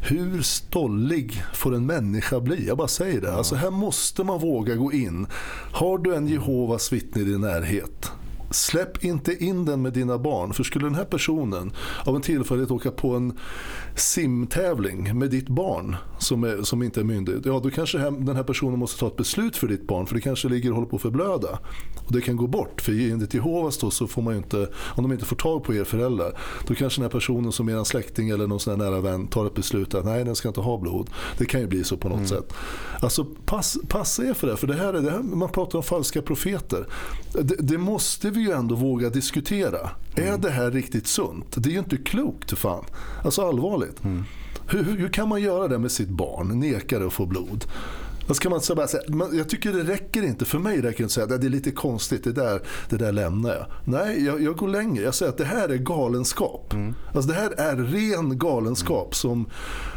Hur 0.00 0.42
stollig 0.42 1.42
får 1.54 1.74
en 1.74 1.86
människa 1.86 2.40
bli? 2.40 2.66
Jag 2.66 2.76
bara 2.78 2.88
säger 2.88 3.20
det. 3.20 3.34
Alltså 3.34 3.54
här 3.54 3.70
måste 3.70 4.24
man 4.24 4.40
våga 4.40 4.74
gå 4.74 4.92
in. 4.92 5.26
Har 5.72 5.98
du 5.98 6.14
en 6.14 6.28
Jehovas 6.28 6.92
vittne 6.92 7.22
i 7.22 7.24
din 7.24 7.40
närhet 7.40 8.12
Släpp 8.52 9.04
inte 9.04 9.44
in 9.44 9.64
den 9.64 9.82
med 9.82 9.92
dina 9.92 10.18
barn. 10.18 10.52
För 10.52 10.64
skulle 10.64 10.86
den 10.86 10.94
här 10.94 11.04
personen 11.04 11.72
av 12.04 12.16
en 12.16 12.22
tillfällighet 12.22 12.70
åka 12.70 12.90
på 12.90 13.14
en 13.14 13.38
simtävling 13.94 15.18
med 15.18 15.30
ditt 15.30 15.48
barn 15.48 15.96
som, 16.18 16.44
är, 16.44 16.62
som 16.62 16.82
inte 16.82 17.00
är 17.00 17.04
myndig. 17.04 17.34
Ja, 17.44 17.60
då 17.62 17.70
kanske 17.70 17.98
den 17.98 18.36
här 18.36 18.42
personen 18.42 18.78
måste 18.78 19.00
ta 19.00 19.06
ett 19.06 19.16
beslut 19.16 19.56
för 19.56 19.68
ditt 19.68 19.86
barn. 19.86 20.06
För 20.06 20.14
det 20.14 20.20
kanske 20.20 20.48
ligger 20.48 20.70
och 20.70 20.74
håller 20.74 20.88
på 20.88 20.96
att 20.96 21.02
förblöda. 21.02 21.58
Och 22.06 22.12
det 22.12 22.20
kan 22.20 22.36
gå 22.36 22.46
bort. 22.46 22.80
För 22.80 22.92
enligt 22.92 23.34
Jehovas 23.34 23.78
då 23.78 23.90
så 23.90 24.06
får 24.06 24.22
man 24.22 24.36
inte, 24.36 24.68
om 24.96 25.02
de 25.02 25.12
inte 25.12 25.24
får 25.24 25.36
tag 25.36 25.64
på 25.64 25.74
er 25.74 25.84
föräldrar. 25.84 26.38
Då 26.66 26.74
kanske 26.74 27.00
den 27.00 27.04
här 27.04 27.10
personen 27.10 27.52
som 27.52 27.68
är 27.68 27.76
en 27.76 27.84
släkting 27.84 28.30
eller 28.30 28.46
någon 28.46 28.60
sån 28.60 28.78
nära 28.78 29.00
vän 29.00 29.26
tar 29.26 29.46
ett 29.46 29.54
beslut 29.54 29.94
att 29.94 30.04
nej 30.04 30.24
den 30.24 30.34
ska 30.34 30.48
inte 30.48 30.60
ha 30.60 30.78
blod. 30.78 31.10
Det 31.38 31.44
kan 31.44 31.60
ju 31.60 31.66
bli 31.66 31.84
så 31.84 31.96
på 31.96 32.08
något 32.08 32.16
mm. 32.16 32.28
sätt. 32.28 32.52
Alltså 33.00 33.24
pass, 33.24 33.78
passa 33.88 34.24
er 34.24 34.34
för 34.34 34.46
det. 34.46 34.56
För 34.56 34.66
det 34.66 34.74
här 34.74 34.94
är 34.94 35.00
det 35.00 35.10
här, 35.10 35.22
man 35.22 35.48
pratar 35.48 35.78
om 35.78 35.82
falska 35.82 36.22
profeter. 36.22 36.86
Det, 37.32 37.56
det 37.58 37.78
måste 37.78 38.30
vi 38.30 38.40
ju 38.40 38.50
ändå 38.50 38.74
våga 38.74 39.10
diskutera. 39.10 39.90
Mm. 40.14 40.34
Är 40.34 40.38
det 40.38 40.50
här 40.50 40.70
riktigt 40.70 41.06
sunt? 41.06 41.54
Det 41.56 41.68
är 41.68 41.72
ju 41.72 41.78
inte 41.78 41.96
klokt 41.96 42.50
för 42.50 42.56
fan. 42.56 42.84
Alltså 43.24 43.42
allvarligt. 43.42 43.81
Mm. 44.04 44.24
Hur, 44.68 44.82
hur, 44.82 45.08
kan 45.08 45.28
man 45.28 45.40
göra 45.40 45.68
det 45.68 45.78
med 45.78 45.92
sitt 45.92 46.08
barn? 46.08 46.60
Neka 46.60 46.98
det 46.98 47.06
att 47.06 47.12
få 47.12 47.26
blod. 47.26 47.64
Alltså 48.28 48.42
kan 48.42 48.50
man 48.50 48.60
så 48.60 48.74
bara 48.74 48.86
säga, 48.86 49.02
jag 49.32 49.48
tycker 49.48 49.72
det 49.72 49.82
räcker 49.82 50.22
inte, 50.22 50.44
för 50.44 50.58
mig 50.58 50.76
räcker 50.76 50.82
det 50.82 50.88
inte 50.88 51.04
att 51.04 51.10
säga 51.10 51.34
att 51.34 51.40
det 51.40 51.46
är 51.46 51.50
lite 51.50 51.70
konstigt, 51.70 52.24
det 52.24 52.32
där, 52.32 52.62
det 52.88 52.96
där 52.96 53.12
lämnar 53.12 53.50
jag. 53.50 53.66
Nej, 53.84 54.24
jag, 54.24 54.42
jag 54.42 54.56
går 54.56 54.68
längre. 54.68 55.04
Jag 55.04 55.14
säger 55.14 55.32
att 55.32 55.38
det 55.38 55.44
här 55.44 55.68
är 55.68 55.76
galenskap. 55.76 56.72
Mm. 56.72 56.94
Alltså 57.14 57.30
det 57.30 57.36
här 57.36 57.50
är 57.50 57.76
ren 57.76 58.38
galenskap 58.38 59.04
mm. 59.04 59.12
som 59.12 59.46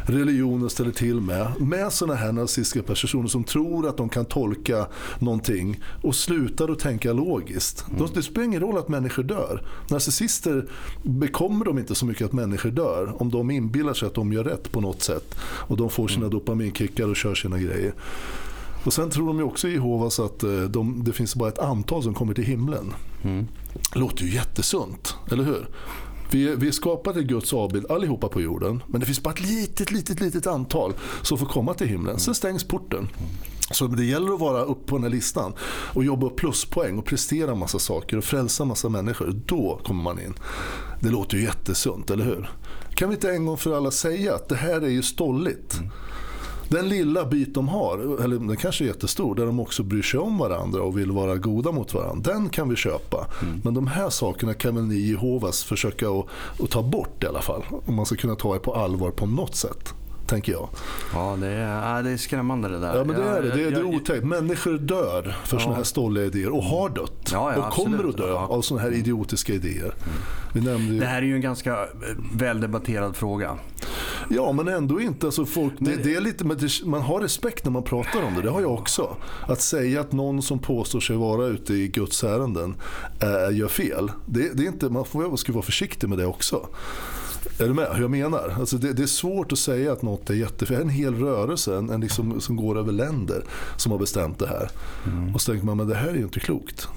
religionen 0.06 0.70
ställer 0.70 0.90
till 0.90 1.20
med. 1.20 1.60
Med 1.60 1.92
sådana 1.92 2.14
här 2.14 2.32
nazistiska 2.32 2.82
personer 2.82 3.28
som 3.28 3.44
tror 3.44 3.88
att 3.88 3.96
de 3.96 4.08
kan 4.08 4.24
tolka 4.24 4.86
någonting 5.18 5.80
och 6.02 6.14
slutar 6.14 6.68
att 6.68 6.78
tänka 6.78 7.12
logiskt. 7.12 7.84
Mm. 7.90 8.08
Det 8.14 8.22
spelar 8.22 8.44
ingen 8.44 8.60
roll 8.60 8.78
att 8.78 8.88
människor 8.88 9.22
dör. 9.22 9.62
Narcissister 9.90 10.68
bekommer 11.02 11.64
de 11.64 11.78
inte 11.78 11.94
så 11.94 12.06
mycket 12.06 12.26
att 12.26 12.32
människor 12.32 12.70
dör 12.70 13.22
om 13.22 13.30
de 13.30 13.50
inbillar 13.50 13.94
sig 13.94 14.06
att 14.06 14.14
de 14.14 14.32
gör 14.32 14.44
rätt 14.44 14.72
på 14.72 14.80
något 14.80 15.02
sätt 15.02 15.34
och 15.40 15.76
de 15.76 15.90
får 15.90 16.08
sina 16.08 16.26
mm. 16.26 16.30
dopaminkickar 16.30 17.08
och 17.08 17.16
kör 17.16 17.34
sina 17.34 17.58
grejer. 17.58 17.94
Och 18.84 18.92
Sen 18.92 19.10
tror 19.10 19.26
de 19.26 19.38
ju 19.38 19.44
också 19.44 19.68
i 19.68 19.72
Jehovas 19.72 20.20
att 20.20 20.42
eh, 20.42 20.60
de, 20.60 21.04
det 21.04 21.12
finns 21.12 21.34
bara 21.34 21.48
ett 21.48 21.58
antal 21.58 22.02
som 22.02 22.14
kommer 22.14 22.34
till 22.34 22.44
himlen. 22.44 22.94
Mm. 23.24 23.46
Låter 23.92 24.24
ju 24.24 24.34
jättesunt, 24.34 25.16
eller 25.30 25.44
hur? 25.44 25.68
Vi, 26.30 26.54
vi 26.56 26.68
är 26.68 26.72
skapade 26.72 27.22
Guds 27.22 27.52
avbild 27.52 27.90
allihopa 27.90 28.28
på 28.28 28.40
jorden. 28.40 28.82
Men 28.86 29.00
det 29.00 29.06
finns 29.06 29.22
bara 29.22 29.34
ett 29.34 29.40
litet, 29.40 29.90
litet, 29.90 30.20
litet 30.20 30.46
antal 30.46 30.94
som 31.22 31.38
får 31.38 31.46
komma 31.46 31.74
till 31.74 31.88
himlen. 31.88 32.18
Sen 32.18 32.34
stängs 32.34 32.64
porten. 32.64 33.08
Så 33.70 33.86
det 33.86 34.04
gäller 34.04 34.34
att 34.34 34.40
vara 34.40 34.62
upp 34.62 34.86
på 34.86 34.96
den 34.96 35.02
här 35.02 35.10
listan 35.10 35.52
och 35.94 36.04
jobba 36.04 36.26
upp 36.26 36.36
pluspoäng 36.36 36.98
och 36.98 37.04
prestera 37.04 37.54
massa 37.54 37.78
saker 37.78 38.16
och 38.16 38.24
frälsa 38.24 38.64
massa 38.64 38.88
människor. 38.88 39.40
Då 39.46 39.80
kommer 39.84 40.02
man 40.02 40.20
in. 40.20 40.34
Det 41.00 41.08
låter 41.08 41.36
ju 41.36 41.42
jättesunt, 41.42 42.10
eller 42.10 42.24
hur? 42.24 42.50
Kan 42.94 43.08
vi 43.08 43.14
inte 43.14 43.30
en 43.30 43.46
gång 43.46 43.56
för 43.56 43.76
alla 43.76 43.90
säga 43.90 44.34
att 44.34 44.48
det 44.48 44.56
här 44.56 44.80
är 44.80 44.88
ju 44.88 45.02
stolligt? 45.02 45.78
Mm. 45.78 45.90
Den 46.68 46.88
lilla 46.88 47.24
bit 47.24 47.54
de 47.54 47.68
har, 47.68 48.22
eller 48.24 48.38
den 48.38 48.56
kanske 48.56 48.84
är 48.84 48.86
jättestor, 48.86 49.34
där 49.34 49.46
de 49.46 49.60
också 49.60 49.82
bryr 49.82 50.02
sig 50.02 50.20
om 50.20 50.38
varandra 50.38 50.82
och 50.82 50.98
vill 50.98 51.12
vara 51.12 51.36
goda 51.36 51.72
mot 51.72 51.94
varandra. 51.94 52.32
Den 52.32 52.48
kan 52.48 52.68
vi 52.68 52.76
köpa. 52.76 53.26
Mm. 53.42 53.60
Men 53.64 53.74
de 53.74 53.86
här 53.86 54.10
sakerna 54.10 54.54
kan 54.54 54.74
väl 54.74 54.84
ni 54.84 54.96
Jehovas 54.96 55.64
försöka 55.64 56.08
att, 56.08 56.26
att 56.62 56.70
ta 56.70 56.82
bort 56.82 57.24
i 57.24 57.26
alla 57.26 57.42
fall. 57.42 57.62
Om 57.86 57.94
man 57.94 58.06
ska 58.06 58.16
kunna 58.16 58.34
ta 58.34 58.54
er 58.54 58.58
på 58.58 58.74
allvar 58.74 59.10
på 59.10 59.26
något 59.26 59.54
sätt 59.54 59.94
tänker 60.26 60.52
jag. 60.52 60.68
Ja, 61.14 61.36
det 61.40 61.46
är, 61.46 62.02
det 62.02 62.10
är 62.10 62.16
skrämmande 62.16 62.68
det 62.68 62.78
där. 62.78 62.96
Ja, 62.96 63.04
men 63.04 63.16
det 63.16 63.22
är 63.22 63.42
det. 63.42 63.48
Det 63.48 63.62
är, 63.62 63.70
det 63.70 63.76
är 63.76 63.84
otäckt. 63.84 64.24
Människor 64.24 64.78
dör 64.78 65.36
för 65.44 65.56
ja. 65.56 65.60
sådana 65.60 65.76
här 65.76 65.84
stolliga 65.84 66.24
idéer 66.24 66.50
och 66.50 66.64
har 66.64 66.88
dött. 66.88 67.30
Ja, 67.32 67.52
ja, 67.56 67.66
och 67.66 67.72
kommer 67.72 68.08
att 68.08 68.16
dö 68.16 68.32
av 68.32 68.62
sådana 68.62 68.82
här 68.82 68.92
idiotiska 68.92 69.52
idéer. 69.52 69.94
Mm. 70.54 70.92
Ju... 70.92 71.00
Det 71.00 71.06
här 71.06 71.18
är 71.18 71.26
ju 71.26 71.34
en 71.34 71.40
ganska 71.40 71.72
eh, 71.72 71.86
väldebatterad 72.34 73.16
fråga. 73.16 73.58
Ja, 74.30 74.52
men 74.52 74.68
ändå 74.68 75.00
inte. 75.00 75.26
Alltså 75.26 75.44
folk, 75.44 75.72
det, 75.78 75.96
det 75.96 76.14
är 76.14 76.20
lite, 76.20 76.44
man 76.84 77.02
har 77.02 77.20
respekt 77.20 77.64
när 77.64 77.72
man 77.72 77.82
pratar 77.82 78.22
om 78.22 78.34
det. 78.34 78.42
Det 78.42 78.50
har 78.50 78.60
jag 78.60 78.72
också. 78.72 79.16
Att 79.48 79.60
säga 79.60 80.00
att 80.00 80.12
någon 80.12 80.42
som 80.42 80.58
påstår 80.58 81.00
sig 81.00 81.16
vara 81.16 81.46
ute 81.46 81.74
i 81.74 81.88
Guds 81.88 82.24
ärenden 82.24 82.74
äh, 83.22 83.56
gör 83.58 83.68
fel. 83.68 84.10
Det, 84.26 84.56
det 84.56 84.62
är 84.62 84.66
inte, 84.66 84.88
man 84.88 85.04
får, 85.04 85.36
ska 85.36 85.52
vara 85.52 85.62
försiktig 85.62 86.08
med 86.08 86.18
det 86.18 86.26
också. 86.26 86.66
Är 87.58 87.68
du 87.68 87.74
med 87.74 87.88
hur 87.94 88.02
jag 88.02 88.10
menar? 88.10 88.54
Alltså 88.58 88.76
det, 88.76 88.92
det, 88.92 89.02
är 89.02 89.06
svårt 89.06 89.52
att 89.52 89.58
säga 89.58 89.92
att 89.92 90.02
något 90.02 90.30
är 90.30 90.34
jättefel. 90.34 90.80
En 90.82 90.88
hel 90.88 91.14
rörelse 91.14 91.76
en, 91.76 91.90
en 91.90 92.00
liksom, 92.00 92.40
som 92.40 92.56
går 92.56 92.78
över 92.78 92.92
länder 92.92 93.44
som 93.76 93.92
har 93.92 93.98
bestämt 93.98 94.38
det 94.38 94.46
här. 94.46 94.70
Mm. 95.06 95.34
Och 95.34 95.40
så 95.40 95.52
tänker 95.52 95.66
man, 95.66 95.76
men 95.76 95.88
det 95.88 95.94
här 95.94 96.08
är 96.08 96.14
ju 96.14 96.22
inte 96.22 96.40
klokt. 96.40 96.88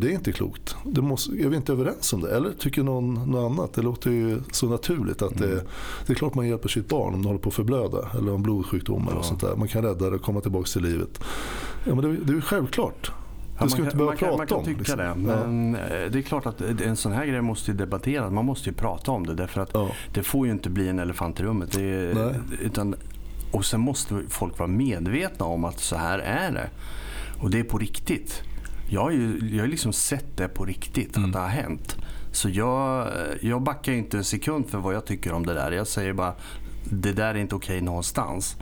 Det 0.00 0.08
är 0.08 0.12
inte 0.12 0.32
klokt. 0.32 0.76
Det 0.84 1.02
måste, 1.02 1.32
är 1.32 1.48
vi 1.48 1.56
inte 1.56 1.72
överens 1.72 2.12
om 2.12 2.20
det? 2.20 2.36
Eller 2.36 2.52
tycker 2.52 2.82
någon 2.82 3.14
något 3.14 3.50
annat? 3.52 3.74
Det 3.74 3.82
låter 3.82 4.10
ju 4.10 4.40
så 4.52 4.68
naturligt 4.68 5.22
att 5.22 5.36
mm. 5.36 5.50
det, 5.50 5.62
det 6.06 6.12
är 6.12 6.14
klart 6.14 6.34
man 6.34 6.48
hjälper 6.48 6.68
sitt 6.68 6.88
barn 6.88 7.14
om 7.14 7.22
det 7.22 7.28
håller 7.28 7.40
på 7.40 7.48
att 7.48 7.54
förblöda. 7.54 8.08
Eller 8.18 8.32
om 8.32 8.42
blodsjukdomar 8.42 9.12
ja. 9.12 9.18
och 9.18 9.24
sånt 9.24 9.40
där. 9.40 9.56
Man 9.56 9.68
kan 9.68 9.82
rädda 9.82 10.10
det 10.10 10.16
och 10.16 10.22
komma 10.22 10.40
tillbaka 10.40 10.66
till 10.66 10.82
livet. 10.82 11.20
Ja, 11.84 11.94
men 11.94 12.04
det, 12.04 12.16
det 12.16 12.32
är 12.32 12.34
ju 12.34 12.40
självklart. 12.40 13.12
Det 13.64 13.70
ska 13.70 13.78
man, 13.78 13.86
inte 13.86 13.96
behöva 13.96 14.16
prata 14.16 14.36
man 14.36 14.46
kan 14.46 14.58
om. 14.58 14.64
tycka 14.64 14.78
liksom. 14.78 14.98
det. 14.98 15.14
Men 15.14 15.74
ja. 15.74 15.96
Eh, 15.96 16.10
det 16.10 16.18
är 16.18 16.22
klart 16.22 16.46
att 16.46 16.60
en 16.60 16.96
sån 16.96 17.12
här 17.12 17.26
grej 17.26 17.40
måste 17.40 17.72
debatteras. 17.72 18.32
Man 18.32 18.44
måste 18.44 18.70
ju 18.70 18.74
prata 18.74 19.10
om 19.10 19.26
det. 19.26 19.34
Därför 19.34 19.60
att 19.60 19.70
ja. 19.74 19.90
det 20.14 20.22
får 20.22 20.46
ju 20.46 20.52
inte 20.52 20.70
bli 20.70 20.88
en 20.88 20.98
elefant 20.98 21.40
i 21.40 21.42
rummet. 21.42 21.72
Det, 21.72 22.14
utan, 22.60 22.94
och 23.52 23.64
sen 23.64 23.80
måste 23.80 24.22
folk 24.28 24.58
vara 24.58 24.68
medvetna 24.68 25.46
om 25.46 25.64
att 25.64 25.80
så 25.80 25.96
här 25.96 26.18
är 26.18 26.52
det. 26.52 26.70
Och 27.40 27.50
det 27.50 27.58
är 27.58 27.64
på 27.64 27.78
riktigt. 27.78 28.42
Jag 28.90 29.00
har 29.00 29.10
ju 29.10 29.50
jag 29.52 29.62
har 29.62 29.68
liksom 29.68 29.92
sett 29.92 30.36
det 30.36 30.48
på 30.48 30.64
riktigt, 30.64 31.16
mm. 31.16 31.28
att 31.28 31.32
det 31.32 31.40
har 31.40 31.48
hänt. 31.48 31.96
Så 32.32 32.48
jag, 32.48 33.08
jag 33.40 33.62
backar 33.62 33.92
inte 33.92 34.16
en 34.16 34.24
sekund 34.24 34.68
för 34.68 34.78
vad 34.78 34.94
jag 34.94 35.04
tycker 35.04 35.32
om 35.32 35.46
det 35.46 35.54
där. 35.54 35.72
Jag 35.72 35.86
säger 35.86 36.12
bara, 36.12 36.34
det 36.84 37.12
där 37.12 37.34
är 37.34 37.38
inte 37.38 37.54
okej 37.54 37.80
någonstans. 37.80 38.56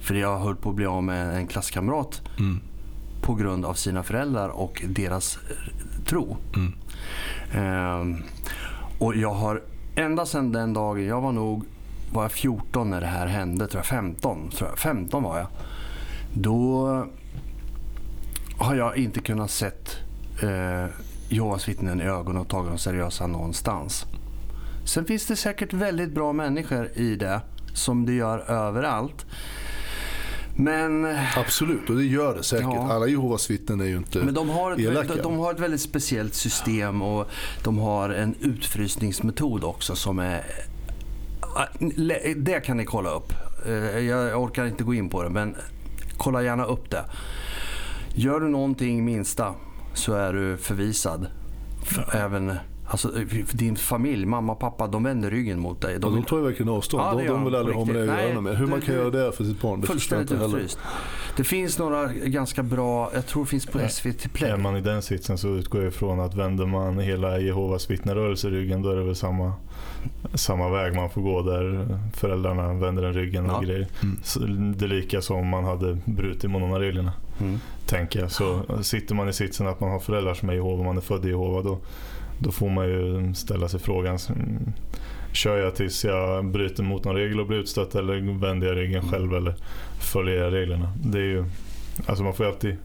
För 0.00 0.14
jag 0.14 0.38
höll 0.38 0.56
på 0.56 0.70
att 0.70 0.76
bli 0.76 0.86
av 0.86 1.02
med 1.02 1.36
en 1.36 1.46
klasskamrat 1.46 2.22
mm 2.38 2.60
på 3.26 3.34
grund 3.34 3.64
av 3.64 3.74
sina 3.74 4.02
föräldrar 4.02 4.48
och 4.48 4.82
deras 4.88 5.36
eh, 5.36 6.04
tro. 6.04 6.36
Mm. 6.54 6.72
Ehm, 7.54 8.22
och 8.98 9.16
jag 9.16 9.34
har 9.34 9.62
ända 9.94 10.26
sedan 10.26 10.52
den 10.52 10.72
dagen, 10.72 11.06
jag 11.06 11.20
var 11.20 11.32
nog 11.32 11.64
var 12.12 12.22
jag 12.22 12.32
14 12.32 12.90
när 12.90 13.00
det 13.00 13.06
här 13.06 13.26
hände, 13.26 13.68
tror 13.68 13.78
jag 13.78 13.86
15, 13.86 14.50
tror 14.50 14.70
jag, 14.70 14.78
15 14.78 15.22
var 15.22 15.38
jag. 15.38 15.46
Då 16.34 16.86
har 18.58 18.74
jag 18.74 18.96
inte 18.96 19.20
kunnat 19.20 19.50
sett 19.50 19.96
eh, 20.42 20.86
Jehovas 21.28 21.68
vittnen 21.68 22.00
i 22.00 22.04
ögonen 22.04 22.42
och 22.42 22.48
tagit 22.48 22.68
dem 22.68 22.78
seriösa 22.78 23.26
någonstans. 23.26 24.06
Sen 24.84 25.04
finns 25.04 25.26
det 25.26 25.36
säkert 25.36 25.72
väldigt 25.72 26.12
bra 26.12 26.32
människor 26.32 26.90
i 26.94 27.16
det, 27.16 27.40
som 27.74 28.06
det 28.06 28.12
gör 28.12 28.38
överallt. 28.38 29.26
Men, 30.56 31.16
Absolut, 31.36 31.90
och 31.90 31.96
det 31.96 32.04
gör 32.04 32.34
det 32.34 32.42
säkert. 32.42 32.66
Ja. 32.66 32.92
Alla 32.92 33.06
Jehovas 33.06 33.50
vittnen 33.50 33.80
är 33.80 33.84
ju 33.84 33.96
inte 33.96 34.18
Men 34.18 34.34
de 34.34 34.48
har, 34.48 34.72
ett, 34.72 34.78
elaka. 34.78 35.14
De, 35.14 35.22
de 35.22 35.38
har 35.38 35.52
ett 35.52 35.60
väldigt 35.60 35.80
speciellt 35.80 36.34
system 36.34 37.02
och 37.02 37.28
de 37.64 37.78
har 37.78 38.10
en 38.10 38.34
utfrysningsmetod 38.40 39.64
också 39.64 39.96
som 39.96 40.18
är... 40.18 40.42
Det 42.36 42.60
kan 42.60 42.76
ni 42.76 42.84
kolla 42.84 43.10
upp. 43.10 43.32
Eh, 43.66 43.98
jag 43.98 44.42
orkar 44.42 44.66
inte 44.66 44.84
gå 44.84 44.94
in 44.94 45.08
på 45.08 45.22
det, 45.22 45.30
men 45.30 45.56
kolla 46.16 46.42
gärna 46.42 46.64
upp 46.64 46.90
det. 46.90 47.04
Gör 48.14 48.40
du 48.40 48.48
någonting 48.48 49.04
minsta 49.04 49.54
så 49.94 50.14
är 50.14 50.32
du 50.32 50.56
förvisad. 50.56 51.26
För 51.84 52.16
även 52.16 52.52
Alltså, 52.88 53.10
din 53.52 53.76
familj, 53.76 54.26
mamma 54.26 54.52
och 54.52 54.58
pappa, 54.58 54.86
de 54.86 55.02
vänder 55.02 55.30
ryggen 55.30 55.60
mot 55.60 55.80
dig. 55.80 55.98
De, 55.98 56.12
ja, 56.12 56.16
de 56.16 56.24
tar 56.24 56.36
ju 56.38 56.44
verkligen 56.44 56.72
avstånd. 56.72 57.02
Ja, 57.02 57.14
de, 57.18 57.26
de 57.26 57.44
vill 57.44 57.54
aldrig 57.54 57.76
ha 57.76 57.84
med 57.84 57.94
dig 57.94 58.10
att 58.10 58.28
göra 58.28 58.40
med. 58.40 58.56
Hur 58.56 58.66
man 58.66 58.80
kan 58.80 58.94
göra 58.94 59.10
det 59.10 59.32
för 59.32 59.44
sitt 59.44 59.60
barn, 59.60 59.80
det 59.80 59.86
förstår 59.86 60.18
jag 60.18 60.24
inte 60.24 60.36
heller. 60.36 60.56
Utfryst. 60.56 60.78
Det 61.36 61.44
finns 61.44 61.78
några 61.78 62.06
ganska 62.12 62.62
bra, 62.62 63.10
jag 63.14 63.26
tror 63.26 63.44
det 63.44 63.50
finns 63.50 63.66
på 63.66 63.88
SVT 63.88 64.32
Play. 64.32 64.50
Är 64.50 64.56
man 64.56 64.76
i 64.76 64.80
den 64.80 65.02
sitsen 65.02 65.38
så 65.38 65.48
utgår 65.48 65.82
jag 65.82 65.88
ifrån 65.88 66.20
att 66.20 66.34
vänder 66.34 66.66
man 66.66 66.98
hela 66.98 67.38
Jehovas 67.38 67.90
vittnerörelse 67.90 68.50
ryggen 68.50 68.82
då 68.82 68.90
är 68.90 68.96
det 68.96 69.04
väl 69.04 69.16
samma, 69.16 69.52
samma 70.34 70.68
väg 70.68 70.94
man 70.94 71.10
får 71.10 71.20
gå 71.22 71.42
där 71.42 71.98
föräldrarna 72.14 72.72
vänder 72.72 73.02
den 73.02 73.14
ryggen 73.14 73.50
och 73.50 73.52
ja. 73.56 73.60
grejer. 73.60 73.88
Mm. 74.02 74.74
det 74.78 74.84
är 74.84 74.88
lika 74.88 75.22
som 75.22 75.36
om 75.36 75.48
man 75.48 75.64
hade 75.64 75.98
brutit 76.04 76.50
mot 76.50 76.62
någon 76.62 76.72
av 76.72 76.80
reglerna. 76.80 77.12
Mm. 77.40 77.58
Tänker 77.86 78.20
jag. 78.20 78.30
Så 78.30 78.62
sitter 78.82 79.14
man 79.14 79.28
i 79.28 79.32
sitsen 79.32 79.66
att 79.66 79.80
man 79.80 79.90
har 79.90 79.98
föräldrar 79.98 80.34
som 80.34 80.48
är 80.48 80.54
Jehova, 80.54 80.84
man 80.84 80.96
är 80.96 81.00
född 81.00 81.24
i 81.24 81.28
Jehova 81.28 81.62
då 81.62 81.78
då 82.38 82.50
får 82.50 82.70
man 82.70 82.88
ju 82.88 83.34
ställa 83.34 83.68
sig 83.68 83.80
frågan 83.80 84.18
Kör 85.32 85.58
jag 85.58 85.74
tills 85.74 86.04
jag 86.04 86.44
bryter 86.44 86.82
mot 86.82 87.04
någon 87.04 87.16
regel 87.16 87.40
och 87.40 87.46
blir 87.46 87.58
utstött 87.58 87.94
eller 87.94 88.38
vänder 88.40 88.66
jag 88.66 88.76
ryggen 88.76 89.02
själv 89.02 89.34
eller 89.34 89.54
följer 90.00 90.42
jag 90.42 90.52
reglerna? 90.52 90.92
Det 91.04 91.18
är 91.18 91.22
ju, 91.22 91.44
alltså 92.06 92.24
man 92.24 92.34
får 92.34 92.46
ju 92.46 92.52
alltid 92.52 92.76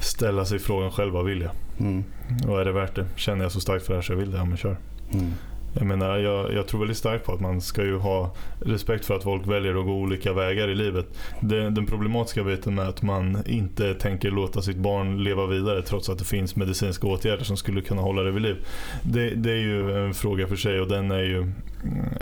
ställa 0.00 0.44
sig 0.44 0.58
frågan 0.58 0.90
själv, 0.90 1.12
vad 1.12 1.24
vill 1.24 1.40
jag? 1.40 1.50
Mm. 1.80 2.04
Och 2.48 2.60
är 2.60 2.64
det 2.64 2.72
värt 2.72 2.94
det? 2.94 3.06
Känner 3.16 3.42
jag 3.42 3.52
så 3.52 3.60
starkt 3.60 3.86
för 3.86 3.92
det 3.92 3.96
här 3.96 4.02
så 4.02 4.12
jag 4.12 4.18
vill 4.18 4.30
det, 4.30 4.38
ja 4.38 4.44
men 4.44 4.56
kör. 4.56 4.76
Mm. 5.12 5.30
Jag 5.72 5.86
menar, 5.86 6.18
jag, 6.18 6.54
jag 6.54 6.66
tror 6.66 6.80
väldigt 6.80 6.96
starkt 6.96 7.26
på 7.26 7.32
att 7.32 7.40
man 7.40 7.60
ska 7.60 7.84
ju 7.84 7.98
ha 7.98 8.34
respekt 8.60 9.04
för 9.04 9.16
att 9.16 9.22
folk 9.22 9.46
väljer 9.46 9.74
att 9.74 9.84
gå 9.84 9.92
olika 9.92 10.32
vägar 10.32 10.68
i 10.68 10.74
livet. 10.74 11.06
Det, 11.40 11.70
den 11.70 11.86
problematiska 11.86 12.44
biten 12.44 12.74
med 12.74 12.88
att 12.88 13.02
man 13.02 13.42
inte 13.46 13.94
tänker 13.94 14.30
låta 14.30 14.62
sitt 14.62 14.76
barn 14.76 15.24
leva 15.24 15.46
vidare 15.46 15.82
trots 15.82 16.08
att 16.08 16.18
det 16.18 16.24
finns 16.24 16.56
medicinska 16.56 17.06
åtgärder 17.06 17.44
som 17.44 17.56
skulle 17.56 17.80
kunna 17.80 18.02
hålla 18.02 18.22
det 18.22 18.30
vid 18.30 18.42
liv. 18.42 18.56
Det, 19.02 19.30
det 19.30 19.50
är 19.50 19.60
ju 19.60 20.06
en 20.06 20.14
fråga 20.14 20.46
för 20.46 20.56
sig 20.56 20.80
och 20.80 20.88
den 20.88 21.10
är 21.10 21.22
ju, 21.22 21.52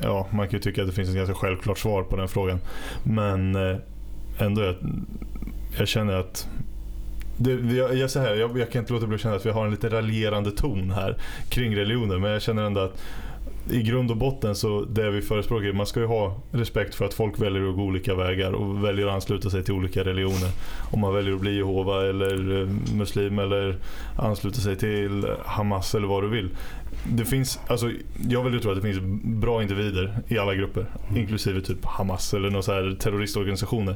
ja 0.03 0.29
man 0.31 0.49
kan 0.49 0.57
ju 0.57 0.63
tycka 0.63 0.83
att 0.83 0.89
det 0.89 0.95
finns 0.95 1.09
ett 1.09 1.17
ganska 1.17 1.35
självklart 1.35 1.79
svar 1.79 2.03
på 2.03 2.17
den 2.17 2.29
frågan. 2.29 2.59
Men 3.03 3.55
eh, 3.55 3.77
ändå, 4.39 4.63
jag, 4.63 4.75
jag 5.79 5.89
känner 5.89 6.15
att 6.15 6.49
det, 7.37 7.77
jag, 7.77 7.97
jag, 7.97 8.11
så 8.11 8.21
här, 8.21 8.35
jag, 8.35 8.59
jag 8.59 8.71
kan 8.71 8.81
inte 8.81 8.93
låta 8.93 9.07
bli 9.07 9.15
att 9.15 9.21
känna 9.21 9.37
att 9.37 9.47
vi 9.47 9.51
har 9.51 9.65
en 9.65 9.71
lite 9.71 9.89
raljerande 9.89 10.51
ton 10.51 10.91
här 10.91 11.17
kring 11.49 11.77
religioner 11.77 12.19
men 12.19 12.31
jag 12.31 12.43
känner 12.43 12.63
ändå 12.63 12.81
att 12.81 13.03
i 13.71 13.83
grund 13.83 14.11
och 14.11 14.17
botten 14.17 14.55
så 14.55 14.85
det 14.85 15.11
vi 15.11 15.23
förespråkar, 15.23 15.73
man 15.73 15.87
ska 15.87 16.01
ju 16.01 16.07
ha 16.07 16.37
respekt 16.51 16.95
för 16.95 17.05
att 17.05 17.15
folk 17.15 17.41
väljer 17.41 17.69
att 17.69 17.77
gå 17.77 17.83
olika 17.83 18.15
vägar 18.15 18.53
och 18.53 18.85
väljer 18.85 19.07
att 19.07 19.15
ansluta 19.15 19.51
sig 19.51 19.65
till 19.65 19.75
olika 19.75 20.05
religioner. 20.05 20.51
Om 20.91 21.01
man 21.01 21.15
väljer 21.15 21.35
att 21.35 21.41
bli 21.41 21.57
Jehova 21.57 22.09
eller 22.09 22.61
eh, 22.61 22.69
muslim 22.95 23.39
eller 23.39 23.77
ansluta 24.17 24.61
sig 24.61 24.77
till 24.77 25.27
Hamas 25.45 25.95
eller 25.95 26.07
vad 26.07 26.23
du 26.23 26.29
vill. 26.29 26.51
Det 27.07 27.25
finns, 27.25 27.61
alltså, 27.67 27.91
jag 28.29 28.45
vill 28.45 28.55
ju 28.55 28.61
tro 28.61 28.71
att 28.71 28.83
det 28.83 28.93
finns 28.93 29.23
bra 29.25 29.63
individer 29.63 30.19
i 30.29 30.39
alla 30.39 30.55
grupper, 30.55 30.87
mm. 31.09 31.21
inklusive 31.21 31.61
typ 31.61 31.85
Hamas 31.85 32.35
eller 32.35 32.51
några 32.51 32.63
så 32.63 32.73
här 32.73 32.97
terroristorganisationer. 33.01 33.95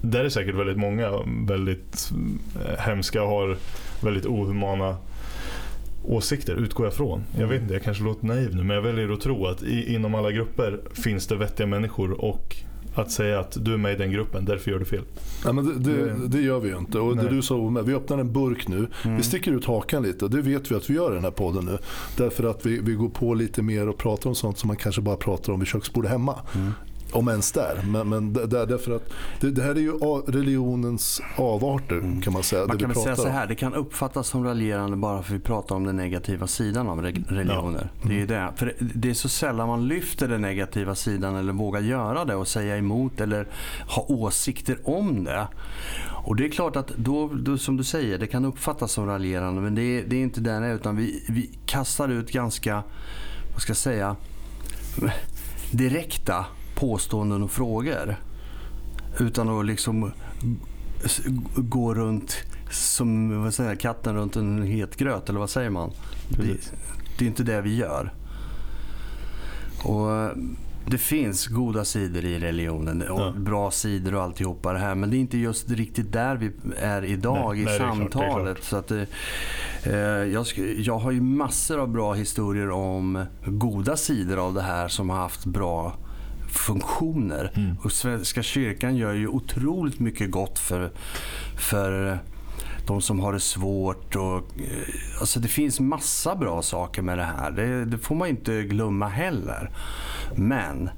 Där 0.00 0.24
är 0.24 0.28
säkert 0.28 0.54
väldigt 0.54 0.78
många 0.78 1.12
väldigt 1.48 2.10
eh, 2.64 2.78
hemska 2.78 3.22
och 3.22 3.28
har 3.28 3.56
väldigt 4.00 4.26
ohumana 4.26 4.96
åsikter, 6.06 6.54
utgår 6.54 6.86
jag 6.86 6.94
från. 6.94 7.24
Jag 7.32 7.38
mm. 7.38 7.50
vet 7.50 7.62
inte, 7.62 7.74
jag 7.74 7.82
kanske 7.82 8.04
låter 8.04 8.26
naiv 8.26 8.56
nu, 8.56 8.64
men 8.64 8.74
jag 8.76 8.82
väljer 8.82 9.12
att 9.12 9.20
tro 9.20 9.46
att 9.46 9.62
i, 9.62 9.94
inom 9.94 10.14
alla 10.14 10.32
grupper 10.32 10.80
finns 10.94 11.26
det 11.26 11.36
vettiga 11.36 11.66
människor 11.66 12.24
och 12.24 12.56
att 12.94 13.10
säga 13.10 13.40
att 13.40 13.56
du 13.64 13.72
är 13.72 13.76
med 13.76 13.92
i 13.92 13.96
den 13.96 14.12
gruppen, 14.12 14.44
därför 14.44 14.70
gör 14.70 14.78
du 14.78 14.84
fel. 14.84 15.02
Ja, 15.44 15.52
men 15.52 15.82
det, 15.82 15.92
det, 15.92 16.28
det 16.28 16.40
gör 16.40 16.60
vi 16.60 16.68
ju 16.68 16.78
inte. 16.78 16.98
Och 16.98 17.16
det 17.16 17.28
du 17.28 17.42
sa, 17.42 17.82
vi 17.86 17.94
öppnar 17.94 18.18
en 18.18 18.32
burk 18.32 18.68
nu. 18.68 18.86
Mm. 19.04 19.16
Vi 19.16 19.22
sticker 19.22 19.52
ut 19.52 19.64
hakan 19.64 20.02
lite 20.02 20.24
och 20.24 20.30
det 20.30 20.42
vet 20.42 20.70
vi 20.70 20.74
att 20.74 20.90
vi 20.90 20.94
gör 20.94 21.12
i 21.12 21.14
den 21.14 21.24
här 21.24 21.30
podden 21.30 21.64
nu. 21.64 21.78
Därför 22.16 22.44
att 22.44 22.66
vi, 22.66 22.80
vi 22.80 22.92
går 22.92 23.08
på 23.08 23.34
lite 23.34 23.62
mer 23.62 23.88
och 23.88 23.98
pratar 23.98 24.28
om 24.30 24.34
sånt 24.34 24.58
som 24.58 24.68
man 24.68 24.76
kanske 24.76 25.00
bara 25.00 25.16
pratar 25.16 25.52
om 25.52 25.60
vid 25.60 25.68
köksbordet 25.68 26.10
hemma. 26.10 26.38
Mm. 26.54 26.72
Om 27.16 27.28
ens 27.28 27.52
där. 27.52 27.82
Men, 27.86 28.08
men 28.08 28.32
där, 28.32 28.66
därför 28.66 28.96
att 28.96 29.12
det, 29.40 29.50
det, 29.50 29.62
här 29.62 29.70
är 29.70 29.80
ju 29.80 29.92
religionens 30.26 31.20
avarter 31.36 31.98
mm. 31.98 32.20
kan 32.20 32.32
man 32.32 32.42
säga. 32.42 32.66
Man 32.66 32.78
kan 32.78 32.88
väl 32.88 32.98
säga 32.98 33.16
så 33.16 33.28
här, 33.28 33.46
det 33.46 33.54
kan 33.54 33.74
uppfattas 33.74 34.28
som 34.28 34.44
raljerande 34.44 34.96
bara 34.96 35.22
för 35.22 35.34
att 35.34 35.40
vi 35.40 35.44
pratar 35.44 35.76
om 35.76 35.84
den 35.84 35.96
negativa 35.96 36.46
sidan 36.46 36.88
av 36.88 37.02
religioner. 37.02 37.90
Ja. 38.00 38.08
Mm. 38.08 38.26
Det, 38.26 38.34
är 38.34 38.40
det. 38.40 38.52
För 38.56 38.74
det 38.78 39.10
är 39.10 39.14
så 39.14 39.28
sällan 39.28 39.68
man 39.68 39.88
lyfter 39.88 40.28
den 40.28 40.40
negativa 40.40 40.94
sidan 40.94 41.36
eller 41.36 41.52
vågar 41.52 41.80
göra 41.80 42.24
det 42.24 42.34
och 42.34 42.48
säga 42.48 42.76
emot 42.76 43.20
eller 43.20 43.48
ha 43.88 44.06
åsikter 44.08 44.78
om 44.84 45.24
det. 45.24 45.48
Och 46.26 46.36
det 46.36 46.44
är 46.44 46.50
klart 46.50 46.76
att 46.76 46.88
då, 46.96 47.28
då, 47.28 47.58
som 47.58 47.76
du 47.76 47.84
säger, 47.84 48.18
det 48.18 48.26
kan 48.26 48.44
uppfattas 48.44 48.92
som 48.92 49.06
raljerande 49.06 49.60
men 49.60 49.74
det 49.74 49.82
är, 49.82 50.04
det 50.06 50.16
är 50.16 50.22
inte 50.22 50.40
det 50.40 50.60
det 50.60 50.66
är 50.66 50.74
utan 50.74 50.96
vi, 50.96 51.24
vi 51.28 51.50
kastar 51.66 52.08
ut 52.08 52.32
ganska, 52.32 52.82
vad 53.52 53.62
ska 53.62 53.70
jag 53.70 53.76
säga, 53.76 54.16
direkta 55.70 56.46
påståenden 56.76 57.42
och 57.42 57.50
frågor. 57.50 58.16
Utan 59.18 59.48
att 59.48 59.66
liksom 59.66 60.12
gå 61.56 61.94
runt 61.94 62.36
som 62.70 63.42
vad 63.42 63.54
säger, 63.54 63.74
katten 63.74 64.14
runt 64.14 64.36
en 64.36 64.62
het 64.62 64.96
gröt, 64.96 65.28
eller 65.28 65.40
vad 65.40 65.50
säger 65.50 65.70
man? 65.70 65.90
Det, 66.28 66.42
det, 67.18 67.24
är 67.24 67.28
inte 67.28 67.42
det 67.42 67.60
vi 67.60 67.76
gör. 67.76 68.12
Och 69.84 70.30
det 70.90 70.98
finns 70.98 71.46
goda 71.46 71.84
sidor 71.84 72.24
i 72.24 72.38
religionen 72.38 73.02
och 73.02 73.20
ja. 73.20 73.32
bra 73.36 73.70
sidor 73.70 74.14
och 74.14 74.22
alltihopa 74.22 74.72
det 74.72 74.78
här. 74.78 74.94
Men 74.94 75.10
det 75.10 75.16
är 75.16 75.18
inte 75.18 75.38
just 75.38 75.70
riktigt 75.70 76.12
där 76.12 76.36
vi 76.36 76.50
är 76.78 77.04
idag 77.04 77.54
nej, 77.54 77.62
i 77.62 77.64
nej, 77.64 77.78
samtalet. 77.78 78.64
Så 78.64 78.76
att, 78.76 78.90
eh, 78.90 79.94
jag, 80.32 80.46
jag 80.78 80.98
har 80.98 81.10
ju 81.10 81.20
massor 81.20 81.78
av 81.78 81.88
bra 81.88 82.14
historier 82.14 82.70
om 82.70 83.24
goda 83.46 83.96
sidor 83.96 84.36
av 84.36 84.54
det 84.54 84.62
här 84.62 84.88
som 84.88 85.10
har 85.10 85.16
haft 85.16 85.44
bra 85.44 85.96
funktioner. 86.48 87.52
Mm. 87.54 87.76
Och 87.82 87.92
Svenska 87.92 88.42
kyrkan 88.42 88.96
gör 88.96 89.14
ju 89.14 89.28
otroligt 89.28 90.00
mycket 90.00 90.30
gott 90.30 90.58
för, 90.58 90.90
för 91.56 92.18
de 92.86 93.00
som 93.00 93.20
har 93.20 93.32
det 93.32 93.40
svårt. 93.40 94.16
Och, 94.16 94.36
eh, 94.36 95.20
alltså 95.20 95.40
det 95.40 95.48
finns 95.48 95.80
massa 95.80 96.36
bra 96.36 96.62
saker 96.62 97.02
med 97.02 97.18
det 97.18 97.24
här. 97.24 97.50
Det, 97.50 97.84
det 97.84 97.98
får 97.98 98.14
man 98.14 98.28
inte 98.28 98.62
glömma 98.62 99.08
heller. 99.08 99.70
Men 100.36 100.90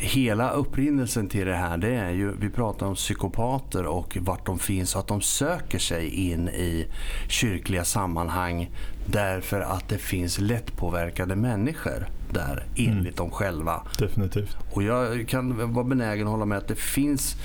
hela 0.00 0.50
upprinnelsen 0.50 1.28
till 1.28 1.46
det 1.46 1.56
här 1.56 1.76
det 1.76 1.94
är 1.94 2.10
ju, 2.10 2.36
vi 2.40 2.50
pratar 2.50 2.86
om 2.86 2.94
psykopater 2.94 3.86
och 3.86 4.18
vart 4.20 4.46
de 4.46 4.58
finns 4.58 4.94
och 4.94 5.00
att 5.00 5.08
de 5.08 5.20
söker 5.20 5.78
sig 5.78 6.08
in 6.08 6.48
i 6.48 6.86
kyrkliga 7.28 7.84
sammanhang 7.84 8.70
därför 9.06 9.60
att 9.60 9.88
det 9.88 9.98
finns 9.98 10.38
lättpåverkade 10.38 11.36
människor 11.36 12.06
där 12.32 12.66
enligt 12.76 13.00
mm. 13.00 13.14
dem 13.14 13.30
själva. 13.30 13.82
Definitivt. 13.98 14.56
Och 14.70 14.82
jag 14.82 15.28
kan 15.28 15.72
vara 15.72 15.84
benägen 15.84 16.26
att 16.26 16.30
hålla 16.30 16.44
med 16.44 16.58
att 16.58 16.68
det 16.68 16.78
finns 16.78 17.36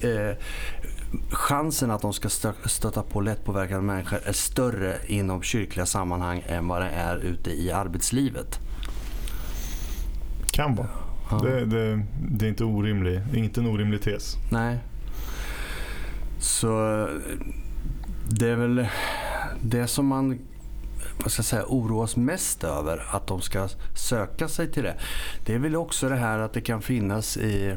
eh, 0.00 0.36
chansen 1.30 1.90
att 1.90 2.02
de 2.02 2.12
ska 2.12 2.28
stöta 2.64 3.02
på 3.02 3.20
lättpåverkade 3.20 3.82
människor 3.82 4.18
är 4.24 4.32
större 4.32 4.96
inom 5.06 5.42
kyrkliga 5.42 5.86
sammanhang 5.86 6.42
än 6.46 6.68
vad 6.68 6.82
det 6.82 6.88
är 6.88 7.16
ute 7.16 7.50
i 7.50 7.72
arbetslivet. 7.72 8.58
Kan 10.50 10.74
vara. 10.74 10.88
Ja. 11.30 11.36
Det, 11.36 11.64
det, 11.64 12.02
det, 12.30 12.44
är 12.46 12.48
inte, 12.48 12.64
orimlig, 12.64 13.20
inte 13.34 13.60
en 13.60 13.66
orimlig 13.66 14.02
tes. 14.02 14.36
Nej. 14.52 14.78
Så 16.38 16.68
det 18.28 18.48
är 18.48 18.56
väl 18.56 18.86
det 19.60 19.86
som 19.86 20.06
man 20.06 20.38
vad 21.22 21.32
ska 21.32 21.40
jag 21.40 21.46
säga, 21.46 21.64
oroas 21.66 22.16
mest 22.16 22.64
över 22.64 23.06
att 23.10 23.26
de 23.26 23.40
ska 23.40 23.68
söka 23.94 24.48
sig 24.48 24.72
till 24.72 24.82
det. 24.82 24.94
Det 25.46 25.54
är 25.54 25.58
väl 25.58 25.76
också 25.76 26.08
det 26.08 26.16
här 26.16 26.38
att 26.38 26.52
det 26.52 26.60
kan 26.60 26.82
finnas 26.82 27.36
i 27.36 27.76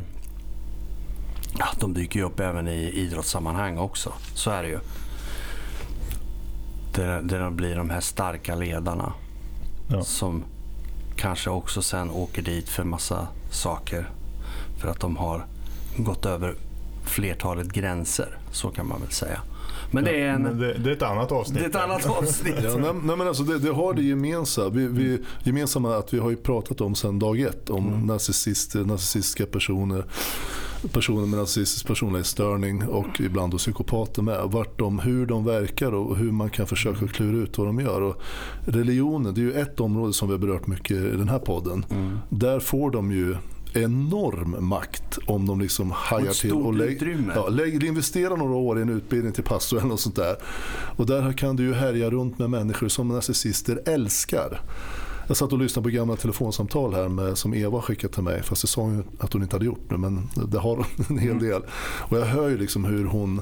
Ja, 1.60 1.66
de 1.80 1.94
dyker 1.94 2.20
ju 2.20 2.26
upp 2.26 2.40
även 2.40 2.68
i 2.68 2.90
idrottssammanhang 2.90 3.78
också. 3.78 4.14
Så 4.36 4.52
är 4.52 4.64
det 4.64 4.70
ju. 4.70 4.80
Där, 6.96 7.22
där 7.22 7.40
de 7.40 7.56
blir 7.56 7.76
de 7.76 7.90
här 7.90 8.02
starka 8.02 8.56
ledarna. 8.56 9.14
Ja. 9.88 10.04
Som 10.04 10.44
kanske 11.16 11.50
också 11.50 11.82
sen 11.82 12.12
åker 12.12 12.42
dit 12.42 12.70
för 12.70 12.84
massa 12.84 13.28
saker. 13.52 14.10
För 14.78 14.88
att 14.88 15.00
de 15.00 15.18
har 15.18 15.46
gått 15.98 16.26
över 16.26 16.56
flertalet 17.04 17.68
gränser. 17.68 18.38
Så 18.52 18.70
kan 18.70 18.88
man 18.88 19.02
väl 19.02 19.12
säga. 19.12 19.42
Men 19.94 20.04
det 20.04 20.22
är, 20.22 20.30
en, 20.30 20.42
men 20.42 20.60
det, 20.60 20.74
det, 20.74 20.90
är 20.90 20.94
ett 20.94 21.02
annat 21.02 21.32
avsnitt. 21.32 21.58
Det 21.60 21.66
är 21.66 21.70
ett 21.70 21.76
annat 21.76 22.06
avsnitt. 22.06 22.56
ja, 22.64 22.76
nej, 22.78 22.92
nej, 23.04 23.18
men 23.18 23.28
alltså 23.28 23.44
det, 23.44 23.60
det, 23.60 23.70
har 23.70 23.94
det 23.94 24.02
gemensamma. 24.02 24.70
Vi, 24.70 24.88
vi, 24.88 25.20
gemensamma 25.44 25.96
att 25.96 26.14
vi 26.14 26.20
har 26.20 26.30
ju 26.30 26.36
pratat 26.36 26.82
om 26.82 26.96
sedan 26.96 27.20
dag 27.20 27.40
ett 27.40 27.70
om 27.70 27.88
mm. 27.88 28.08
narcissister, 28.08 28.80
narcissistiska 28.80 29.46
personer 29.46 30.04
personer 30.92 31.26
med 31.26 31.40
narcissistisk 31.40 31.88
personlighetsstörning 31.88 32.88
och 32.88 33.22
ibland 33.22 33.52
då 33.52 33.58
psykopater 33.58 34.22
med. 34.22 34.42
Vart 34.46 34.80
de, 34.80 35.00
hur 35.00 35.26
de 35.26 35.46
verkar 35.46 35.94
och 35.94 36.18
hur 36.18 36.32
man 36.32 36.50
kan 36.50 36.68
försöka 36.68 37.08
klura 37.08 37.44
ut 37.44 37.58
vad 37.58 37.68
de 37.68 37.80
gör. 37.80 38.02
Och 38.02 38.22
religionen, 38.66 39.34
det 39.34 39.42
är 39.42 39.44
ju 39.44 39.54
ett 39.54 39.80
område 39.80 40.14
som 40.14 40.28
vi 40.28 40.34
har 40.34 40.40
berört 40.40 40.68
mycket 40.68 40.98
i 40.98 41.18
den 41.18 41.30
här 41.30 41.40
podden. 41.40 41.86
Mm. 41.90 42.18
Där 42.30 42.60
får 42.60 42.92
de 42.92 43.12
ju 43.12 43.36
enorm 43.74 44.56
makt 44.68 45.20
om 45.28 45.46
de 45.46 45.60
liksom 45.60 45.92
hajar 45.92 46.34
till 46.34 46.54
och 46.54 46.74
lägger, 46.74 47.32
ja, 47.36 47.48
lägger, 47.48 47.84
investerar 47.84 48.38
några 48.38 48.56
år 48.56 48.80
i 48.80 48.82
en 48.82 48.90
utbildning 48.90 49.34
till 49.34 49.44
pastor 49.44 49.78
eller 49.78 49.88
något 49.88 50.00
sånt 50.00 50.16
där. 50.16 50.36
Och 50.98 51.06
där 51.06 51.34
kan 51.34 51.56
du 51.56 51.64
ju 51.64 51.74
härja 51.74 52.10
runt 52.10 52.40
med 52.40 52.50
människor 52.50 52.88
som 52.88 53.08
narcissister 53.08 53.82
älskar. 53.86 54.62
Jag 55.28 55.38
satt 55.38 55.54
och 55.54 55.60
lyssnade 55.60 55.84
på 55.84 55.90
gamla 55.90 56.16
telefonsamtal 56.16 56.94
här 56.94 57.10
med, 57.10 57.38
som 57.38 57.54
Eva 57.54 57.82
skickat 57.82 58.12
till 58.12 58.24
mig. 58.24 58.44
Fast 58.44 58.62
det 58.62 58.68
sa 58.68 58.82
hon 58.82 59.04
att 59.20 59.34
hon 59.34 59.42
inte 59.42 59.56
hade 59.56 59.66
gjort 59.66 59.90
nu 59.90 59.98
men 59.98 60.30
det 60.48 60.60
har 60.60 60.76
hon 60.76 60.86
en 61.10 61.18
hel 61.18 61.32
mm. 61.32 61.44
del. 61.44 61.62
Och 62.10 62.18
jag 62.18 62.26
hör 62.26 62.50
ju 62.50 62.58
liksom 62.58 62.86
hur 62.86 63.06
hon 63.06 63.42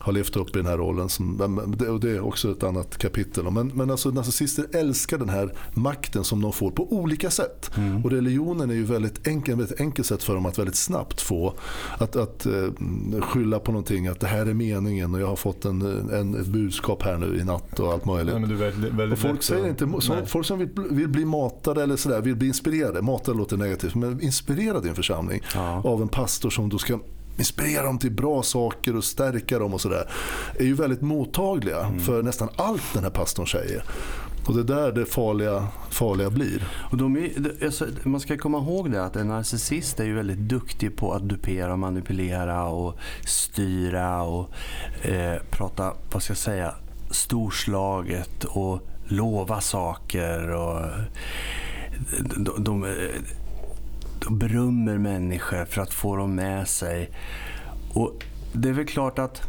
har 0.00 0.12
levt 0.12 0.36
upp 0.36 0.48
i 0.48 0.58
den 0.58 0.66
här 0.66 0.78
rollen. 0.78 1.08
Som, 1.08 1.40
och 1.88 2.00
det 2.00 2.10
är 2.10 2.20
också 2.20 2.50
ett 2.50 2.62
annat 2.62 2.98
kapitel. 2.98 3.50
Men, 3.50 3.68
men 3.68 3.90
alltså, 3.90 4.10
narcissister 4.10 4.66
älskar 4.72 5.18
den 5.18 5.28
här 5.28 5.54
makten 5.74 6.24
som 6.24 6.42
de 6.42 6.52
får 6.52 6.70
på 6.70 6.92
olika 6.92 7.30
sätt. 7.30 7.70
Mm. 7.76 8.04
Och 8.04 8.10
religionen 8.10 8.70
är 8.70 8.74
ju 8.74 8.84
väldigt 8.84 9.26
enkel, 9.26 9.56
väldigt 9.56 9.80
enkelt 9.80 10.08
sätt 10.08 10.22
för 10.22 10.34
dem 10.34 10.46
att 10.46 10.58
väldigt 10.58 10.76
snabbt 10.76 11.20
få 11.20 11.54
att, 11.98 12.16
att 12.16 12.46
uh, 12.46 13.20
skylla 13.20 13.58
på 13.58 13.72
någonting. 13.72 14.06
Att 14.06 14.20
det 14.20 14.26
här 14.26 14.46
är 14.46 14.54
meningen 14.54 15.14
och 15.14 15.20
jag 15.20 15.26
har 15.26 15.36
fått 15.36 15.64
en, 15.64 15.82
en, 16.10 16.40
ett 16.40 16.46
budskap 16.46 17.02
här 17.02 17.18
nu 17.18 17.38
i 17.40 17.44
natt 17.44 17.80
och 17.80 17.92
allt 17.92 18.04
möjligt. 18.04 18.34
Ja, 18.34 18.56
väldigt, 18.56 18.92
väldigt 18.92 19.12
och 19.12 19.18
folk, 19.18 19.42
säger 19.42 19.68
inte, 19.68 19.88
som, 20.00 20.26
folk 20.26 20.46
som 20.46 20.58
vill, 20.58 20.68
vill, 20.90 21.08
bli 21.08 21.24
matade 21.24 21.82
eller 21.82 21.96
sådär, 21.96 22.20
vill 22.20 22.36
bli 22.36 22.48
inspirerade. 22.48 23.02
Matade 23.02 23.38
låter 23.38 23.56
negativt, 23.56 23.94
men 23.94 24.20
inspirerad 24.20 24.86
i 24.86 24.88
en 24.88 24.94
församling 24.94 25.40
ja. 25.54 25.82
av 25.84 26.02
en 26.02 26.08
pastor 26.08 26.50
som 26.50 26.68
då 26.68 26.78
ska 26.78 26.98
inspirera 27.40 27.82
dem 27.82 27.98
till 27.98 28.12
bra 28.12 28.42
saker 28.42 28.96
och 28.96 29.04
stärka 29.04 29.58
dem 29.58 29.74
och 29.74 29.80
sådär. 29.80 30.10
Är 30.58 30.64
ju 30.64 30.74
väldigt 30.74 31.00
mottagliga 31.00 31.80
mm. 31.80 32.00
för 32.00 32.22
nästan 32.22 32.48
allt 32.56 32.94
den 32.94 33.02
här 33.02 33.10
pastorn 33.10 33.46
säger. 33.46 33.84
Och 34.46 34.54
det 34.54 34.60
är 34.60 34.76
där 34.76 34.92
det 34.92 35.06
farliga, 35.06 35.68
farliga 35.90 36.30
blir. 36.30 36.68
Och 36.90 36.96
de 36.96 37.16
är, 37.16 37.64
alltså, 37.64 37.86
man 38.02 38.20
ska 38.20 38.38
komma 38.38 38.58
ihåg 38.58 38.90
det 38.90 39.04
att 39.04 39.16
en 39.16 39.28
narcissist 39.28 40.00
är 40.00 40.04
ju 40.04 40.14
väldigt 40.14 40.38
duktig 40.38 40.96
på 40.96 41.12
att 41.12 41.28
dupera, 41.28 41.76
manipulera 41.76 42.64
och 42.64 42.98
styra 43.26 44.22
och 44.22 44.50
eh, 45.02 45.42
prata, 45.50 45.92
vad 46.12 46.22
ska 46.22 46.30
jag 46.30 46.38
säga, 46.38 46.74
storslaget 47.10 48.44
och 48.44 48.80
lova 49.04 49.60
saker. 49.60 50.50
Och 50.50 50.86
de, 52.36 52.64
de, 52.64 52.96
de 54.20 54.38
berömmer 54.38 54.98
människor 54.98 55.64
för 55.64 55.82
att 55.82 55.94
få 55.94 56.16
dem 56.16 56.34
med 56.34 56.68
sig. 56.68 57.10
Och 57.94 58.24
det 58.52 58.68
är 58.68 58.72
väl 58.72 58.86
klart 58.86 59.18
att 59.18 59.42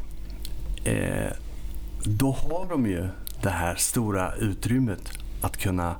eh, 0.83 1.31
då 2.05 2.31
har 2.31 2.69
de 2.69 2.85
ju 2.85 3.07
det 3.41 3.49
här 3.49 3.75
stora 3.75 4.35
utrymmet 4.35 5.11
att 5.41 5.57
kunna 5.57 5.95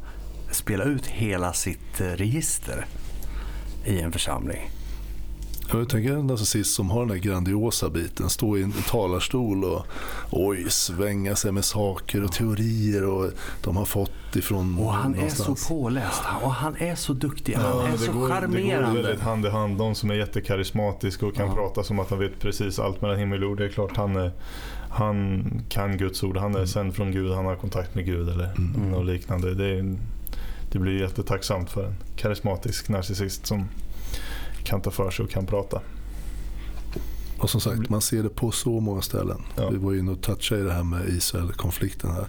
spela 0.52 0.84
ut 0.84 1.08
hela 1.08 1.54
sitt 1.54 2.02
eh, 2.02 2.06
register 2.06 2.86
i 3.86 4.02
en 4.02 4.12
församling. 4.12 4.70
Jag 5.74 5.90
tänker 5.90 6.14
en 6.14 6.28
narcissist 6.28 6.74
som 6.74 6.90
har 6.90 7.00
den 7.00 7.08
där 7.08 7.16
grandiosa 7.16 7.90
biten, 7.90 8.30
stå 8.30 8.58
i 8.58 8.64
en 8.64 8.72
talarstol 8.72 9.64
och 9.64 9.86
oj, 10.32 10.70
svänga 10.70 11.36
sig 11.36 11.52
med 11.52 11.66
saker 11.66 12.24
och 12.24 12.32
teorier 12.32 13.06
och 13.06 13.32
de 13.64 13.78
har 13.78 13.86
fått 13.86 14.36
ifrån 14.36 14.80
Och 14.80 14.94
han 14.94 15.12
någonstans. 15.12 15.50
är 15.50 15.66
så 15.66 15.74
påläst 15.74 16.22
och 16.44 16.52
han 16.52 16.76
är 16.76 16.96
så 16.96 17.14
duktig. 17.14 17.54
Han 17.54 17.66
ja, 17.66 17.88
är 17.88 17.98
så 17.98 18.12
går, 18.12 18.28
charmerande. 18.28 18.90
Det 18.90 18.96
går 18.96 19.04
väldigt 19.04 19.24
hand 19.24 19.46
i 19.46 19.50
hand. 19.50 19.78
De 19.78 19.96
som 19.96 20.12
är 20.12 20.16
jättekarismatiska 20.16 21.26
och 21.26 21.36
kan 21.36 21.48
ja. 21.48 21.54
prata 21.54 21.84
som 21.84 22.00
att 22.00 22.10
de 22.10 22.20
vet 22.20 22.40
precis 22.40 22.80
allt 22.80 23.02
mellan 23.02 23.20
himmel 23.20 23.44
och 23.44 23.50
jord. 23.50 23.58
Det 23.58 23.66
är 23.66 23.70
klart 23.70 23.98
han 23.98 24.16
är 24.16 24.32
han 24.90 25.44
kan 25.70 25.98
Guds 25.98 26.24
ord, 26.24 26.38
han 26.38 26.52
är 26.52 26.56
mm. 26.56 26.68
sänd 26.68 26.96
från 26.96 27.12
Gud, 27.12 27.32
han 27.32 27.46
har 27.46 27.56
kontakt 27.56 27.96
med 27.96 28.06
Gud 28.06 28.30
eller 28.30 28.54
mm. 28.58 28.92
något 28.92 29.06
liknande. 29.06 29.54
Det, 29.54 29.96
det 30.72 30.80
blir 30.80 31.02
jättetacksamt 31.02 31.70
för 31.70 31.86
en 31.86 31.96
karismatisk 32.16 32.90
narcissist 32.90 33.46
som 33.46 33.68
kan 34.64 34.82
ta 34.82 34.92
för 34.92 35.12
sig 35.12 35.26
och 35.26 35.32
kan 35.32 35.46
prata. 35.46 35.82
Och 37.40 37.50
som 37.50 37.62
sagt, 37.62 37.90
man 37.90 38.02
ser 38.02 38.24
det 38.24 38.30
på 38.30 38.52
så 38.52 38.80
många 38.80 39.02
ställen. 39.02 39.42
Ja. 39.58 39.70
Vi 39.70 39.78
var 39.78 39.94
inne 39.94 40.12
och 40.12 40.22
touchade 40.22 40.62
i 40.62 40.64
det 40.64 40.74
här 40.74 40.84
med 40.84 41.10
Israel-konflikten 41.10 42.12
här. 42.12 42.28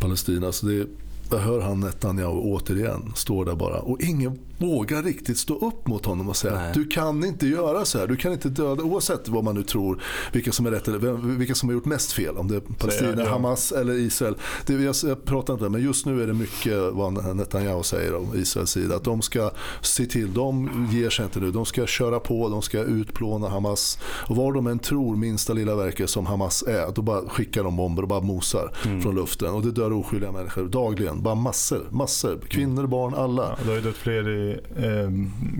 Palestina. 0.00 0.52
Så 0.52 0.66
det, 0.66 0.86
jag 1.30 1.38
hör 1.38 1.60
han 1.60 1.80
Netanyahu 1.80 2.40
återigen 2.40 3.12
står 3.14 3.44
där 3.44 3.54
bara 3.54 3.78
och 3.78 4.00
ingen 4.00 4.38
vågar 4.58 5.02
riktigt 5.02 5.38
stå 5.38 5.54
upp 5.54 5.86
mot 5.86 6.06
honom 6.06 6.28
och 6.28 6.36
säga 6.36 6.54
Nej. 6.54 6.72
du 6.74 6.86
kan 6.86 7.24
inte 7.24 7.46
göra 7.46 7.84
så 7.84 7.98
här. 7.98 8.06
Du 8.06 8.16
kan 8.16 8.32
inte 8.32 8.48
döda 8.48 8.82
oavsett 8.82 9.28
vad 9.28 9.44
man 9.44 9.54
nu 9.54 9.62
tror 9.62 10.02
vilka 10.32 10.52
som 10.52 10.66
är 10.66 10.70
rätt 10.70 10.88
eller 10.88 11.12
vilka 11.36 11.54
som 11.54 11.68
har 11.68 11.74
gjort 11.74 11.84
mest 11.84 12.12
fel. 12.12 12.36
Om 12.36 12.48
det 12.48 12.56
är 12.56 12.60
Palestina, 12.60 13.10
jag, 13.10 13.20
ja. 13.20 13.30
Hamas 13.30 13.72
eller 13.72 13.94
Israel. 13.94 14.34
Det, 14.66 14.72
jag, 14.72 14.94
jag 15.04 15.24
pratar 15.24 15.54
inte 15.54 15.68
men 15.68 15.82
just 15.82 16.06
nu 16.06 16.22
är 16.22 16.26
det 16.26 16.34
mycket 16.34 16.92
vad 16.92 17.36
Netanyahu 17.36 17.82
säger 17.82 18.14
om 18.14 18.26
Israels 18.34 18.70
sida. 18.70 18.96
Att 18.96 19.04
de 19.04 19.22
ska 19.22 19.50
se 19.82 20.06
till, 20.06 20.34
de 20.34 20.86
ger 20.92 21.10
sig 21.10 21.24
inte 21.24 21.40
nu. 21.40 21.50
De 21.50 21.66
ska 21.66 21.86
köra 21.86 22.20
på, 22.20 22.48
de 22.48 22.62
ska 22.62 22.78
utplåna 22.82 23.48
Hamas. 23.48 23.98
Och 24.02 24.36
var 24.36 24.52
de 24.52 24.66
än 24.66 24.78
tror 24.78 25.16
minsta 25.16 25.52
lilla 25.52 25.76
verket 25.76 26.10
som 26.10 26.26
Hamas 26.26 26.62
är, 26.62 26.92
då 26.94 27.02
bara 27.02 27.28
skickar 27.28 27.64
de 27.64 27.76
bomber 27.76 28.02
och 28.02 28.08
bara 28.08 28.20
mosar 28.20 28.72
mm. 28.84 29.02
från 29.02 29.14
luften. 29.14 29.54
Och 29.54 29.62
det 29.62 29.70
dör 29.70 29.92
oskyldiga 29.92 30.32
människor 30.32 30.64
dagligen. 30.64 31.17
Bara 31.18 31.34
massor, 31.34 31.86
massor. 31.90 32.38
Kvinnor, 32.48 32.86
barn, 32.86 33.14
alla. 33.14 33.42
Ja, 33.42 33.56
det 33.64 33.68
har 33.68 33.76
ju 33.76 33.82
dött 33.82 33.96
fler 33.96 34.28
i 34.28 34.60
eh, 34.76 35.10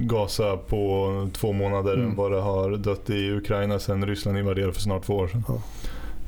Gaza 0.06 0.56
på 0.56 1.28
två 1.32 1.52
månader 1.52 1.94
mm. 1.94 2.09
än 2.09 2.16
vad 2.16 2.32
det 2.32 2.40
har 2.40 2.70
dött 2.70 3.11
i 3.11 3.30
Ukraina 3.30 3.78
sedan 3.78 4.06
Ryssland 4.06 4.38
invaderade 4.38 4.72
för 4.72 4.80
snart 4.80 5.04
två 5.04 5.14
år 5.14 5.28
sedan. 5.28 5.44
Ja. 5.48 5.54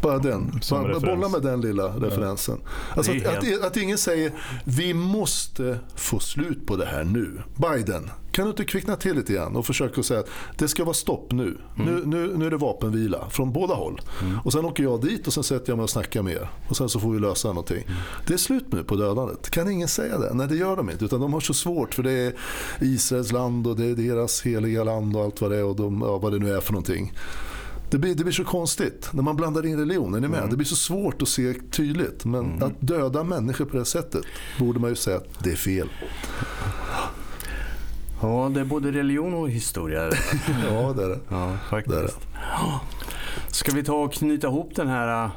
Bara 0.01 0.19
den. 0.19 0.61
Bara, 0.71 1.01
bolla 1.01 1.29
med 1.29 1.43
den 1.43 1.61
lilla 1.61 1.89
referensen. 1.89 2.61
Alltså 2.97 3.13
att, 3.13 3.27
att, 3.27 3.65
att, 3.65 3.77
ingen 3.77 3.99
säger 3.99 4.33
vi 4.65 4.95
måste 4.95 5.79
få 5.95 6.19
slut 6.19 6.67
på 6.67 6.77
det 6.77 6.87
här 6.87 7.05
nu. 7.05 7.43
Biden, 7.57 8.11
kan 8.33 8.45
du 8.45 8.51
inte 8.51 8.65
kvickna 8.65 8.97
till 8.97 9.17
lite 9.17 9.33
grann 9.33 9.57
och 9.57 9.67
försöka 9.67 10.03
säga 10.03 10.21
att 10.21 10.29
det 10.57 10.69
ska 10.69 10.85
vara 10.85 10.95
stopp 10.95 11.33
nu. 11.33 11.59
Mm. 11.77 11.95
Nu, 11.95 12.07
nu, 12.07 12.37
nu 12.37 12.47
är 12.47 12.51
det 12.51 12.57
vapenvila 12.57 13.31
från 13.31 13.53
båda 13.53 13.75
håll. 13.75 14.01
Mm. 14.23 14.39
Och 14.45 14.53
Sen 14.53 14.65
åker 14.65 14.83
jag 14.83 15.01
dit 15.01 15.27
och 15.27 15.33
sen 15.33 15.45
sätter 15.45 15.71
jag 15.71 15.77
mig 15.77 15.85
och 15.85 15.91
snackar 15.91 16.23
med 16.23 16.33
er. 16.33 16.51
Och 16.69 16.77
Sen 16.77 16.89
så 16.89 17.01
får 17.01 17.11
vi 17.11 17.19
lösa 17.19 17.49
någonting. 17.49 17.83
Mm. 17.83 17.99
Det 18.27 18.35
är 18.35 18.39
slut 18.39 18.73
nu 18.73 18.85
på 18.85 18.97
dödandet. 18.97 19.51
Kan 19.51 19.71
ingen 19.71 19.89
säga 19.89 20.19
det? 20.19 20.35
Nej 20.35 20.49
det 20.49 20.57
gör 20.57 20.77
de 20.77 20.91
inte. 20.91 21.05
Utan 21.05 21.21
de 21.21 21.33
har 21.33 21.41
så 21.41 21.55
svårt 21.55 21.95
för 21.95 22.03
det 22.03 22.13
är 22.13 22.33
Israels 22.81 23.33
land 23.33 23.67
och 23.67 23.77
det 23.77 23.87
är 23.87 23.95
deras 23.95 24.43
heliga 24.43 24.85
land 24.85 25.17
och 25.17 25.25
allt 25.25 25.41
vad 25.41 25.51
det 25.51 25.57
är 25.57 25.65
och 25.65 25.77
de, 25.77 26.01
ja, 26.01 26.19
vad 26.19 26.33
det 26.33 26.39
nu 26.39 26.57
är 26.57 26.61
för 26.61 26.73
någonting. 26.73 27.13
Det 27.91 27.99
blir, 27.99 28.15
det 28.15 28.25
blir 28.25 28.35
så 28.35 28.45
konstigt 28.45 29.11
när 29.13 29.23
man 29.23 29.37
blandar 29.37 29.67
in 29.67 29.79
religion. 29.79 30.15
Är 30.15 30.21
ni 30.21 30.29
med? 30.29 30.39
Mm. 30.39 30.51
Det 30.51 30.57
blir 30.57 30.67
så 30.67 30.77
svårt 30.77 31.23
att 31.23 31.29
se 31.29 31.55
tydligt. 31.55 32.25
Men 32.25 32.45
mm. 32.45 32.63
att 32.63 32.81
döda 32.81 33.25
människor 33.25 33.65
på 33.65 33.77
det 33.77 33.85
sättet 33.85 34.23
borde 34.59 34.81
man 34.81 34.91
ju 34.91 34.97
säga 34.97 35.17
att 35.17 35.45
det 35.45 35.51
är 35.51 35.57
fel. 35.57 35.89
Ja, 38.23 38.51
det 38.55 38.61
är 38.61 38.65
både 38.65 38.93
religion 38.93 39.35
och 39.35 39.51
historia. 39.51 40.05
ja, 40.71 40.93
det 40.93 41.05
är 41.05 41.09
det. 41.09 41.19
Ja, 41.29 41.57
faktiskt. 41.71 41.97
Det 41.97 42.03
det. 42.03 42.13
Ska 43.55 43.73
vi 43.73 43.85
ta 43.85 43.95
och 43.95 44.13
knyta 44.13 44.47
ihop 44.47 44.73
den 44.77 44.89
här 44.89 45.25
äh, 45.25 45.31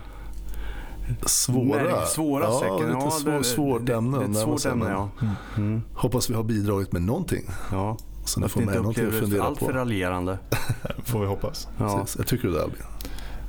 svåra, 1.25 2.05
svåra 2.05 2.43
ja, 2.43 2.59
säcken? 2.59 2.99
Lite 2.99 3.11
svår, 3.11 3.31
det, 3.31 3.43
svårt 3.43 3.89
ämne. 3.89 4.19
Det, 4.19 4.27
det, 4.27 4.33
svårt 4.33 4.65
ämne 4.65 4.89
ja. 4.89 5.09
Mm. 5.57 5.81
Hoppas 5.93 6.29
vi 6.29 6.33
har 6.33 6.43
bidragit 6.43 6.91
med 6.91 7.01
någonting. 7.01 7.43
Ja. 7.71 7.97
Så 8.25 8.39
ni 8.39 8.49
får 8.49 8.61
med 8.61 8.75
någonting 8.75 9.07
att 9.07 9.13
fundera 9.13 9.43
allt 9.43 9.59
på. 9.59 9.65
Allt 9.65 9.73
för 9.73 9.79
raljerande. 9.79 10.37
får 11.03 11.19
vi 11.19 11.25
hoppas. 11.25 11.67
Ja. 11.77 12.05
Jag 12.17 12.27
tycker 12.27 12.47
du 12.47 12.53
det 12.53 12.63
Albin? 12.63 12.81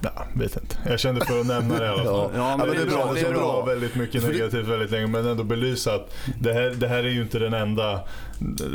Ja, 0.00 0.26
vet 0.34 0.56
inte. 0.56 0.76
Jag 0.86 1.00
kände 1.00 1.24
för 1.24 1.40
att 1.40 1.46
nämna 1.46 1.78
det 1.78 1.84
i 1.84 1.88
alla 1.88 2.04
fall. 2.04 2.30
ja, 2.34 2.56
men, 2.56 2.68
det, 2.68 2.76
är 2.76 2.86
bra. 2.86 3.12
Det 3.14 3.20
är 3.20 3.32
bra. 3.32 3.64
väldigt 3.64 3.94
mycket 3.94 4.22
negativt 4.22 4.68
väldigt 4.68 4.90
länge 4.90 5.06
men 5.06 5.26
ändå 5.26 5.44
belysa 5.44 5.94
att 5.94 6.14
det 6.40 6.52
här, 6.52 6.70
det 6.70 6.88
här 6.88 7.04
är 7.04 7.08
ju 7.08 7.22
inte 7.22 7.38
den 7.38 7.54
enda, 7.54 8.00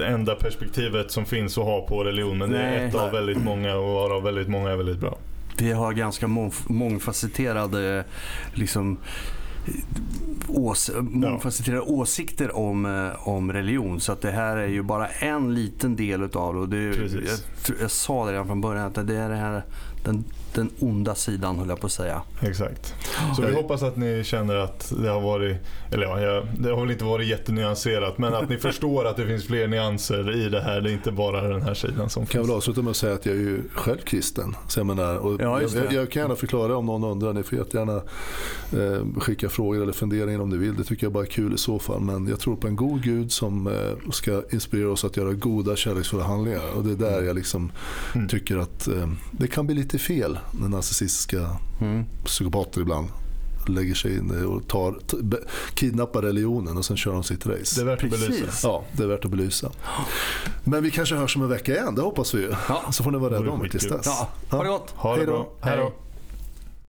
enda 0.05 0.35
perspektivet 0.35 1.11
som 1.11 1.25
finns 1.25 1.57
att 1.57 1.63
ha 1.63 1.87
på 1.87 2.03
religion. 2.03 2.37
Men 2.37 2.51
det 2.51 2.59
är 2.59 2.87
ett 2.87 2.95
av 2.95 3.11
väldigt 3.11 3.43
många 3.43 3.75
och 3.75 3.93
varav 3.93 4.23
väldigt 4.23 4.47
många 4.47 4.71
är 4.71 4.75
väldigt 4.75 4.99
bra. 4.99 5.17
Vi 5.57 5.71
har 5.71 5.93
ganska 5.93 6.27
mångfacetterade 6.67 8.03
liksom, 8.53 8.97
ås, 10.47 10.91
mångfacetterade 10.99 11.83
ja. 11.87 11.93
åsikter 11.93 12.55
om, 12.55 12.85
eh, 12.85 13.27
om 13.27 13.53
religion. 13.53 13.99
Så 13.99 14.11
att 14.11 14.21
det 14.21 14.31
här 14.31 14.57
är 14.57 14.67
ju 14.67 14.83
bara 14.83 15.07
en 15.07 15.53
liten 15.53 15.95
del 15.95 16.23
utav 16.23 16.53
det. 16.53 16.59
Och 16.59 16.69
det 16.69 16.83
jag, 16.83 17.77
jag, 17.81 17.91
sa 17.91 18.25
det 18.25 18.31
redan 18.31 18.47
från 18.47 18.61
början 18.61 18.85
att 18.85 19.07
det 19.07 19.15
är 19.15 19.29
det 19.29 19.35
här, 19.35 19.63
den 20.03 20.23
den 20.55 20.69
onda 20.79 21.15
sidan 21.15 21.59
höll 21.59 21.69
jag 21.69 21.79
på 21.79 21.85
att 21.85 21.91
säga. 21.91 22.21
Exakt. 22.41 22.95
Så 23.35 23.41
vi 23.41 23.53
hoppas 23.53 23.83
att 23.83 23.97
ni 23.97 24.23
känner 24.23 24.55
att 24.55 24.93
det 25.01 25.09
har 25.09 25.21
varit, 25.21 25.57
eller 25.91 26.21
ja, 26.21 26.43
det 26.59 26.69
har 26.69 26.81
väl 26.81 26.91
inte 26.91 27.05
varit 27.05 27.27
jättenyanserat, 27.27 28.17
men 28.17 28.33
att 28.33 28.49
ni 28.49 28.57
förstår 28.69 29.05
att 29.05 29.17
det 29.17 29.27
finns 29.27 29.45
fler 29.47 29.67
nyanser 29.67 30.45
i 30.45 30.49
det 30.49 30.61
här. 30.61 30.81
Det 30.81 30.91
är 30.91 30.93
inte 30.93 31.11
bara 31.11 31.41
den 31.41 31.61
här 31.61 31.73
sidan 31.73 32.09
som 32.09 32.25
finns. 32.25 32.31
Kan 32.31 32.41
väl 32.41 32.51
avsluta 32.51 32.81
med 32.81 32.91
att 32.91 32.97
säga 32.97 33.13
att 33.13 33.25
jag 33.25 33.35
är 33.35 33.39
ju 33.39 33.61
själv 33.73 33.97
kristen. 33.97 34.55
Så 34.67 34.79
jag, 34.79 34.87
menar, 34.87 35.15
och 35.17 35.41
ja, 35.41 35.61
jag, 35.61 35.93
jag, 35.93 36.11
kan 36.11 36.21
gärna 36.21 36.35
förklara 36.35 36.77
om 36.77 36.85
någon 36.85 37.03
undrar. 37.03 37.33
Ni 37.33 37.43
får 37.43 37.57
jättegärna 37.57 38.01
eh, 38.73 39.19
skicka 39.19 39.49
frågor 39.49 39.83
eller 39.83 39.93
funderingar 39.93 40.39
om 40.39 40.49
ni 40.49 40.57
vill. 40.57 40.75
Det 40.75 40.83
tycker 40.83 41.05
jag 41.05 41.13
bara 41.13 41.23
är 41.23 41.29
kul 41.29 41.53
i 41.53 41.57
så 41.57 41.79
fall. 41.79 42.01
Men 42.01 42.27
jag 42.27 42.39
tror 42.39 42.55
på 42.55 42.67
en 42.67 42.75
god 42.75 43.03
Gud 43.03 43.31
som 43.31 43.67
eh, 43.67 44.11
ska 44.11 44.43
inspirera 44.51 44.91
oss 44.91 45.05
att 45.05 45.17
göra 45.17 45.33
goda 45.33 45.75
kärleksfulla 45.75 46.23
handlingar. 46.23 46.61
Och 46.75 46.83
det 46.83 46.91
är 46.91 47.11
där 47.11 47.21
jag 47.21 47.35
liksom 47.35 47.71
mm. 48.15 48.27
tycker 48.27 48.57
att 48.57 48.87
eh, 48.87 49.09
det 49.31 49.47
kan 49.47 49.65
bli 49.65 49.75
lite 49.75 49.99
fel 49.99 50.38
när 50.51 50.69
narcissistiska 50.69 51.49
mm. 51.81 52.05
psykopater 52.25 52.81
ibland 52.81 53.07
lägger 53.67 53.93
sig 53.93 54.17
in 54.17 54.45
och 54.45 54.67
tar, 54.67 54.99
kidnappar 55.73 56.21
religionen 56.21 56.77
och 56.77 56.85
sen 56.85 56.97
kör 56.97 57.13
de 57.13 57.23
sitt 57.23 57.45
race. 57.45 57.75
Det 57.75 57.81
är 57.81 57.85
värt 57.85 58.03
att 58.03 58.09
belysa. 58.09 58.67
Ja, 58.67 58.83
det 58.91 59.03
är 59.03 59.07
värt 59.07 59.25
att 59.25 59.31
belysa. 59.31 59.71
Men 60.63 60.83
vi 60.83 60.91
kanske 60.91 61.15
hörs 61.15 61.35
om 61.35 61.41
en 61.41 61.49
vecka 61.49 61.71
igen, 61.71 61.95
det 61.95 62.01
hoppas 62.01 62.33
vi 62.33 62.41
ju. 62.41 62.53
Ja. 62.69 62.83
Så 62.91 63.03
får 63.03 63.11
ni 63.11 63.17
vara 63.17 63.33
rädda 63.33 63.51
om 63.51 63.65
er 63.65 63.69
tills 63.69 63.87
dess. 63.87 64.05
Ja. 64.05 64.29
Ha 64.49 64.63
det 64.63 64.69
gott. 64.69 64.93
Ha 64.95 65.17
det 65.17 65.25
bra. 65.25 65.49
Hej 65.61 65.77
då. 65.77 65.93